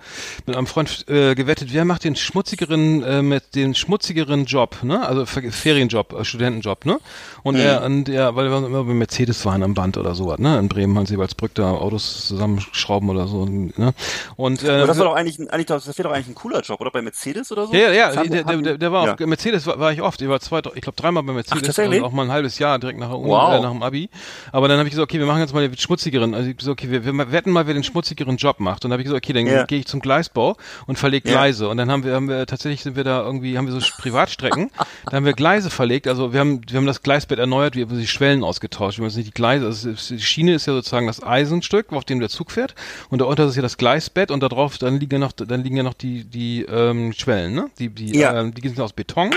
[0.46, 5.06] mit einem Freund äh, gewettet, wer macht den schmutzigeren, äh, mit den schmutzigeren Job, ne?
[5.06, 7.00] Also Fer- Ferienjob, äh, Studentenjob, ne?
[7.44, 10.60] Und er, und er, weil wir immer bei Mercedes waren am Band oder sowas, ne?
[10.60, 13.94] In Bremen, Hans-Ebalsbrück, da Autos zusammenschrauben oder so, ne?
[14.38, 16.62] Und äh, Aber das war doch eigentlich, ein- eigentlich das wäre doch eigentlich ein cooler
[16.62, 16.92] Job, oder?
[16.92, 17.74] Bei Mercedes oder so?
[17.74, 19.14] ja, ja, ja, haben- der, der, haben- der, der war ja.
[19.16, 20.22] auf Mercedes war, war ich oft.
[20.22, 22.02] Ich war zwei, ich glaube dreimal bei Mercedes tatsächlich?
[22.04, 23.54] und auch mal ein halbes Jahr direkt nach der Uni, Wow.
[23.56, 24.10] äh, nach dem Abi.
[24.52, 26.34] Aber dann habe ich gesagt, okay, wir machen jetzt mal den schmutzigeren.
[26.34, 28.84] Also ich gesagt, okay, wir, wir wetten mal, wer den schmutzigeren Job macht.
[28.86, 29.66] Und dann habe ich gesagt, okay, dann Ja.
[29.66, 31.36] gehe ich zum Gleisbau und verlege Ja.
[31.36, 31.70] Gleise.
[31.70, 34.72] Und dann haben wir, haben wir tatsächlich sind wir da irgendwie, haben wir so Privatstrecken.
[35.06, 36.08] da haben wir Gleise verlegt.
[36.08, 38.98] Also wir haben, wir haben das Gleisbett erneuert, wir haben die Schwellen ausgetauscht.
[38.98, 42.06] Wir haben jetzt nicht die Gleise, also die Schiene ist ja sozusagen das Eisenstück, auf
[42.06, 42.76] dem der Zug fährt.
[43.10, 45.78] Und darunter ist ja das Gleisbett und da drauf, dann liegen ja noch, dann liegen
[45.78, 47.70] ja noch die, die ähm, Schwellen, ne?
[47.80, 48.40] Die, die, Ja.
[48.42, 49.32] ähm, die sind aus Beton.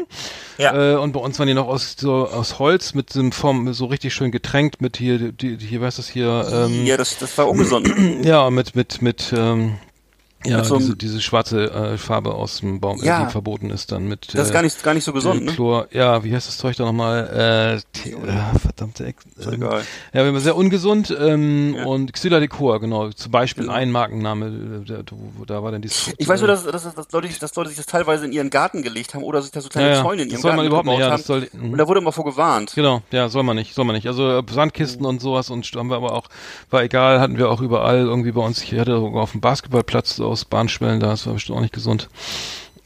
[0.59, 0.95] Ja.
[0.95, 3.73] Äh, und bei uns waren die noch aus so aus Holz mit so einem Form,
[3.75, 6.97] so richtig schön getränkt mit hier, die, die hier, weißt du das hier, ähm, ja,
[6.97, 7.93] das, das war ungesund.
[8.25, 9.75] ja, mit, mit, mit, ähm,
[10.47, 13.23] Ja, so diese, diese schwarze äh, Farbe aus dem Baum, Ja.
[13.23, 15.45] äh, die verboten ist dann mit Das ist gar nicht, gar nicht so gesund, äh,
[15.45, 15.53] ne?
[15.53, 17.27] Chlor, ja, wie heißt das Zeug da nochmal?
[17.75, 19.83] Äh, The- äh, verdammte Ex Ist egal.
[20.15, 21.85] Ja, aber sehr ungesund ähm, Ja.
[21.85, 23.11] und Xyladecor, genau.
[23.11, 23.75] Zum Beispiel Genau.
[23.75, 24.47] ein Markenname,
[24.89, 25.03] äh,
[25.37, 26.13] wo, da war dann dieses.
[26.17, 28.83] Ich weiß nur, dass, dass, dass, Leute, dass Leute sich das teilweise in ihren Garten
[28.83, 30.67] gelegt haben oder sich da so kleine ja, ja, Zäune in ihrem soll man Garten
[30.69, 31.19] überhaupt nicht, gebaut ja, haben.
[31.19, 31.73] das soll, mhm.
[31.73, 32.73] Und da wurde immer vor gewarnt.
[32.75, 34.07] Genau, ja, soll man nicht, soll man nicht.
[34.07, 36.29] Also äh, Sandkisten und sowas und haben wir aber auch,
[36.71, 38.63] war egal, hatten wir auch überall irgendwie bei uns.
[38.63, 42.09] Ich hatte auf dem Basketballplatz so aus Bahnschwellen da, das war bestimmt auch nicht gesund.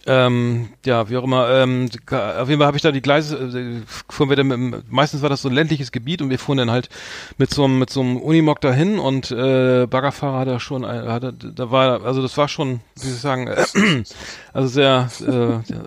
[0.07, 1.49] Ähm, ja, wie auch immer.
[1.49, 3.81] Ähm, auf jeden Fall habe ich da die Gleise, äh,
[4.11, 6.71] fuhren wir dann mit, meistens war das so ein ländliches Gebiet und wir fuhren dann
[6.71, 6.91] halt
[7.39, 11.09] mit so einem mit so einem Unimog dahin und äh, Baggerfahrer hat er schon, ein-
[11.09, 14.05] hat er, da war, also das war schon, wie soll ich sagen, äh,
[14.53, 15.31] also sehr, äh,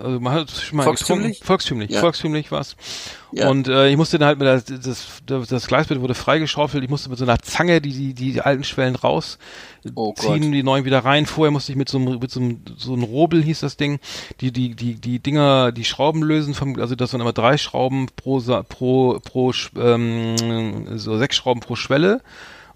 [0.02, 1.26] also man hat schon mal Volkstümlich?
[1.34, 1.46] getrunken.
[1.46, 2.00] volkstümlich, Ja.
[2.00, 2.74] volkstümlich war's.
[3.32, 3.48] Ja.
[3.48, 6.90] Und äh, ich musste dann halt mit der, das, das, das Gleisbett wurde freigeschaufelt, ich
[6.90, 9.38] musste mit so einer Zange die, die, die alten Schwellen raus
[9.94, 10.52] Oh ziehen, Gott.
[10.52, 11.26] die neuen wieder rein.
[11.26, 14.00] Vorher musste ich mit so einem, mit so einem, so einem Robel hieß das Ding,
[14.40, 18.08] die, die, die, die Dinger, die Schrauben lösen, vom, also das waren immer drei Schrauben
[18.16, 22.20] pro, pro, pro, ähm, so sechs Schrauben pro Schwelle.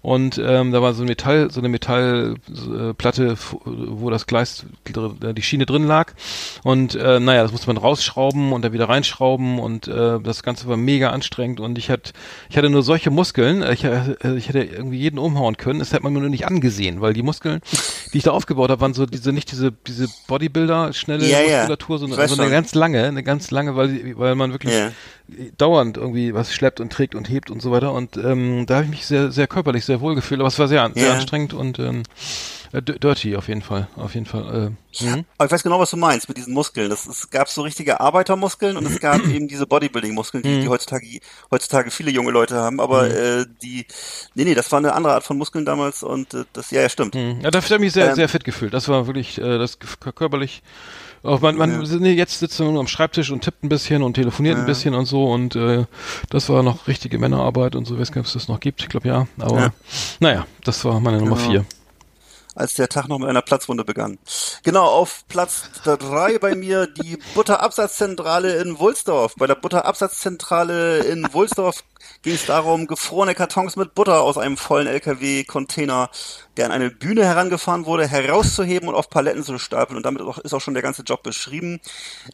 [0.03, 5.15] Und ähm, da war so ein Metall, so eine Metallplatte, f- wo das Gleis, dr-
[5.33, 6.11] die Schiene drin lag.
[6.63, 10.67] Und äh, naja, das musste man rausschrauben und dann wieder reinschrauben und äh, das Ganze
[10.67, 12.11] war mega anstrengend und ich hatte,
[12.49, 16.03] ich hatte nur solche Muskeln, ich, äh, ich hätte irgendwie jeden umhauen können, das hat
[16.03, 17.61] man mir nur nicht angesehen, weil die Muskeln,
[18.13, 21.57] die ich da aufgebaut habe, waren so diese, nicht diese, diese Bodybuilder, schnelle Ja, ja.
[21.59, 22.51] Muskulatur, Ich sondern so eine schon.
[22.51, 24.91] ganz lange, eine ganz lange, weil, weil man wirklich Ja.
[25.57, 27.93] dauernd irgendwie was schleppt und trägt und hebt und so weiter.
[27.93, 30.67] Und ähm, da habe ich mich sehr, sehr körperlich sehr wohl gefühlt, aber es war
[30.67, 31.13] sehr, sehr Ja.
[31.13, 32.03] anstrengend und ähm,
[32.73, 33.87] äh, dirty auf jeden Fall.
[33.95, 34.73] Auf jeden Fall.
[34.99, 35.25] Äh, mhm.
[35.37, 36.89] Aber ich weiß genau, was du meinst mit diesen Muskeln.
[36.89, 41.05] Das, es gab so richtige Arbeitermuskeln und es gab eben diese Bodybuilding-Muskeln, die, die heutzutage,
[41.51, 42.79] heutzutage viele junge Leute haben.
[42.79, 43.85] Aber äh, die,
[44.33, 46.89] nee, nee, das war eine andere Art von Muskeln damals und äh, das, ja, ja,
[46.89, 47.15] stimmt.
[47.15, 47.41] Mhm.
[47.41, 48.73] Ja, dafür habe ich mich sehr, Ähm, sehr fit gefühlt.
[48.73, 49.77] Das war wirklich, äh, das
[50.15, 50.63] körperlich.
[51.23, 54.57] Auch man, man nee, jetzt sitzt man am Schreibtisch und tippt ein bisschen und telefoniert
[54.57, 55.85] ein bisschen und so und äh,
[56.29, 58.81] das war noch richtige Männerarbeit und so, weiß gar nicht, ob es das noch gibt.
[58.81, 59.27] Ich glaube ja.
[59.39, 59.73] Aber Ja.
[60.19, 61.49] naja, das war meine Nummer Genau.
[61.49, 61.65] vier.
[62.55, 64.19] als der Tag noch mit einer Platzwunde begann.
[64.63, 69.33] Genau, auf Platz drei bei mir die Butterabsatzzentrale in Wulsdorf.
[69.37, 71.83] Bei der Butterabsatzzentrale in Wulsdorf
[72.21, 76.09] ging es darum, gefrorene Kartons mit Butter aus einem vollen LKW-Container,
[76.57, 79.97] der an eine Bühne herangefahren wurde, herauszuheben und auf Paletten zu stapeln.
[79.97, 81.79] Und damit ist auch- schon der ganze Job beschrieben.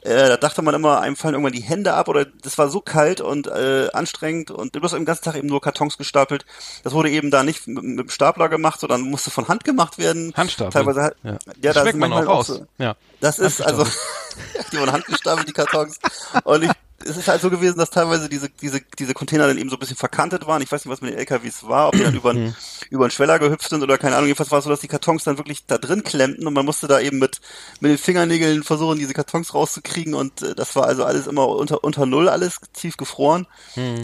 [0.02, 2.82] Äh, da dachte man immer, einem fallen irgendwann die Hände ab oder das war so
[2.82, 6.46] kalt und äh, anstrengend und du hast den ganzen Tag eben nur Kartons gestapelt.
[6.84, 9.98] Das wurde eben da nicht mit, mit dem Stapler gemacht, sondern musste von Hand gemacht
[9.98, 10.34] werden.
[10.36, 10.74] Handstapel.
[10.74, 11.32] Teilweise halt, Ja.
[11.32, 12.48] ja, Das da schmeckt man auch raus.
[12.48, 12.66] so.
[12.78, 12.96] Ja.
[13.22, 13.86] Das ist also,
[14.72, 15.98] die wurden handgestapelt, die Kartons.
[16.44, 16.72] Und ich,
[17.06, 19.80] es ist halt so gewesen, dass teilweise diese, diese, diese Container dann eben so ein
[19.80, 20.62] bisschen verkantet waren.
[20.62, 22.56] Ich weiß nicht, was mit den LKWs war, ob die dann über, einen-
[22.90, 24.28] über einen Schweller gehüpft sind oder keine Ahnung.
[24.28, 26.88] Jedenfalls war es so, dass die Kartons dann wirklich da drin klemmten und man musste
[26.88, 27.40] da eben mit,
[27.80, 31.84] mit den Fingernägeln versuchen, diese Kartons rauszukriegen und äh, das war also alles immer unter,
[31.84, 33.48] unter Null, alles tief gefroren.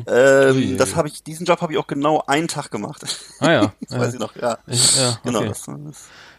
[0.07, 3.01] Ähm, das habe ich, diesen Job habe ich auch genau einen Tag gemacht.
[3.39, 3.73] Ah ja.
[3.89, 4.57] das weiß ich noch, ja.
[4.67, 5.49] Ich- ja, Genau, okay.
[5.49, 5.75] das, das,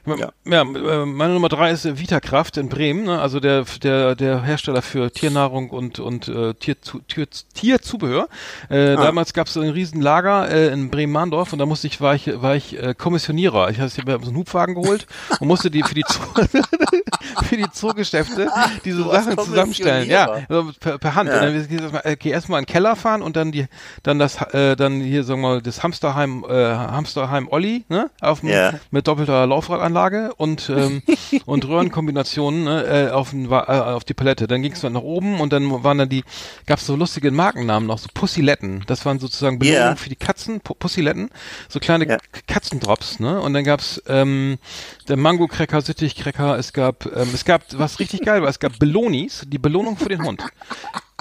[0.06, 0.30] Ja.
[0.44, 0.62] ja.
[0.62, 3.20] äh, meine Nummer drei ist Vitakraft in Bremen, ne?
[3.20, 8.28] also der, der, der Hersteller für Tiernahrung und, und äh, Tierzu, Tier, Tierzubehör.
[8.68, 9.02] Äh, Ah.
[9.02, 12.14] Damals gab es so ein riesen Lager äh, in Bremen-Mahndorf und da musste ich, war
[12.14, 13.70] ich, war ich äh, Kommissionierer.
[13.70, 15.06] Ich, ich habe so einen Hubwagen geholt
[15.40, 16.04] und musste die für die,
[17.44, 18.48] für die Zoogeschäfte
[18.84, 20.08] diese Du Sachen zusammenstellen.
[20.08, 21.28] Ja, also per, per Hand.
[21.28, 21.46] Ja.
[21.46, 23.66] Und dann okay, erstmal in den Keller fahren und dann die,
[24.02, 28.40] dann das, äh, dann hier sagen wir mal das Hamsterheim, äh, Hamsterheim Olli, ne, auf
[28.40, 28.74] dem, Ja.
[28.90, 31.02] mit doppelter Laufradanlage und ähm,
[31.46, 34.46] und Röhrenkombinationen ne, äh, auf, den, äh, auf die Palette.
[34.46, 36.24] Dann ging es dann nach oben und dann waren dann die,
[36.66, 38.84] gab es so lustige Markennamen noch, so Pussiletten.
[38.86, 39.96] Das waren sozusagen Belohnungen Ja.
[39.96, 41.30] für die Katzen, Pu- Pussiletten,
[41.68, 42.18] so kleine Ja.
[42.46, 43.40] Katzendrops, ne?
[43.40, 44.58] Und dann gab's ähm,
[45.08, 49.42] der Mango-Cracker, Sittich-Cracker, es gab, ähm, es gab, was richtig geil war, es gab Belonis,
[49.46, 50.42] die Belohnung für den Hund.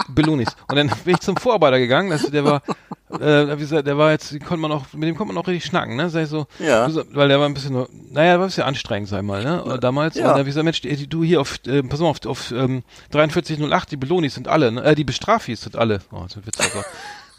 [0.08, 0.48] Belonis.
[0.68, 2.62] Und dann bin ich zum Vorarbeiter gegangen, das, der war,
[3.10, 5.64] äh, wie gesagt, der war jetzt, konnte man auch, mit dem konnte man auch richtig
[5.64, 6.10] schnacken, ne?
[6.10, 6.88] Sag ich so, Ja.
[7.12, 7.74] weil der war ein bisschen,
[8.10, 9.78] naja, der war ein bisschen anstrengend, sag ich mal, ne?
[9.80, 10.14] Damals.
[10.16, 10.22] Ja.
[10.26, 12.82] Und da hab ich gesagt, Mensch, du hier auf, äh, pass mal auf, auf ähm,
[13.10, 14.84] 4308, die Belonis sind alle, ne?
[14.84, 16.00] Äh, die Bestrafis sind alle.
[16.12, 16.84] Oh, das ist ein Witz, aber.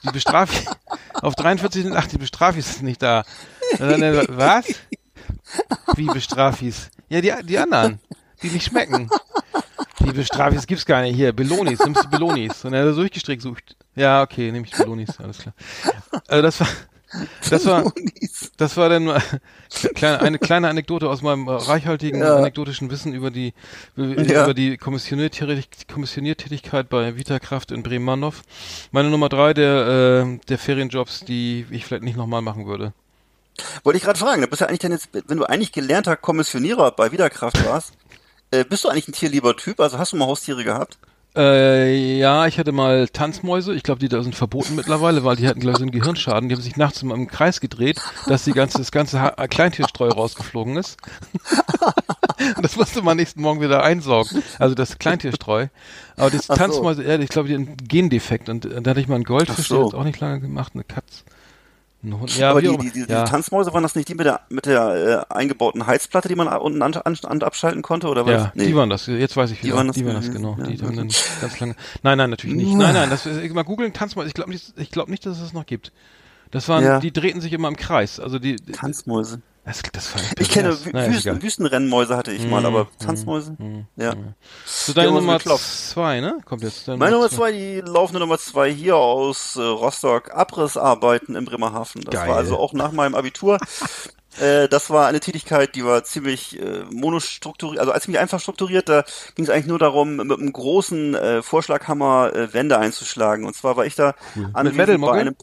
[0.03, 0.65] Die Bestrafis,
[1.21, 3.23] auf 4308, die Bestrafis sind nicht da.
[3.79, 4.65] Dann, was?
[5.95, 6.89] Wie Bestrafis?
[7.09, 7.99] Ja, die, die anderen,
[8.43, 9.09] die nicht schmecken.
[9.99, 11.33] Die Bestrafis gibt's gar nicht hier.
[11.33, 12.63] Belonis, nimmst du Belonis.
[12.65, 13.75] Und er hat so durchgestrickt sucht.
[13.95, 15.53] Ja, okay, nehme ich Belonis, alles klar.
[16.27, 16.67] Also das war,
[17.49, 17.93] das war,
[18.57, 19.21] das war dann
[19.95, 22.35] kleine, eine kleine Anekdote aus meinem äh, reichhaltigen Ja.
[22.37, 23.53] anekdotischen Wissen über die,
[23.95, 24.53] über Ja.
[24.53, 28.43] die Kommissioniertätig- Kommissioniertätigkeit bei Vitakraft in Bremen-Mannhof.
[28.91, 32.93] Meine Nummer drei der, äh, der Ferienjobs, die ich vielleicht nicht nochmal machen würde.
[33.83, 36.91] Wollte ich gerade fragen, du bist ja eigentlich dann jetzt, wenn du eigentlich gelernter Kommissionierer
[36.91, 37.93] bei Wiederkraft warst,
[38.51, 39.79] äh, bist du eigentlich ein tierlieber Typ?
[39.79, 40.97] Also hast du mal Haustiere gehabt?
[41.37, 43.75] Äh, ja, ich hatte mal Tanzmäuse.
[43.75, 46.49] Ich glaube, die da sind verboten mittlerweile, weil die hatten, glaube ich, so einen Gehirnschaden.
[46.49, 50.09] Die haben sich nachts immer im Kreis gedreht, dass die ganze, das ganze ha Kleintierstreu
[50.09, 50.97] rausgeflogen ist.
[52.55, 54.41] Und das musste man nächsten Morgen wieder einsaugen.
[54.57, 55.67] Also das Kleintierstreu.
[56.15, 56.63] Aber das Ach so.
[56.63, 58.49] Tanzmäuse, ja, ich glaube, die haben einen Gendefekt.
[58.49, 59.75] Und äh, da hatte ich mal einen Goldfisch, so.
[59.75, 61.23] der hat auch nicht lange gemacht, eine Katz.
[62.03, 63.23] Ja, Aber die, die, die, die ja.
[63.25, 66.81] Tanzmäuse waren das nicht die mit der mit der äh, eingebauten Heizplatte, die man unten
[66.83, 68.31] an, an, an abschalten konnte, oder was?
[68.31, 69.07] Ja, die waren das.
[69.07, 69.77] Jetzt weiß ich Die wieder.
[69.77, 70.55] waren das die waren das, genau.
[70.59, 71.09] Ja, die haben dann
[71.41, 71.75] ganz lange.
[72.03, 72.75] Nein, nein, natürlich nicht.
[72.75, 74.27] Nein, nein, das ich mal googeln Tanzmäuse.
[74.27, 75.91] Ich glaube nicht, ich glaube nicht, dass es das noch gibt.
[76.51, 76.99] Das waren, Ja.
[76.99, 78.19] die drehten sich immer im Kreis.
[78.19, 79.41] Also die, die Tanzmäuse.
[79.67, 81.41] Das, das Ich kenne Naja, Wüsten.
[81.41, 83.55] Wüstenrennmäuse hatte ich mal, Mhm, aber mhm, Tanzmäuse?
[83.59, 84.15] mhm, ja.
[84.65, 86.39] So Die deine Nummer zwei, ne?
[86.45, 86.87] Kommt jetzt.
[86.87, 92.01] Meine Nummer zwei, die laufende Nummer zwei hier aus äh, Rostock, Abrissarbeiten in Bremerhaven.
[92.05, 92.29] Das Geil.
[92.29, 93.57] war also auch nach meinem Abitur.
[94.39, 98.87] Äh, das war eine Tätigkeit, die war ziemlich äh, monostrukturiert, also ziemlich einfach strukturiert.
[98.87, 99.03] Da
[99.33, 103.45] ging es eigentlich nur darum, mit einem großen äh, Vorschlaghammer äh, Wände einzuschlagen.
[103.45, 105.11] Und zwar war ich da Metal-Mucke?
[105.11, 105.35] bei einem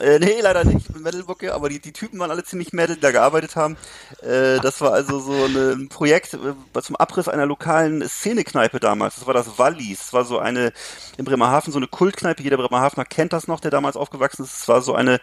[0.00, 3.00] äh, nee, leider nicht mit Metalbucke, aber die, die Typen waren alle ziemlich Metal, die
[3.00, 3.76] da gearbeitet haben.
[4.22, 9.16] Äh, das war also so eine, ein Projekt äh, zum Abriss einer lokalen Szenekneipe damals.
[9.16, 9.98] Das war das Wallis.
[9.98, 10.72] Das war so eine,
[11.16, 12.42] in Bremerhaven so eine Kultkneipe.
[12.42, 14.60] Jeder Bremerhavener kennt das noch, der damals aufgewachsen ist.
[14.60, 15.20] Es war so eine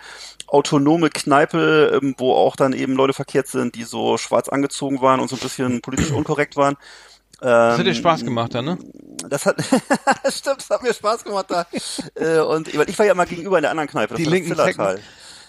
[0.48, 5.22] autonome Kneipe, ähm, wo auch dann eben Leute verkehrt sind, die so schwarz angezogen waren
[5.22, 6.76] und so ein bisschen politisch unkorrekt waren.
[7.46, 8.78] Das hat dir Spaß gemacht dann, ne?
[9.30, 9.56] Das hat,
[10.32, 11.66] stimmt, das hat mir Spaß gemacht da.
[12.16, 14.26] äh, und ich, weil ich war ja immer gegenüber in der anderen Kneipe, das Die
[14.26, 15.00] war linken das Zillertal.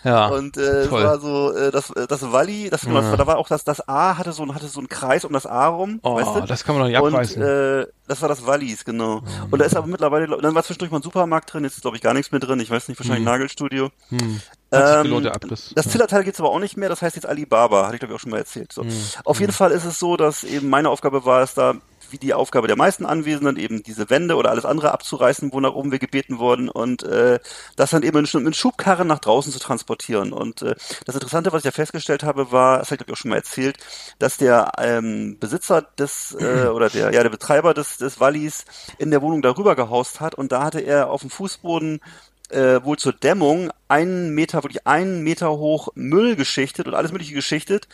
[0.05, 0.29] Ja.
[0.29, 3.65] Und äh, es war so äh, das das Walli, das, das da war auch das
[3.65, 6.37] das A hatte so ein hatte so einen Kreis um das A rum, Oh, weißt
[6.37, 6.41] du?
[6.47, 7.43] das kann man doch nicht abreißen.
[7.43, 9.23] Und äh, das war das Wallis, genau.
[9.51, 11.97] Und da ist aber mittlerweile dann war zwischendurch mal ein Supermarkt drin, jetzt ist glaube
[11.97, 13.91] ich gar nichts mehr drin, ich weiß nicht, wahrscheinlich Nagelstudio.
[14.11, 14.41] Hm.
[14.73, 15.73] Ähm, Abriss.
[15.75, 15.93] Das Ja.
[15.93, 18.21] Zillertal gibt's aber auch nicht mehr, das heißt jetzt Alibaba, hatte ich glaube ich auch
[18.21, 18.73] schon mal erzählt.
[18.73, 18.85] So.
[19.25, 21.77] Auf jeden Fall ist es so, dass eben meine Aufgabe war es da,
[22.11, 25.73] wie die Aufgabe der meisten Anwesenden, eben diese Wände oder alles andere abzureißen, wo nach
[25.73, 27.39] oben wir gebeten wurden und äh,
[27.77, 30.33] das dann eben in, in Schubkarren nach draußen zu transportieren.
[30.33, 30.75] Und äh,
[31.05, 33.31] das Interessante, was ich da festgestellt habe, war, das habe ich glaube ich auch schon
[33.31, 33.79] mal erzählt,
[34.19, 38.65] dass der ähm, Besitzer des äh, oder der ja der Betreiber des des Wallis
[38.99, 42.01] in der Wohnung darüber gehaust hat und da hatte er auf dem Fußboden
[42.51, 47.35] äh, wohl zur Dämmung einen Meter, wirklich einen Meter hoch Müll geschichtet und alles mögliche
[47.35, 47.89] geschichtet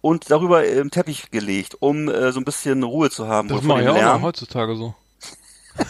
[0.00, 3.48] und darüber im Teppich gelegt, um äh, so ein bisschen Ruhe zu haben.
[3.48, 4.94] Das mache ich auch heutzutage so.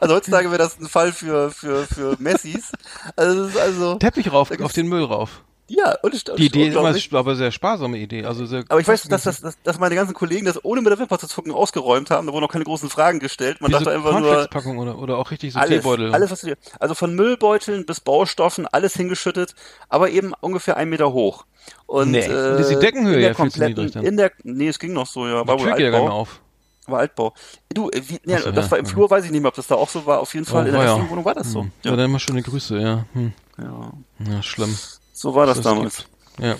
[0.00, 2.70] Also heutzutage wäre das ein Fall für, für, für Messis.
[3.16, 5.42] Also, also, Teppich rauf, auf den Müll rauf.
[5.68, 8.24] Ja, und, und Die Idee ist immer, aber sehr sparsame Idee.
[8.24, 10.90] Also sehr Aber ich weiß, dass, dass, dass, dass meine ganzen Kollegen das ohne mit
[10.90, 12.26] der Wimper zu zucken ausgeräumt haben.
[12.26, 13.60] Da wurden auch keine großen Fragen gestellt.
[13.60, 16.12] Man wie so dachte einfach nur, Cornflakes-Packung oder, oder auch richtig so alles, Teebeutel.
[16.14, 19.54] alles, was du dir, also von Müllbeuteln bis Baustoffen, alles hingeschüttet,
[19.88, 21.46] aber eben ungefähr einen Meter hoch.
[21.86, 24.04] Und, Nee, äh, und ist die Deckenhöhe in der ja kompletten- dann.
[24.04, 26.00] In der, nee, es ging noch so, ja, war Die wohl Tür geht ja gar
[26.02, 26.40] nicht auf.
[26.86, 27.32] War Altbau.
[27.72, 28.90] Du, äh, wie, nee, so, das ja, war im ja.
[28.90, 30.20] Flur, weiß ich nicht mehr, ob das da auch so war.
[30.20, 31.62] Auf jeden Fall Oh, in der war ersten Wohnung war das so.
[31.62, 31.72] Hm.
[31.82, 33.06] Ja, Ja, dann immer schöne Grüße, ja.
[33.14, 33.32] Hm.
[33.58, 33.92] ja.
[34.30, 34.76] Ja, schlimm.
[35.14, 35.96] So war das Das damals.
[35.96, 36.08] gibt.
[36.40, 36.56] Ja.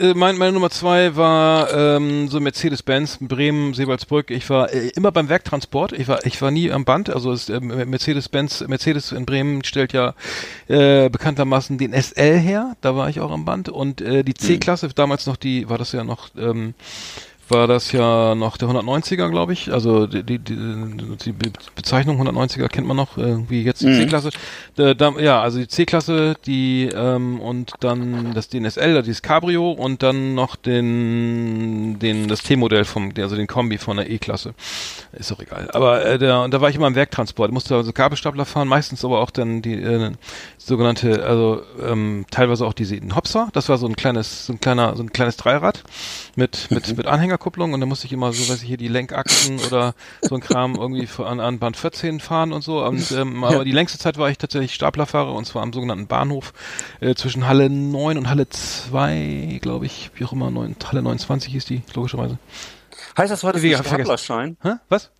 [0.00, 4.30] Äh, Mein, meine Nummer zwei war ähm, so Mercedes-Benz Bremen, Seewaldsbrück.
[4.30, 5.92] Ich war äh, immer beim Werktransport.
[5.92, 7.10] Ich war ich war nie am Band.
[7.10, 10.14] Also äh, Mercedes-Benz Mercedes in Bremen stellt ja
[10.68, 12.76] äh, bekanntermaßen den SL her.
[12.80, 15.92] Da war ich auch am Band und äh, die C-Klasse damals noch die war das
[15.92, 16.74] ja noch ähm,
[17.50, 19.72] war das ja noch der 190er, glaube ich.
[19.72, 20.56] Also die, die, die,
[21.24, 23.94] die Be- Bezeichnung 190er kennt man noch, äh, wie jetzt die Mhm.
[24.08, 24.30] C-Klasse.
[24.76, 30.56] Ja, also die C-Klasse, die ähm, und dann das DNSL, dieses Cabrio und dann noch
[30.56, 34.54] den, den das T-Modell vom, also den Kombi von der E-Klasse.
[35.12, 35.70] Ist doch egal.
[35.72, 37.52] Aber äh, der, und da war ich immer im Werktransport.
[37.52, 40.12] Musste also Kabelstapler fahren, meistens aber auch dann die äh,
[40.58, 43.48] sogenannte, also ähm, teilweise auch diese Hopser.
[43.52, 45.82] Das war so ein kleines, so ein kleiner, so ein kleines Dreirad
[46.36, 49.58] mit mit mit Anhängerkupplung und da musste ich immer so, weiß ich hier die Lenkachsen
[49.60, 52.84] oder so ein Kram irgendwie an, an Band 14 fahren und so.
[52.84, 56.52] Und ähm, aber die längste Zeit war ich tatsächlich Staplerfahrer und zwar am sogenannten Bahnhof
[57.00, 61.52] äh, zwischen Halle 9 und Halle 2, glaube ich, wie auch immer, 9, Halle 29
[61.52, 62.38] hieß die, logischerweise.
[63.18, 63.74] Heißt das, hattest Wie.
[63.74, 64.56] Staplerschein?
[64.62, 64.74] Hä?
[64.88, 65.10] Was?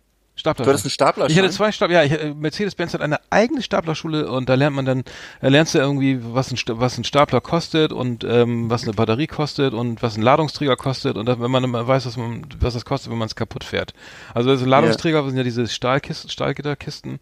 [0.45, 0.65] Stapler.
[0.65, 1.31] Du hattest einen Staplerschein?
[1.31, 4.85] Ich hatte zwei Stapler, ja, äh, Mercedes-Benz hat eine eigene Staplerschule und da lernt man
[4.85, 5.03] dann,
[5.41, 9.25] da lernst du irgendwie, was ein, was ein Stapler kostet und ähm, was eine Batterie
[9.25, 13.11] kostet und was ein Ladungsträger kostet und wenn man weiß, was, man, was das kostet,
[13.11, 13.93] wenn man es kaputt fährt.
[14.35, 17.19] Also, also Ladungsträger sind ja diese Stahlkisten, Stahlgitterkisten,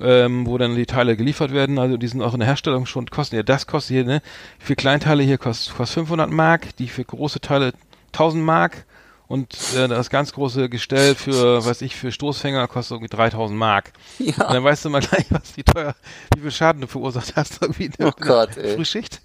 [0.00, 3.06] ähm, wo dann die Teile geliefert werden, also die sind auch in der Herstellung schon,
[3.06, 4.22] kosten ja, das kostet hier, ne,
[4.58, 7.72] für Kleinteile hier kostet, kostet 500 Mark, die für große Teile
[8.12, 8.86] 1000 Mark
[9.28, 13.92] und äh, das ganz große Gestell für, weiß ich, für Stoßfänger kostet irgendwie 3000 Mark.
[14.18, 14.46] Ja.
[14.46, 15.94] Und dann weißt du mal gleich, was wie teuer,
[16.34, 18.50] wie viel Schaden du verursacht hast irgendwie in der, Oh Gott.
[18.54, 19.20] Frühschicht.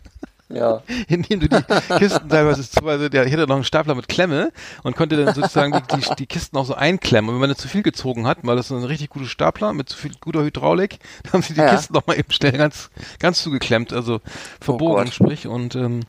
[0.54, 0.82] Ja.
[1.08, 1.64] indem du die
[1.98, 4.52] Kisten teilweise zu, also der ich hatte noch einen Stapler mit Klemme
[4.84, 7.30] und konnte dann sozusagen die, die, die Kisten auch so einklemmen.
[7.30, 9.74] Und wenn man dann zu viel gezogen hat, weil das so ein richtig guter Stapler
[9.74, 11.70] mit zu viel guter Hydraulik, dann haben sie die Ja.
[11.70, 14.22] Kisten noch mal eben schnell ganz, ganz zugeklemmt, also
[14.60, 15.14] verbogen, Gott.
[15.14, 15.48] sprich.
[15.48, 16.02] Und ähm,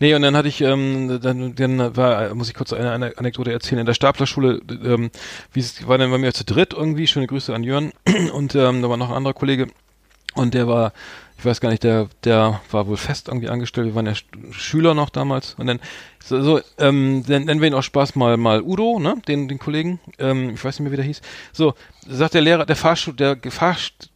[0.00, 3.52] nee, und dann hatte ich, ähm, dann, dann war, muss ich kurz eine, eine Anekdote
[3.52, 3.80] erzählen.
[3.80, 5.10] In der Staplerschule, ähm,
[5.52, 7.92] wie es war dann bei mir zu dritt irgendwie, schöne Grüße an Jörn.
[8.32, 9.68] Und ähm, da war noch ein anderer Kollege
[10.34, 10.92] und der war,
[11.38, 13.86] ich weiß gar nicht, der, der war wohl fest irgendwie angestellt.
[13.86, 15.54] Wir waren ja Sch- Schüler noch damals.
[15.54, 15.78] Und dann,
[16.22, 19.58] so, so ähm, dann nennen wir ihn auch Spaß mal, mal Udo, ne, den, den
[19.60, 20.00] Kollegen.
[20.18, 21.20] Ähm, ich weiß nicht mehr, wie der hieß.
[21.52, 21.74] So,
[22.08, 24.10] sagt der Lehrer, der Fahrschul, der Fahrst,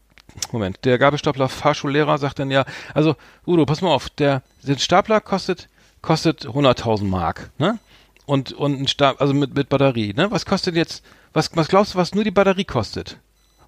[0.50, 3.14] Moment, der Gabelstapler Fahrschullehrer sagt dann ja, also
[3.46, 5.68] Udo, pass mal auf, der, der Stapler kostet,
[6.00, 7.78] kostet 100.000 Mark, ne?
[8.24, 10.30] Und, und ein Stab, also mit, mit Batterie, ne?
[10.30, 13.18] Was kostet jetzt, was, was glaubst du, was nur die Batterie kostet?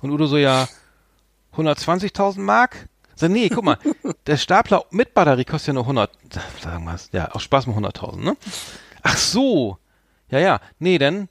[0.01, 0.69] Und Udo so, ja,
[1.57, 2.89] 120.000 Mark?
[3.17, 3.79] Sag, nee, guck mal,
[4.27, 6.11] der Stapler mit Batterie kostet ja nur 100,
[6.61, 8.37] sagen wir ja, auch Spaß mit 100.000, ne?
[9.03, 9.79] Ach so,
[10.31, 11.29] ja, ja, nee, dann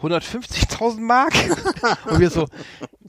[0.00, 1.32] 150.000 Mark?
[2.06, 2.46] Und wir so,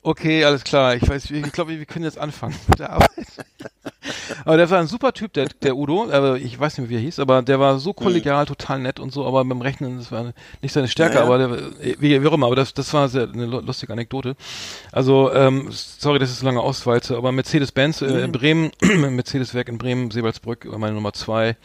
[0.04, 3.10] okay, alles klar, ich weiß, ich glaube, wir können jetzt anfangen mit der Arbeit.
[4.46, 7.00] Aber der war ein super Typ, der, der Udo, aber ich weiß nicht, wie er
[7.00, 10.34] hieß, aber der war so kollegial, total nett und so, aber beim Rechnen, das war
[10.62, 11.26] nicht seine Stärke, Ja, ja.
[11.26, 14.36] aber der, wie, wie auch immer, aber das, das war sehr, eine lu- lustige Anekdote.
[14.92, 19.78] Also, ähm, sorry, dass ich so lange ausweize, aber Mercedes-Benz äh, in Bremen, Mercedes-Werk in
[19.78, 21.56] Bremen, Seebaldsbrück, meine Nummer zwei.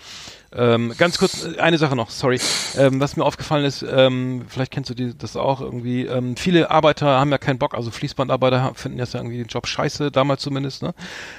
[0.55, 2.41] Ähm, ganz kurz, äh, eine Sache noch, sorry.
[2.77, 6.71] Ähm, was mir aufgefallen ist, ähm, vielleicht kennst du die, das auch irgendwie, ähm, viele
[6.71, 10.43] Arbeiter haben ja keinen Bock, also Fließbandarbeiter finden jetzt ja irgendwie den Job scheiße, damals
[10.43, 10.95] zumindest, ne?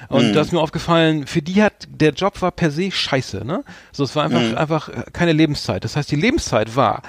[0.10, 3.64] Und da ist mir aufgefallen, für die hat, der Job war per se scheiße, ne?
[3.92, 5.84] So, es war einfach, einfach äh, keine Lebenszeit.
[5.84, 7.02] Das heißt, die Lebenszeit war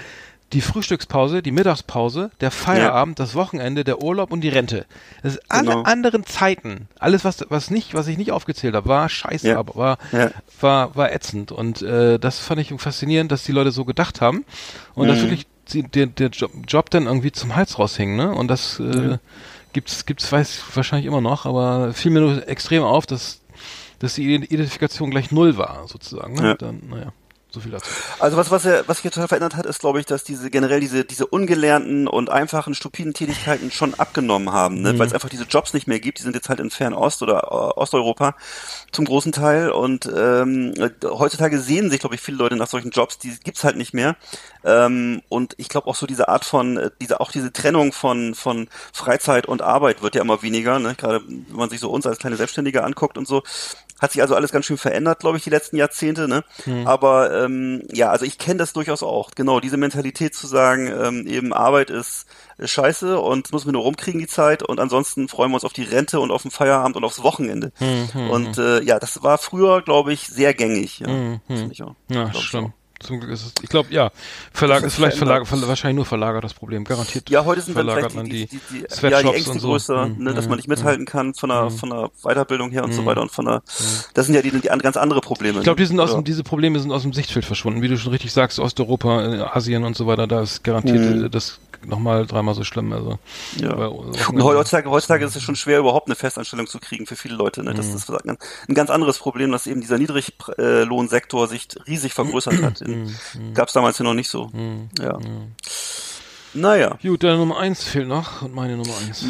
[0.52, 4.85] die Frühstückspause, die Mittagspause, der Feierabend, das Wochenende, der Urlaub und die Rente.
[5.22, 5.82] Das ist alle Genau.
[5.82, 9.59] anderen Zeiten, alles was was nicht, was ich nicht aufgezählt habe, war scheiße, Ja.
[9.59, 10.31] aber war Ja.
[10.60, 14.44] war war ätzend und äh, das fand ich faszinierend, dass die Leute so gedacht haben
[14.94, 15.09] und Mhm.
[15.10, 18.32] dass wirklich die, der, der Job, Job dann irgendwie zum Hals raushing, ne?
[18.35, 19.18] Und das äh,
[19.72, 23.40] gibt's gibt's weiß wahrscheinlich immer noch, aber fiel mir nur extrem auf, dass
[24.01, 26.35] dass die Identifikation gleich null war sozusagen.
[26.35, 26.43] Ne?
[26.48, 26.55] Ja.
[26.55, 27.12] Dann naja,
[27.52, 27.90] so viel dazu.
[28.18, 30.81] Also was, was, er, was sich total verändert hat, ist, glaube ich, dass diese generell
[30.81, 34.98] diese, diese ungelernten und einfachen, stupiden Tätigkeiten schon abgenommen haben, ne?
[34.98, 36.18] weil es einfach diese Jobs nicht mehr gibt.
[36.18, 38.36] Die sind jetzt halt in Fernost oder äh, Osteuropa
[38.93, 39.70] zum großen Teil.
[39.70, 43.64] Und ähm, äh, heutzutage sehen sich, glaube ich, viele Leute nach solchen Jobs, die gibt's
[43.64, 44.16] halt nicht mehr.
[44.64, 48.35] Ähm, und ich glaube auch so diese Art von, äh, diese auch diese Trennung von
[48.35, 50.78] von Freizeit und Arbeit wird ja immer weniger.
[50.78, 50.94] Ne?
[50.94, 53.43] Gerade wenn man sich so uns als kleine Selbstständige anguckt und so,
[54.01, 56.27] hat sich also alles ganz schön verändert, glaube ich, die letzten Jahrzehnte.
[56.27, 56.44] Ne?
[56.86, 59.31] Aber ähm, ja, also ich kenne das durchaus auch.
[59.36, 62.27] Genau, diese Mentalität zu sagen, ähm, eben Arbeit ist,
[62.59, 65.72] ist scheiße und müssen wir nur rumkriegen die Zeit und ansonsten freuen wir uns auf
[65.72, 67.72] die Rente und auf den Feierabend und aufs Wochenende.
[68.31, 71.01] und äh, ja, das war früher, glaube ich, sehr gängig.
[71.01, 71.06] Ja,
[71.47, 71.94] Finde ich auch.
[72.09, 72.70] Ja, auch.
[73.01, 74.10] Zum Glück ist es, ich glaube, ja,
[74.52, 77.31] Verlag ist vielleicht verlagert, wahrscheinlich nur verlagert das Problem, garantiert.
[77.31, 79.60] Ja, heute sind dann verlagert vielleicht man die, die, die, die, ja, die Ängste und
[79.60, 79.68] so.
[79.68, 82.93] größer, Mhm, ne, dass man nicht mithalten kann von der, von der Weiterbildung her und
[82.93, 83.06] so Mhm.
[83.06, 83.62] weiter und von der,
[84.14, 85.59] das sind ja die, die an- ganz andere Probleme.
[85.59, 85.89] Ich glaube, die ne?
[85.89, 88.59] sind aus dem, diese Probleme sind aus dem Sichtfeld verschwunden, wie du schon richtig sagst,
[88.59, 91.24] Osteuropa, äh, Asien und so weiter, da ist garantiert Mhm.
[91.24, 92.93] äh, das nochmal dreimal so schlimm.
[92.93, 93.18] Also,
[93.56, 93.72] Ja.
[93.72, 97.64] Und heutzutage, heutzutage ist es schon schwer, überhaupt eine Festanstellung zu kriegen für viele Leute.
[97.64, 97.72] Ne?
[97.72, 97.94] Das Mhm.
[97.97, 98.36] ist ein,
[98.68, 102.82] ein ganz anderes Problem, dass eben dieser Niedriglohnsektor sich riesig vergrößert hat.
[102.91, 103.55] Mhm.
[103.55, 104.51] Gab es damals ja noch nicht so.
[104.99, 105.19] Ja.
[106.53, 106.99] Naja.
[107.01, 109.25] Gut, deine Nummer eins fehlt noch und meine Nummer eins.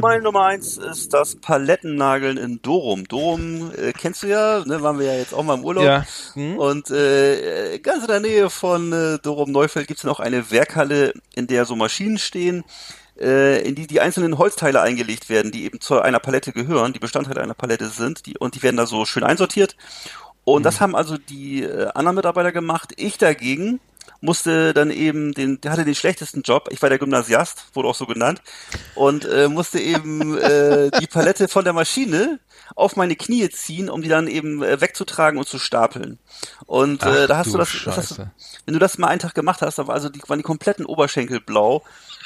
[0.00, 3.06] Meine Nummer eins ist das Palettennageln in Dorum.
[3.06, 5.84] Dorum äh, kennst du ja, ne, waren wir ja jetzt auch mal im Urlaub.
[5.84, 6.04] Ja.
[6.32, 6.58] Hm?
[6.58, 11.12] Und äh, ganz in der Nähe von äh, Dorum Neufeld gibt's dann auch eine Werkhalle,
[11.36, 12.64] in der so Maschinen stehen,
[13.20, 16.98] äh, in die die einzelnen Holzteile eingelegt werden, die eben zu einer Palette gehören, die
[16.98, 19.76] Bestandteile einer Palette sind, die, und die werden da so schön einsortiert.
[20.44, 22.92] Und das haben also die äh, anderen Mitarbeiter gemacht.
[22.96, 23.80] Ich dagegen
[24.20, 26.68] musste dann eben den, der hatte den schlechtesten Job.
[26.70, 28.40] Ich war der Gymnasiast, wurde auch so genannt,
[28.94, 32.40] und äh, musste eben äh, die Palette von der Maschine
[32.74, 36.18] auf meine Knie ziehen, um die dann eben äh, wegzutragen und zu stapeln.
[36.66, 38.18] Und äh, Ach da hast du das, das hast,
[38.64, 40.86] wenn du das mal einen Tag gemacht hast, dann war also die, waren die kompletten
[40.86, 41.84] Oberschenkel blau.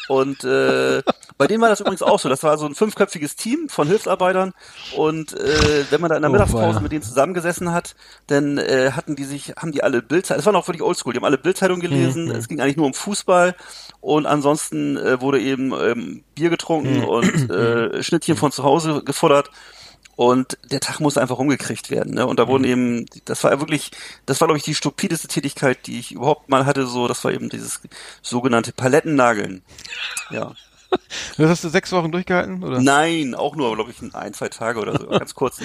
[0.09, 1.03] Und äh,
[1.39, 2.29] bei denen war das übrigens auch so.
[2.29, 4.53] Das war so ein fünfköpfiges Team von Hilfsarbeitern.
[4.97, 6.81] Und äh, wenn man da in der Oh, Mittagspause weia.
[6.81, 7.95] mit denen zusammengesessen hat,
[8.27, 11.19] dann äh, hatten die sich, haben die alle Bildzeitung, es war noch wirklich oldschool, die
[11.19, 12.31] haben alle Bildzeitung gelesen.
[12.31, 13.55] Es ging eigentlich nur um Fußball.
[14.01, 19.51] Und ansonsten äh, wurde eben ähm, Bier getrunken und äh, Schnittchen von zu Hause gefuttert.
[20.17, 22.15] Und der Tag musste einfach umgekriegt werden.
[22.15, 22.27] Ne?
[22.27, 23.93] Und da wurden eben, das war wirklich,
[24.27, 26.89] das war glaube ich die stupideste Tätigkeit, die ich überhaupt mal hatte.
[26.89, 27.81] So, das war eben dieses
[28.21, 29.63] sogenannte Palettennageln.
[30.31, 30.55] Ja.
[31.37, 32.81] Das hast du sechs Wochen durchgehalten, oder?
[32.81, 35.61] Nein, auch nur, glaube ich, ein, zwei Tage oder so, ganz kurz.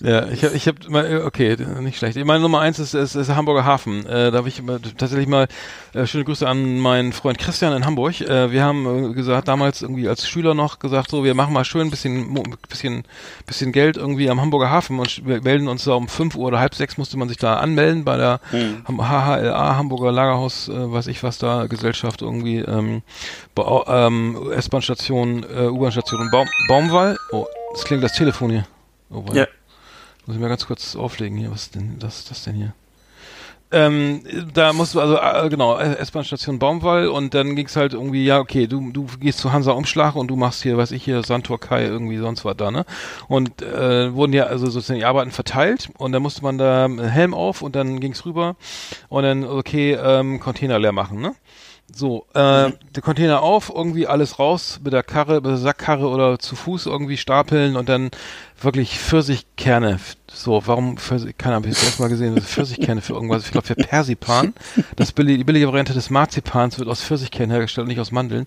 [0.00, 2.16] Ja, ich habe, ich hab mal, okay, nicht schlecht.
[2.24, 4.06] Meine Nummer eins ist, ist, ist Hamburger Hafen.
[4.06, 4.62] Äh, da habe ich
[4.96, 5.46] tatsächlich mal
[5.92, 8.20] äh, schöne Grüße an meinen Freund Christian in Hamburg.
[8.22, 11.64] Äh, wir haben äh, gesagt, damals irgendwie als Schüler noch gesagt, so, wir machen mal
[11.64, 12.34] schön ein bisschen,
[12.68, 13.04] bisschen,
[13.46, 16.74] bisschen Geld irgendwie am Hamburger Hafen und melden uns da um fünf Uhr oder halb
[16.74, 18.40] sechs musste man sich da anmelden bei der
[18.86, 23.02] Ham- HHLA Hamburger Lagerhaus, äh, weiß ich was da, Gesellschaft irgendwie, ähm,
[23.86, 27.16] ähm, S-Bahn-Station, äh, U-Bahn-Station Baum, Baumwall.
[27.32, 28.66] Oh, das klingt das Telefon hier.
[29.10, 29.24] Oh.
[29.32, 29.46] Ja.
[30.26, 31.50] Muss ich mal ganz kurz auflegen hier.
[31.50, 32.74] Was ist denn, ist das denn hier?
[33.72, 34.22] Ähm,
[34.52, 38.66] da musst du also, äh, genau, S-Bahn-Station Baumwall und dann ging's halt irgendwie, ja, okay,
[38.66, 41.84] du, du gehst zu Hansa Umschlag und du machst hier, weiß ich hier, Sandtor Kai,
[41.84, 42.84] irgendwie sonst was da, ne?
[43.28, 46.98] Und äh, wurden ja also sozusagen die Arbeiten verteilt und dann musste man da einen
[46.98, 48.56] Helm auf und dann ging's rüber
[49.08, 51.34] und dann, okay, ähm, Container leer machen, ne?
[51.94, 56.38] So, äh, der Container auf, irgendwie alles raus mit der Karre, mit der Sackkarre oder
[56.38, 58.10] zu Fuß irgendwie stapeln und dann
[58.60, 59.98] wirklich Pfirsichkerne.
[60.32, 63.44] So, warum Pfirsich, keine Ahnung, hab ich das erste Mal gesehen, das Pfirsichkerne für irgendwas.
[63.44, 64.54] Ich glaube für Persipan.
[64.96, 68.46] Das billige, die billige Variante des Marzipans wird aus Pfirsichkernen hergestellt und nicht aus Mandeln.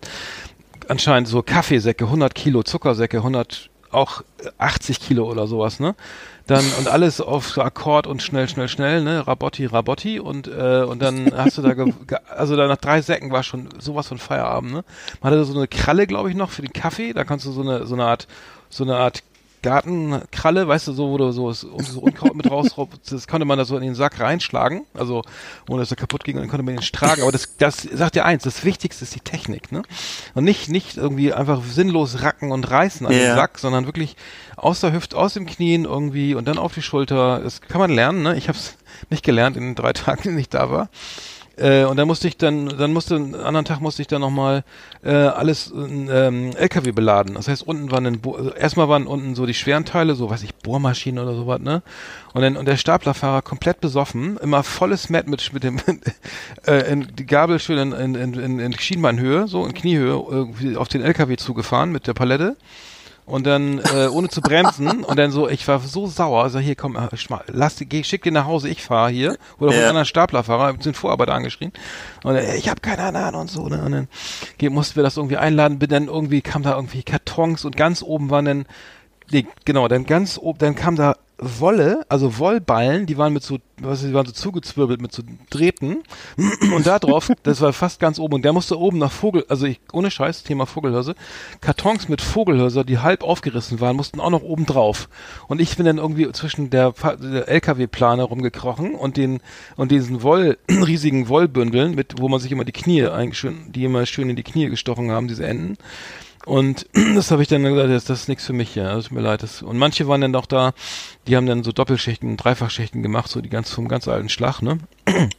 [0.87, 4.23] Anscheinend so Kaffeesäcke, 100 Kilo, Zuckersäcke, 100, auch
[4.57, 5.95] 80 Kilo oder sowas, ne?
[6.45, 9.25] Dann, und alles auf so Akkord und schnell, schnell, schnell, ne?
[9.25, 11.93] Rabotti, Rabotti und, äh, und dann hast du da, ge
[12.29, 14.83] also da nach drei Säcken war schon sowas von Feierabend, ne?
[15.21, 17.61] Man hatte so eine Kralle, glaube ich, noch für den Kaffee, da kannst du so
[17.61, 18.27] eine, so eine Art,
[18.69, 19.23] so eine Art
[19.63, 21.69] Gartenkralle, weißt du, so, wo du so, so
[21.99, 22.75] Unkraut mit raus,
[23.09, 25.23] das konnte man da so in den Sack reinschlagen, also
[25.67, 27.23] ohne dass er kaputt ging, und dann konnte man ihn tragen.
[27.23, 29.81] Aber das, das sagt ja eins, das Wichtigste ist die Technik, ne?
[30.35, 33.35] Und nicht, nicht irgendwie einfach sinnlos racken und reißen an den Ja.
[33.35, 34.15] Sack, sondern wirklich
[34.55, 37.39] aus der Hüfte, aus dem Knien irgendwie und dann auf die Schulter.
[37.39, 38.35] Das kann man lernen, ne?
[38.35, 38.75] Ich habe es
[39.09, 40.89] nicht gelernt in den drei Tagen, in denen ich da war.
[41.55, 44.63] Äh, und dann musste ich dann, dann musste, einen anderen Tag musste ich dann nochmal
[45.03, 47.35] äh, alles ähm, LKW beladen.
[47.35, 50.41] Das heißt, unten waren dann, also erstmal waren unten so die schweren Teile, so weiß
[50.43, 51.83] ich, Bohrmaschinen oder sowas, ne?
[52.33, 55.79] Und dann, und der Staplerfahrer komplett besoffen, immer volles Met mit, mit dem,
[56.65, 60.75] äh, in, die Gabel schön in, in, in, in, in Schienbeinhöhe, so in Kniehöhe, irgendwie
[60.75, 62.55] auf den LKW zugefahren mit der Palette.
[63.25, 66.75] Und dann, äh, ohne zu bremsen, und dann so, ich war so sauer, also hier,
[66.75, 67.07] komm, äh,
[67.47, 69.37] lass geh, schick den nach Hause, ich fahre hier.
[69.59, 69.87] Oder von Ja.
[69.89, 71.71] anderen Staplerfahrer, den Vorarbeiter angeschrien.
[72.23, 73.81] Und dann, ich habe keine Ahnung und so, ne?
[73.83, 74.07] Und dann
[74.73, 78.29] mussten wir das irgendwie einladen, bin dann irgendwie, kam da irgendwie Kartons und ganz oben
[78.29, 78.65] waren dann,
[79.31, 83.57] nee, genau, dann ganz oben, dann kam da Wolle, also Wollballen, die waren mit so,
[83.77, 86.03] was, die waren so zugezwirbelt mit so Drähten.
[86.75, 88.35] Und da drauf, das war fast ganz oben.
[88.35, 91.15] Und der musste oben nach Vogel, also ich, ohne Scheiß, Thema Vogelhörse,
[91.59, 95.09] Kartons mit Vogelhörser, die halb aufgerissen waren, mussten auch noch oben drauf.
[95.47, 99.41] Und ich bin dann irgendwie zwischen der, der LKW-Plane rumgekrochen und den,
[99.75, 103.83] und diesen Woll, riesigen Wollbündeln, mit, wo man sich immer die Knie eigentlich schön, die
[103.83, 105.77] immer schön in die Knie gestochen haben, diese Enden.
[106.45, 109.13] Und das habe ich dann gesagt, das, das ist nichts für mich, ja, das tut
[109.13, 109.43] mir leid.
[109.43, 110.73] Das, und manche waren dann doch da,
[111.27, 114.79] die haben dann so Doppelschichten, Dreifachschichten gemacht, so die ganz vom ganz alten Schlag, ne?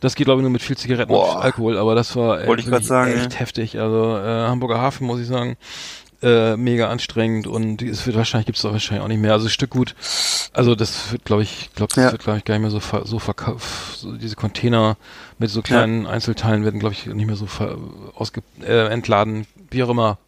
[0.00, 1.36] Das geht glaube ich nur mit viel Zigaretten Boah.
[1.36, 3.38] und Alkohol, aber das war äh, ich sagen, echt ja.
[3.38, 3.80] heftig.
[3.80, 5.56] Also äh, Hamburger Hafen muss ich sagen,
[6.24, 9.32] äh, mega anstrengend und es wird wahrscheinlich gibt's da wahrscheinlich auch nicht mehr.
[9.32, 9.94] Also Stückgut,
[10.52, 12.12] also das wird glaube ich, glaube das Ja.
[12.12, 13.98] wird glaube ich gar nicht mehr so ver so verkauft.
[13.98, 14.96] So diese Container
[15.38, 17.46] mit so kleinen Einzelteilen werden glaube ich nicht mehr so
[18.66, 20.18] äh, entladen, wie auch immer.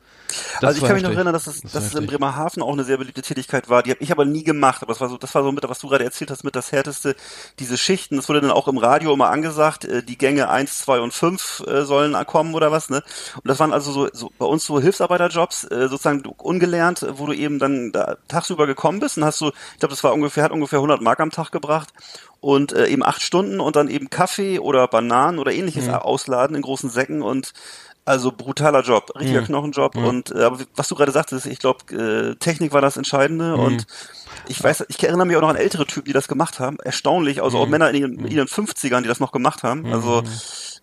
[0.61, 2.07] Das also ich kann mich noch erinnern, dass es, Das dass es in.
[2.07, 3.83] Bremerhaven auch eine sehr beliebte Tätigkeit war.
[3.83, 4.83] Die habe ich aber nie gemacht.
[4.83, 6.73] Aber das war so, das war so mit, was du gerade erzählt hast, mit das
[6.73, 7.15] härteste,
[7.59, 8.17] diese Schichten.
[8.17, 11.63] Das wurde dann auch im Radio immer angesagt, äh, die Gänge eins, zwei und fünf
[11.67, 13.03] äh, sollen kommen oder was, ne?
[13.37, 17.33] Und das waren also so, so bei uns so Hilfsarbeiterjobs, äh, sozusagen ungelernt, wo du
[17.33, 20.53] eben dann da tagsüber gekommen bist und hast du, ich glaube, das war ungefähr, hat
[20.53, 21.93] ungefähr 100 Mark am Tag gebracht
[22.41, 26.91] und eben acht Stunden und dann eben Kaffee oder Bananen oder ähnliches ausladen in großen
[26.91, 27.53] Säcken und
[28.07, 32.37] also brutaler Job, richtiger Knochenjob und äh, aber was du gerade sagtest, ich glaube, äh,
[32.37, 33.87] Technik war das Entscheidende und
[34.49, 36.79] ich weiß, ich erinnere mich auch noch an ältere Typen, die das gemacht haben.
[36.85, 39.93] Erstaunlich, also auch Männer in ihren, in ihren 50ern, die das noch gemacht haben.
[39.93, 40.23] Also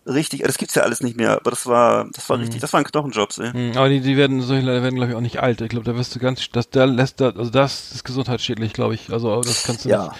[0.06, 2.84] richtig, das gibt's ja alles nicht mehr, aber das war, das war richtig, das waren
[2.84, 3.52] Knochenjobs, ey.
[3.54, 5.62] Mhm, Aber die, die werden, solche Leute werden, glaube ich, auch nicht alt.
[5.62, 8.94] Ich glaube, da wirst du ganz, das, da lässt da, also das ist gesundheitsschädlich, glaube
[8.94, 9.10] ich.
[9.10, 10.08] Also, das kannst du Ja.
[10.08, 10.16] nicht,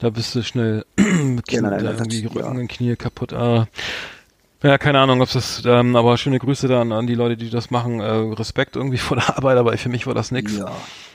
[0.00, 2.30] da bist du schnell mit Knie, da das- irgendwie ja.
[2.30, 3.30] Rücken und Knie kaputt.
[3.32, 3.64] Äh,
[4.62, 7.70] ja, keine Ahnung, ob das, ähm, aber schöne Grüße dann an die Leute, die das
[7.70, 8.00] machen.
[8.00, 10.56] Äh, Respekt irgendwie vor der Arbeit, aber für mich war das nix.
[10.56, 10.70] Ja.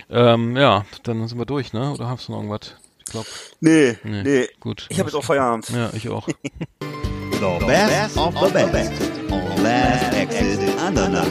[0.10, 1.92] Ähm, ja, dann sind wir durch, ne?
[1.92, 2.76] Oder hast du noch irgendwas?
[3.06, 3.28] Ich glaube,
[3.60, 4.48] Nee, Nee, nee.
[4.60, 4.86] gut.
[4.90, 5.70] Ich habe jetzt auch Feierabend.
[5.70, 6.28] ja, ich auch.
[6.80, 8.94] The best of the best
[9.30, 11.26] on Last Exit Andernach.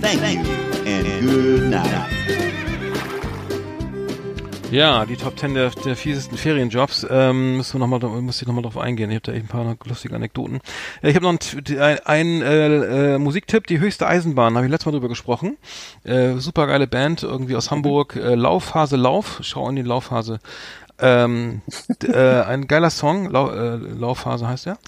[0.00, 0.40] Thank you
[0.84, 2.51] and good night.
[4.72, 7.06] Ja, die Top 10 der, der fiesesten Ferienjobs.
[7.10, 9.10] Ähm, müssen wir noch mal, muss ich nochmal drauf eingehen.
[9.10, 10.60] Ich habe da echt ein paar lustige Anekdoten.
[11.02, 11.38] Äh, Ich habe noch
[11.76, 15.58] einen ein, äh, äh, Musiktipp, die höchste Eisenbahn, habe ich letztes Mal drüber gesprochen.
[16.04, 18.16] Äh, super geile Band, irgendwie aus Hamburg.
[18.16, 20.40] Äh, Laufhase Lauf, schau in die Laufhase.
[20.98, 21.60] Ähm,
[22.04, 24.78] äh, ein geiler Song, Lau, äh, Laufhase heißt er.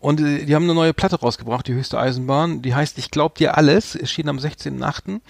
[0.00, 2.62] Und äh, die haben eine neue Platte rausgebracht, die höchste Eisenbahn.
[2.62, 5.20] Die heißt Ich glaub dir alles, erschien am 16.8.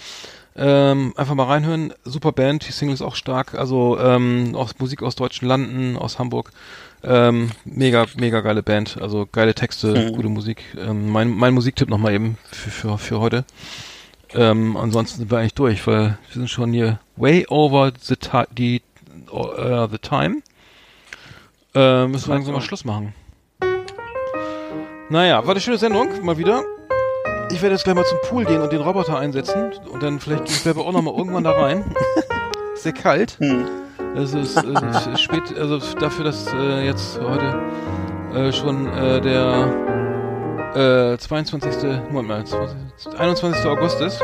[0.57, 1.93] Ähm, einfach mal reinhören.
[2.05, 3.55] Super Band, die Single ist auch stark.
[3.55, 6.53] Also ähm, aus Musik aus deutschen Landen, aus Hamburg.
[7.03, 8.99] Ähm, mega, mega geile Band.
[9.01, 10.63] Also geile Texte, gute Musik.
[10.79, 13.45] Ähm, mein, mein Musiktipp nochmal eben für, für, für heute.
[14.33, 18.43] Ähm, ansonsten sind wir eigentlich durch, weil wir sind schon hier way over the, ti
[18.53, 18.83] die,
[19.33, 20.43] uh, the time.
[21.75, 23.13] Äh, müssen wir langsam mal Schluss machen.
[25.11, 26.65] Naja, war eine schöne Sendung, mal wieder.
[27.55, 30.47] Ich werde jetzt gleich mal zum Pool gehen und den Roboter einsetzen und dann vielleicht
[30.47, 31.85] gehe ich selber auch noch mal irgendwann da rein.
[32.75, 33.39] Sehr kalt.
[34.17, 37.63] Es ist äh, spät, also dafür, dass äh, jetzt heute
[38.35, 42.03] äh, schon äh, der äh, 22.
[42.11, 43.65] Moment mal, 20, 21.
[43.67, 44.21] August ist.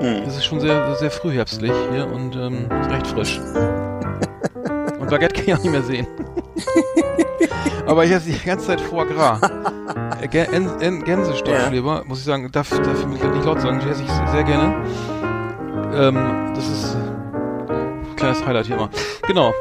[0.00, 3.38] Es ist schon sehr, sehr frühherbstlich hier und ähm, ist recht frisch.
[4.98, 6.06] Und Baguette kann ich auch nicht mehr sehen.
[7.86, 9.40] Aber ich esse die ganze Zeit Foie Gras.
[10.30, 14.02] Gä- En- En- Gänsestoffleber, muss ich sagen, darf, darf ich nicht laut sagen, die esse
[14.02, 14.74] ich sehr gerne.
[15.94, 18.90] Ähm, das ist ein kleines Highlight hier immer.
[19.26, 19.52] Genau.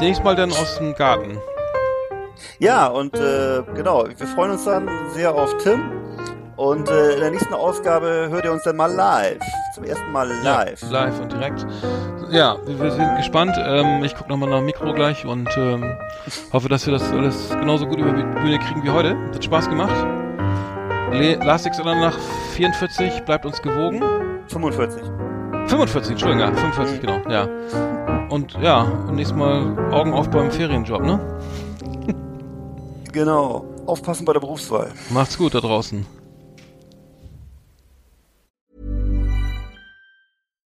[0.00, 1.38] Nächstes Mal dann aus dem Garten.
[2.58, 5.80] Ja, und äh, genau, wir freuen uns dann sehr auf Tim.
[6.60, 9.40] Und äh, in der nächsten Ausgabe hört ihr uns dann mal live.
[9.74, 10.82] Zum ersten Mal live.
[10.82, 11.66] Ja, live und direkt.
[12.30, 13.56] Ja, wir, sind gespannt.
[13.58, 15.90] Ähm, ich gucke nochmal nach dem Mikro gleich und ähm,
[16.52, 19.16] hoffe, dass wir das alles genauso gut über die Bühne kriegen wie heute.
[19.32, 20.06] Hat Spaß gemacht.
[21.12, 22.18] Le Last X nach
[22.52, 24.02] 44, bleibt uns gewogen.
[24.48, 25.02] 45.
[25.66, 27.48] 45, Entschuldigung, ja, 45, genau, ja.
[28.28, 31.18] Und ja, und nächstes Mal Augen auf beim Ferienjob, ne?
[33.12, 33.64] Genau.
[33.86, 34.92] Aufpassen bei der Berufswahl.
[35.08, 36.19] Macht's gut da draußen.